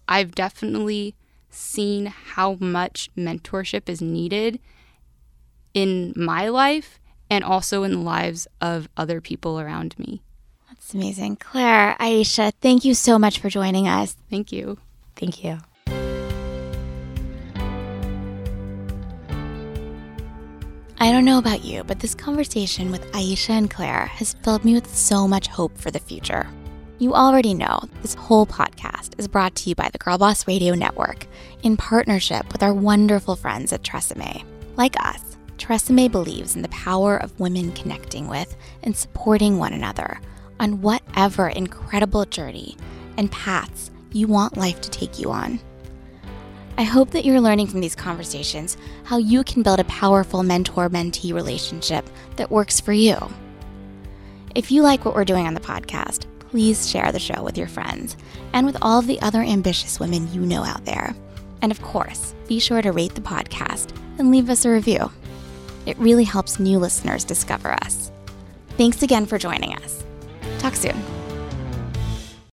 I've 0.09 0.35
definitely 0.35 1.15
seen 1.51 2.07
how 2.07 2.55
much 2.61 3.11
mentorship 3.17 3.89
is 3.89 4.01
needed 4.01 4.61
in 5.75 6.13
my 6.17 6.49
life 6.49 6.99
and 7.31 7.45
also 7.45 7.83
in 7.83 7.93
the 7.93 7.99
lives 7.99 8.47
of 8.61 8.89
other 8.97 9.21
people 9.21 9.61
around 9.61 9.99
me. 9.99 10.23
That's 10.69 10.95
amazing. 10.95 11.37
Claire, 11.37 11.97
Aisha, 12.01 12.53
thank 12.61 12.85
you 12.85 12.95
so 12.95 13.19
much 13.19 13.39
for 13.39 13.49
joining 13.49 13.87
us. 13.87 14.17
Thank 14.29 14.51
you. 14.51 14.79
Thank 15.17 15.45
you. 15.45 15.61
I 21.03 21.13
don't 21.13 21.25
know 21.25 21.39
about 21.39 21.65
you, 21.65 21.83
but 21.83 21.99
this 21.99 22.15
conversation 22.15 22.91
with 22.91 23.11
Aisha 23.13 23.51
and 23.51 23.71
Claire 23.71 24.05
has 24.05 24.35
filled 24.45 24.67
me 24.67 24.75
with 24.75 24.95
so 24.95 25.27
much 25.27 25.47
hope 25.47 25.79
for 25.79 25.91
the 25.91 25.99
future. 25.99 26.47
You 26.99 27.15
already 27.15 27.55
know 27.55 27.81
this 28.03 28.13
whole 28.13 28.45
podcast 28.45 29.19
is 29.19 29.27
brought 29.27 29.55
to 29.55 29.71
you 29.71 29.75
by 29.75 29.89
the 29.89 29.99
Girlboss 29.99 30.47
Radio 30.47 30.75
Network 30.75 31.27
in 31.63 31.79
partnership 31.79 32.53
with 32.53 32.63
our 32.63 32.75
wonderful 32.75 33.35
friends 33.35 33.73
at 33.73 33.83
Tresemme. 33.83 34.45
Like 34.77 34.95
us, 35.03 35.39
Tresemme 35.57 36.13
believes 36.13 36.55
in 36.55 36.61
the 36.61 36.69
power 36.69 37.17
of 37.17 37.41
women 37.41 37.73
connecting 37.73 38.29
with 38.29 38.55
and 38.83 38.95
supporting 38.95 39.57
one 39.57 39.73
another 39.73 40.21
on 40.61 40.83
whatever 40.83 41.49
incredible 41.49 42.27
journey 42.27 42.77
and 43.17 43.33
paths 43.33 43.91
you 44.13 44.27
want 44.27 44.59
life 44.59 44.83
to 44.83 44.91
take 44.91 45.19
you 45.19 45.31
on. 45.31 45.61
I 46.81 46.85
hope 46.85 47.11
that 47.11 47.26
you're 47.26 47.43
learning 47.43 47.66
from 47.66 47.83
these 47.83 47.95
conversations 47.95 48.78
how 49.05 49.18
you 49.18 49.45
can 49.45 49.62
build 49.62 49.81
a 49.81 49.85
powerful 49.85 50.43
mentor 50.43 50.89
mentee 50.89 51.35
relationship 51.35 52.09
that 52.37 52.51
works 52.51 52.81
for 52.81 52.95
you. 52.95 53.18
If 54.55 54.70
you 54.72 54.81
like 54.81 55.05
what 55.05 55.14
we're 55.14 55.26
doing 55.26 55.47
on 55.47 55.53
the 55.53 55.61
podcast, 55.61 56.24
please 56.39 56.89
share 56.89 57.12
the 57.12 57.18
show 57.18 57.43
with 57.43 57.59
your 57.59 57.68
friends 57.68 58.16
and 58.55 58.64
with 58.64 58.78
all 58.81 58.99
of 58.99 59.07
the 59.07 59.20
other 59.20 59.43
ambitious 59.43 60.01
women 60.01 60.33
you 60.33 60.41
know 60.41 60.64
out 60.64 60.87
there. 60.87 61.14
And 61.61 61.70
of 61.70 61.83
course, 61.83 62.35
be 62.49 62.59
sure 62.59 62.81
to 62.81 62.93
rate 62.93 63.14
the 63.14 63.20
podcast 63.20 63.95
and 64.18 64.31
leave 64.31 64.49
us 64.49 64.64
a 64.64 64.70
review. 64.70 65.12
It 65.85 65.99
really 65.99 66.24
helps 66.24 66.59
new 66.59 66.78
listeners 66.78 67.24
discover 67.24 67.72
us. 67.85 68.11
Thanks 68.78 69.03
again 69.03 69.26
for 69.26 69.37
joining 69.37 69.76
us. 69.76 70.03
Talk 70.59 70.76
soon. 70.76 71.20